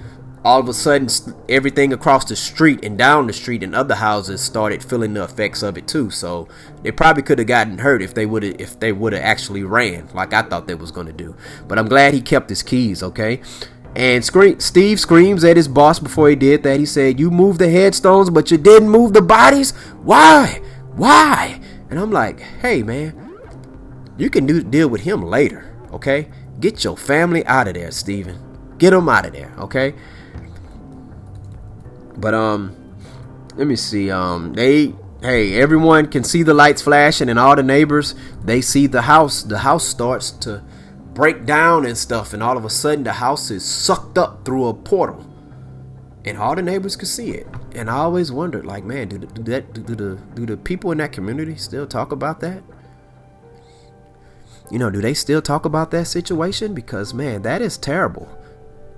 all 0.43 0.60
of 0.60 0.67
a 0.67 0.73
sudden 0.73 1.08
everything 1.49 1.93
across 1.93 2.25
the 2.25 2.36
street 2.36 2.84
and 2.84 2.97
down 2.97 3.27
the 3.27 3.34
street 3.34 3.62
and 3.62 3.75
other 3.75 3.93
houses 3.95 4.41
started 4.41 4.84
feeling 4.84 5.13
the 5.13 5.23
effects 5.23 5.62
of 5.62 5.77
it 5.77 5.88
too. 5.88 6.10
So 6.10 6.47
they 6.82 6.91
probably 6.91 7.21
could 7.21 7.38
have 7.38 7.47
gotten 7.47 7.77
hurt 7.77 8.01
if 8.01 8.13
they 8.13 8.25
would 8.25 8.43
have 8.43 8.60
if 8.60 8.80
they 8.80 8.91
would 8.91 9.13
have 9.13 9.21
actually 9.23 9.63
ran 9.63 10.10
like 10.13 10.34
i 10.34 10.41
thought 10.41 10.67
they 10.67 10.75
was 10.75 10.91
going 10.91 11.08
to 11.08 11.13
do. 11.13 11.36
But 11.67 11.77
i'm 11.77 11.88
glad 11.88 12.13
he 12.13 12.21
kept 12.21 12.49
his 12.49 12.63
keys 12.63 13.04
okay 13.04 13.41
and 13.95 14.23
Steve 14.23 14.99
screams 14.99 15.43
at 15.43 15.58
his 15.58 15.67
boss 15.67 15.99
before 15.99 16.30
he 16.30 16.36
did 16.36 16.63
that. 16.63 16.80
He 16.80 16.86
said, 16.86 17.19
You 17.19 17.30
moved 17.30 17.60
the 17.60 17.69
headstones, 17.69 18.30
but 18.30 18.49
you 18.49 18.58
didn't 18.58 18.89
move 18.89 19.13
the 19.13 19.21
bodies? 19.21 19.71
Why? 20.04 20.62
Why? 20.95 21.60
And 21.89 21.99
I'm 21.99 22.12
like, 22.12 22.39
Hey, 22.39 22.84
man, 22.84 23.38
you 24.17 24.30
can 24.30 24.45
do, 24.45 24.63
deal 24.63 24.88
with 24.88 25.01
him 25.01 25.23
later, 25.23 25.75
okay? 25.91 26.30
Get 26.60 26.84
your 26.84 26.95
family 26.95 27.45
out 27.45 27.67
of 27.67 27.73
there, 27.73 27.91
Steven. 27.91 28.39
Get 28.77 28.91
them 28.91 29.10
out 29.10 29.25
of 29.25 29.34
there, 29.34 29.54
okay? 29.60 29.93
But, 32.17 32.34
um, 32.34 32.75
let 33.56 33.67
me 33.67 33.75
see. 33.75 34.10
Um, 34.10 34.54
they, 34.54 34.93
hey, 35.21 35.60
everyone 35.60 36.08
can 36.08 36.23
see 36.23 36.43
the 36.43 36.54
lights 36.54 36.82
flashing, 36.82 37.30
and 37.30 37.38
all 37.38 37.56
the 37.56 37.63
neighbors, 37.63 38.15
they 38.43 38.62
see 38.62 38.88
the 38.88 39.01
house. 39.01 39.43
The 39.43 39.60
house 39.60 39.86
starts 39.86 40.32
to 40.32 40.63
break 41.13 41.45
down 41.45 41.86
and 41.86 41.97
stuff, 41.97 42.34
and 42.34 42.41
all 42.41 42.58
of 42.58 42.65
a 42.65 42.69
sudden 42.69 43.04
the 43.04 43.13
house 43.13 43.52
is 43.52 43.65
sucked 43.65 44.17
up 44.17 44.45
through 44.45 44.67
a 44.67 44.74
portal, 44.74 45.26
and 46.26 46.38
all 46.38 46.56
the 46.56 46.62
neighbors 46.62 46.95
could 46.95 47.08
see 47.08 47.32
it. 47.32 47.47
And 47.74 47.89
I 47.89 47.97
always 47.97 48.32
wondered, 48.32 48.65
like, 48.65 48.84
man, 48.84 49.10
do, 49.10 49.17
do 49.17 49.43
that 49.43 49.74
do 49.74 49.95
the 49.95 50.15
do 50.34 50.45
the 50.45 50.58
people 50.58 50.91
in 50.91 50.97
that 51.00 51.12
community 51.12 51.56
still 51.56 51.88
talk 51.88 52.12
about 52.12 52.39
that? 52.41 52.63
You 54.69 54.80
know, 54.80 54.89
do 54.89 55.02
they 55.02 55.13
still 55.13 55.41
talk 55.41 55.65
about 55.65 55.91
that 55.91 56.06
situation? 56.06 56.74
Because 56.74 57.13
man, 57.13 57.41
that 57.41 57.62
is 57.62 57.78
terrible. 57.78 58.30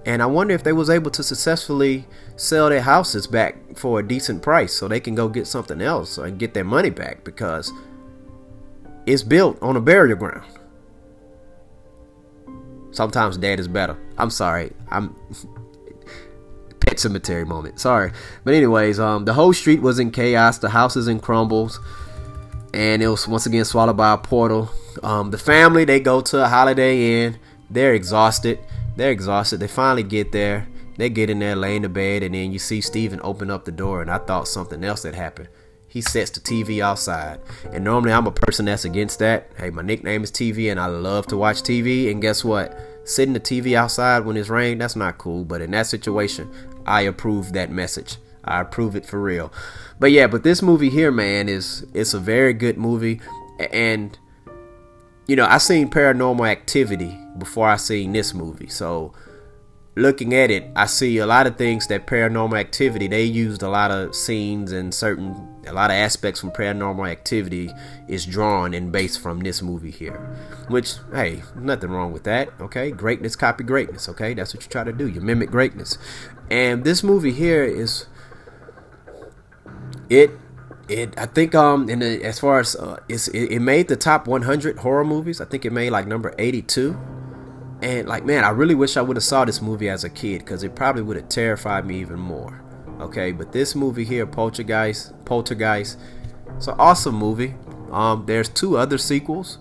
And 0.05 0.21
I 0.21 0.25
wonder 0.25 0.53
if 0.53 0.63
they 0.63 0.73
was 0.73 0.89
able 0.89 1.11
to 1.11 1.23
successfully 1.23 2.05
sell 2.35 2.69
their 2.69 2.81
houses 2.81 3.25
back 3.25 3.55
for 3.75 3.99
a 3.99 4.07
decent 4.07 4.41
price 4.41 4.73
so 4.73 4.87
they 4.87 4.99
can 4.99 5.15
go 5.15 5.29
get 5.29 5.47
something 5.47 5.81
else 5.81 6.17
and 6.17 6.37
get 6.37 6.53
their 6.53 6.65
money 6.65 6.89
back 6.89 7.23
because 7.23 7.71
it's 9.05 9.23
built 9.23 9.57
on 9.61 9.77
a 9.77 9.81
burial 9.81 10.17
ground. 10.17 10.45
Sometimes 12.93 13.37
dead 13.37 13.59
is 13.59 13.67
better. 13.67 13.97
I'm 14.17 14.29
sorry. 14.29 14.71
I'm 14.89 15.15
Pet 16.79 16.97
Sematary 16.97 17.45
moment. 17.45 17.79
Sorry. 17.79 18.11
But 18.43 18.53
anyways, 18.53 18.99
um 18.99 19.25
the 19.25 19.33
whole 19.33 19.51
street 19.53 19.81
was 19.81 19.99
in 19.99 20.11
chaos, 20.11 20.59
the 20.59 20.69
houses 20.69 21.07
in 21.07 21.19
crumbles, 21.19 21.79
and 22.73 23.01
it 23.01 23.07
was 23.07 23.27
once 23.27 23.45
again 23.45 23.65
swallowed 23.65 23.97
by 23.97 24.13
a 24.13 24.17
portal. 24.17 24.69
Um 25.01 25.31
the 25.31 25.37
family 25.37 25.85
they 25.85 25.99
go 25.99 26.21
to 26.21 26.43
a 26.43 26.47
holiday 26.47 27.25
inn. 27.25 27.39
They're 27.69 27.95
exhausted. 27.95 28.59
They're 28.95 29.11
exhausted. 29.11 29.59
They 29.59 29.67
finally 29.67 30.03
get 30.03 30.31
there. 30.31 30.67
They 30.95 31.09
get 31.09 31.31
in 31.31 31.39
there, 31.39 31.55
lay 31.55 31.75
in 31.75 31.81
the 31.81 31.89
bed, 31.89 32.21
and 32.21 32.35
then 32.35 32.51
you 32.51 32.59
see 32.59 32.79
Steven 32.79 33.19
open 33.23 33.49
up 33.49 33.65
the 33.65 33.71
door, 33.71 34.03
and 34.03 34.11
I 34.11 34.19
thought 34.19 34.47
something 34.47 34.83
else 34.83 35.01
had 35.01 35.15
happened 35.15 35.49
he 35.93 36.01
sets 36.01 36.31
the 36.31 36.39
TV 36.39 36.79
outside. 36.79 37.39
And 37.71 37.83
normally 37.83 38.13
I'm 38.13 38.25
a 38.25 38.31
person 38.31 38.65
that's 38.65 38.83
against 38.83 39.19
that. 39.19 39.51
Hey, 39.59 39.69
my 39.69 39.83
nickname 39.83 40.23
is 40.23 40.31
TV 40.31 40.71
and 40.71 40.79
I 40.79 40.87
love 40.87 41.27
to 41.27 41.37
watch 41.37 41.61
TV. 41.61 42.09
And 42.09 42.19
guess 42.19 42.43
what? 42.43 42.75
Sitting 43.03 43.35
the 43.35 43.39
TV 43.39 43.75
outside 43.75 44.25
when 44.25 44.35
it's 44.35 44.49
rain, 44.49 44.79
that's 44.79 44.95
not 44.95 45.19
cool. 45.19 45.45
But 45.45 45.61
in 45.61 45.69
that 45.69 45.85
situation, 45.85 46.51
I 46.87 47.01
approve 47.01 47.53
that 47.53 47.69
message. 47.69 48.15
I 48.43 48.61
approve 48.61 48.95
it 48.95 49.05
for 49.05 49.21
real. 49.21 49.53
But 49.99 50.11
yeah, 50.11 50.25
but 50.25 50.41
this 50.41 50.63
movie 50.63 50.89
here, 50.89 51.11
man, 51.11 51.47
is 51.47 51.85
it's 51.93 52.15
a 52.15 52.19
very 52.19 52.53
good 52.53 52.79
movie. 52.79 53.21
And 53.71 54.17
you 55.27 55.35
know, 55.35 55.45
I 55.45 55.59
seen 55.59 55.91
paranormal 55.91 56.49
activity 56.49 57.15
before 57.37 57.67
I 57.67 57.75
seen 57.75 58.13
this 58.13 58.33
movie. 58.33 58.67
So 58.67 59.13
looking 59.95 60.33
at 60.33 60.49
it, 60.49 60.65
I 60.75 60.87
see 60.87 61.19
a 61.19 61.25
lot 61.25 61.45
of 61.45 61.57
things 61.57 61.87
that 61.87 62.07
paranormal 62.07 62.59
activity, 62.59 63.07
they 63.07 63.23
used 63.23 63.61
a 63.61 63.69
lot 63.69 63.91
of 63.91 64.15
scenes 64.15 64.71
and 64.71 64.93
certain, 64.93 65.47
a 65.67 65.73
lot 65.73 65.91
of 65.91 65.95
aspects 65.95 66.39
from 66.39 66.51
paranormal 66.51 67.09
activity 67.09 67.71
is 68.07 68.25
drawn 68.25 68.73
and 68.73 68.91
based 68.91 69.21
from 69.21 69.41
this 69.41 69.61
movie 69.61 69.91
here. 69.91 70.17
Which, 70.67 70.95
hey, 71.11 71.43
nothing 71.55 71.91
wrong 71.91 72.11
with 72.11 72.23
that, 72.23 72.49
okay? 72.59 72.91
Greatness 72.91 73.35
copy 73.35 73.63
greatness, 73.63 74.09
okay? 74.09 74.33
That's 74.33 74.53
what 74.53 74.63
you 74.63 74.69
try 74.69 74.83
to 74.83 74.93
do. 74.93 75.07
You 75.07 75.21
mimic 75.21 75.51
greatness. 75.51 75.97
And 76.49 76.83
this 76.83 77.03
movie 77.03 77.33
here 77.33 77.63
is, 77.63 78.07
it, 80.09 80.31
it, 80.89 81.13
I 81.17 81.27
think, 81.27 81.53
um, 81.53 81.87
in 81.87 81.99
the, 81.99 82.23
as 82.23 82.39
far 82.39 82.59
as, 82.59 82.75
uh, 82.75 82.97
it's, 83.07 83.27
it, 83.27 83.51
it 83.51 83.59
made 83.59 83.89
the 83.89 83.95
top 83.95 84.27
100 84.27 84.79
horror 84.79 85.05
movies. 85.05 85.39
I 85.39 85.45
think 85.45 85.65
it 85.65 85.71
made 85.71 85.91
like 85.91 86.07
number 86.07 86.33
82 86.39 86.97
and 87.83 88.07
like, 88.07 88.25
man, 88.25 88.45
I 88.45 88.49
really 88.49 88.75
wish 88.75 88.95
I 88.95 89.01
would 89.01 89.17
have 89.17 89.23
saw 89.23 89.43
this 89.43 89.61
movie 89.61 89.89
as 89.89 90.05
a 90.05 90.09
kid 90.09 90.39
because 90.39 90.63
it 90.63 90.73
probably 90.73 91.01
would 91.01 91.17
have 91.17 91.27
terrified 91.27 91.85
me 91.85 91.99
even 91.99 92.17
more. 92.17 92.61
Okay, 93.01 93.33
but 93.33 93.51
this 93.51 93.75
movie 93.75 94.05
here, 94.05 94.25
Poltergeist, 94.25 95.13
Poltergeist, 95.25 95.99
it's 96.55 96.67
an 96.67 96.75
awesome 96.79 97.15
movie. 97.15 97.55
Um, 97.91 98.25
there's 98.25 98.47
two 98.47 98.77
other 98.77 98.97
sequels. 98.97 99.57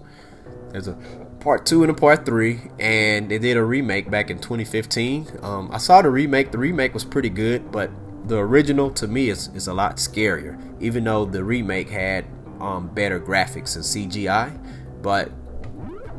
There's 0.71 0.87
a 0.87 0.93
part 1.41 1.67
two 1.67 1.83
and 1.83 1.91
a 1.91 1.95
part 1.95 2.25
three, 2.25 2.61
and 2.79 3.29
they 3.29 3.39
did 3.39 3.57
a 3.57 3.65
remake 3.65 4.09
back 4.09 4.31
in 4.31 4.39
2015. 4.39 5.27
Um, 5.43 5.71
I 5.73 5.79
saw 5.79 6.01
the 6.01 6.11
remake. 6.11 6.53
The 6.53 6.59
remake 6.59 6.95
was 6.95 7.05
pretty 7.05 7.29
good, 7.29 7.73
but 7.73 7.91
the 8.29 8.39
original 8.39 8.91
to 8.93 9.09
me 9.09 9.31
is, 9.31 9.49
is 9.49 9.67
a 9.67 9.75
lot 9.75 9.97
scarier. 9.97 10.57
Even 10.81 11.03
though 11.03 11.25
the 11.25 11.43
remake 11.43 11.91
had 11.91 12.25
um, 12.61 12.87
better 12.95 13.19
graphics 13.19 13.75
and 13.75 13.85
CGI, 13.85 14.57
but 15.03 15.33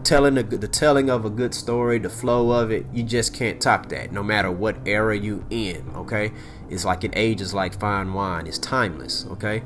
telling 0.03 0.35
the, 0.35 0.43
the 0.43 0.67
telling 0.67 1.09
of 1.09 1.25
a 1.25 1.29
good 1.29 1.53
story, 1.53 1.99
the 1.99 2.09
flow 2.09 2.51
of 2.51 2.71
it, 2.71 2.85
you 2.93 3.03
just 3.03 3.33
can't 3.33 3.61
top 3.61 3.89
that. 3.89 4.11
No 4.11 4.23
matter 4.23 4.51
what 4.51 4.77
era 4.85 5.17
you 5.17 5.45
in, 5.49 5.91
okay? 5.95 6.31
It's 6.69 6.85
like 6.85 7.03
it 7.03 7.13
ages 7.15 7.53
like 7.53 7.79
fine 7.79 8.13
wine. 8.13 8.47
It's 8.47 8.57
timeless, 8.57 9.25
okay? 9.31 9.63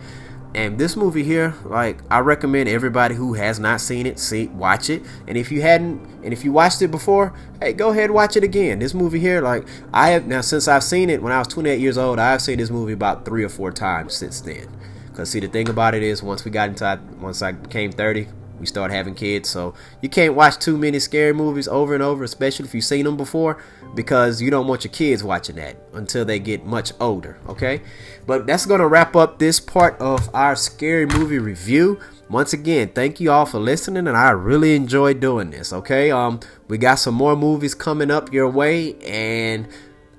And 0.55 0.79
this 0.79 0.95
movie 0.95 1.23
here, 1.23 1.53
like 1.65 1.99
I 2.09 2.19
recommend 2.19 2.69
everybody 2.69 3.15
who 3.15 3.33
has 3.33 3.59
not 3.59 3.81
seen 3.81 4.05
it, 4.05 4.17
see 4.17 4.47
watch 4.47 4.89
it. 4.89 5.03
And 5.27 5.38
if 5.38 5.51
you 5.51 5.61
hadn't, 5.61 6.01
and 6.23 6.33
if 6.33 6.43
you 6.43 6.51
watched 6.51 6.81
it 6.81 6.89
before, 6.89 7.33
hey, 7.61 7.73
go 7.73 7.89
ahead 7.89 8.11
watch 8.11 8.38
it 8.38 8.43
again. 8.43 8.79
This 8.79 8.93
movie 8.93 9.19
here, 9.19 9.41
like 9.41 9.67
I 9.93 10.09
have 10.09 10.25
now 10.25 10.41
since 10.41 10.67
I've 10.67 10.83
seen 10.83 11.09
it 11.09 11.21
when 11.21 11.33
I 11.33 11.39
was 11.39 11.47
28 11.49 11.79
years 11.79 11.97
old, 11.97 12.17
I've 12.17 12.41
seen 12.41 12.57
this 12.57 12.69
movie 12.69 12.93
about 12.93 13.25
three 13.25 13.43
or 13.43 13.49
four 13.49 13.71
times 13.71 14.15
since 14.15 14.41
then. 14.41 14.67
Cause 15.13 15.29
see, 15.29 15.39
the 15.39 15.47
thing 15.47 15.67
about 15.67 15.95
it 15.95 16.03
is, 16.03 16.23
once 16.23 16.45
we 16.45 16.51
got 16.51 16.69
inside, 16.69 16.99
once 17.19 17.41
I 17.41 17.51
became 17.51 17.91
30, 17.91 18.27
we 18.60 18.66
start 18.66 18.91
having 18.91 19.16
kids. 19.16 19.49
So 19.49 19.74
you 20.01 20.10
can't 20.10 20.36
watch 20.36 20.58
too 20.58 20.78
many 20.78 20.99
scary 20.99 21.34
movies 21.34 21.68
over 21.68 21.93
and 21.93 22.03
over, 22.03 22.24
especially 22.24 22.66
if 22.66 22.74
you've 22.74 22.84
seen 22.84 23.05
them 23.05 23.18
before, 23.18 23.62
because 23.95 24.41
you 24.41 24.49
don't 24.49 24.68
want 24.68 24.84
your 24.84 24.91
kids 24.93 25.24
watching 25.24 25.55
that 25.58 25.78
until 25.93 26.26
they 26.26 26.39
get 26.39 26.66
much 26.66 26.91
older. 26.99 27.38
Okay, 27.47 27.82
but 28.26 28.47
that's 28.47 28.66
gonna 28.66 28.88
wrap 28.88 29.16
up 29.16 29.39
this 29.39 29.60
part 29.60 29.99
of 29.99 30.34
our 30.34 30.55
scary 30.55 31.05
movie 31.05 31.39
review. 31.39 31.99
once 32.30 32.51
again, 32.51 32.89
thank 32.89 33.22
you 33.22 33.32
all 33.32 33.45
for 33.45 33.58
listening, 33.60 34.05
and 34.05 34.18
I 34.18 34.32
really 34.32 34.76
enjoyed 34.76 35.22
doing 35.22 35.49
this. 35.49 35.72
Okay, 35.72 36.12
um, 36.12 36.41
we 36.68 36.78
got 36.78 36.95
some 36.95 37.14
more 37.14 37.38
movies 37.38 37.74
coming 37.74 38.12
up 38.12 38.34
your 38.34 38.49
way, 38.49 38.95
and 38.95 39.68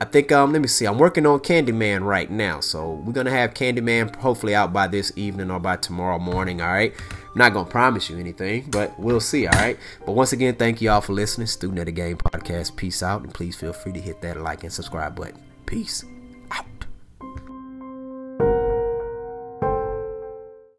I 0.01 0.05
think 0.05 0.31
um, 0.31 0.53
let 0.53 0.63
me 0.63 0.69
see, 0.69 0.87
I'm 0.87 0.99
working 0.99 1.27
on 1.27 1.41
Candyman 1.41 2.05
right 2.05 2.31
now, 2.31 2.61
so 2.61 2.93
we're 3.05 3.13
gonna 3.13 3.31
have 3.31 3.55
Candyman 3.55 4.15
hopefully 4.17 4.55
out 4.55 4.73
by 4.73 4.87
this 4.87 5.13
evening 5.17 5.51
or 5.51 5.59
by 5.59 5.77
tomorrow 5.77 6.21
morning. 6.21 6.61
All 6.61 6.69
right, 6.69 6.95
I'm 7.11 7.33
not 7.35 7.53
gonna 7.53 7.69
promise 7.69 8.09
you 8.09 8.17
anything, 8.17 8.71
but 8.71 8.99
we'll 8.99 9.21
see. 9.21 9.49
All 9.49 9.59
right, 9.59 9.77
but 10.07 10.13
once 10.13 10.33
again, 10.33 10.55
thank 10.55 10.81
you 10.81 10.91
all 10.91 11.01
for 11.01 11.15
listening. 11.15 11.49
Student 11.49 11.81
of 11.81 11.87
the 11.87 11.93
Game 11.93 12.17
podcast. 12.17 12.77
Peace 12.77 13.03
out, 13.03 13.23
and 13.23 13.35
please 13.35 13.57
feel 13.57 13.73
free 13.73 13.93
to 13.93 14.01
hit 14.01 14.21
that 14.21 14.41
like 14.41 14.63
and 14.63 14.73
subscribe 14.73 15.17
button. 15.17 15.43
Peace. 15.67 16.05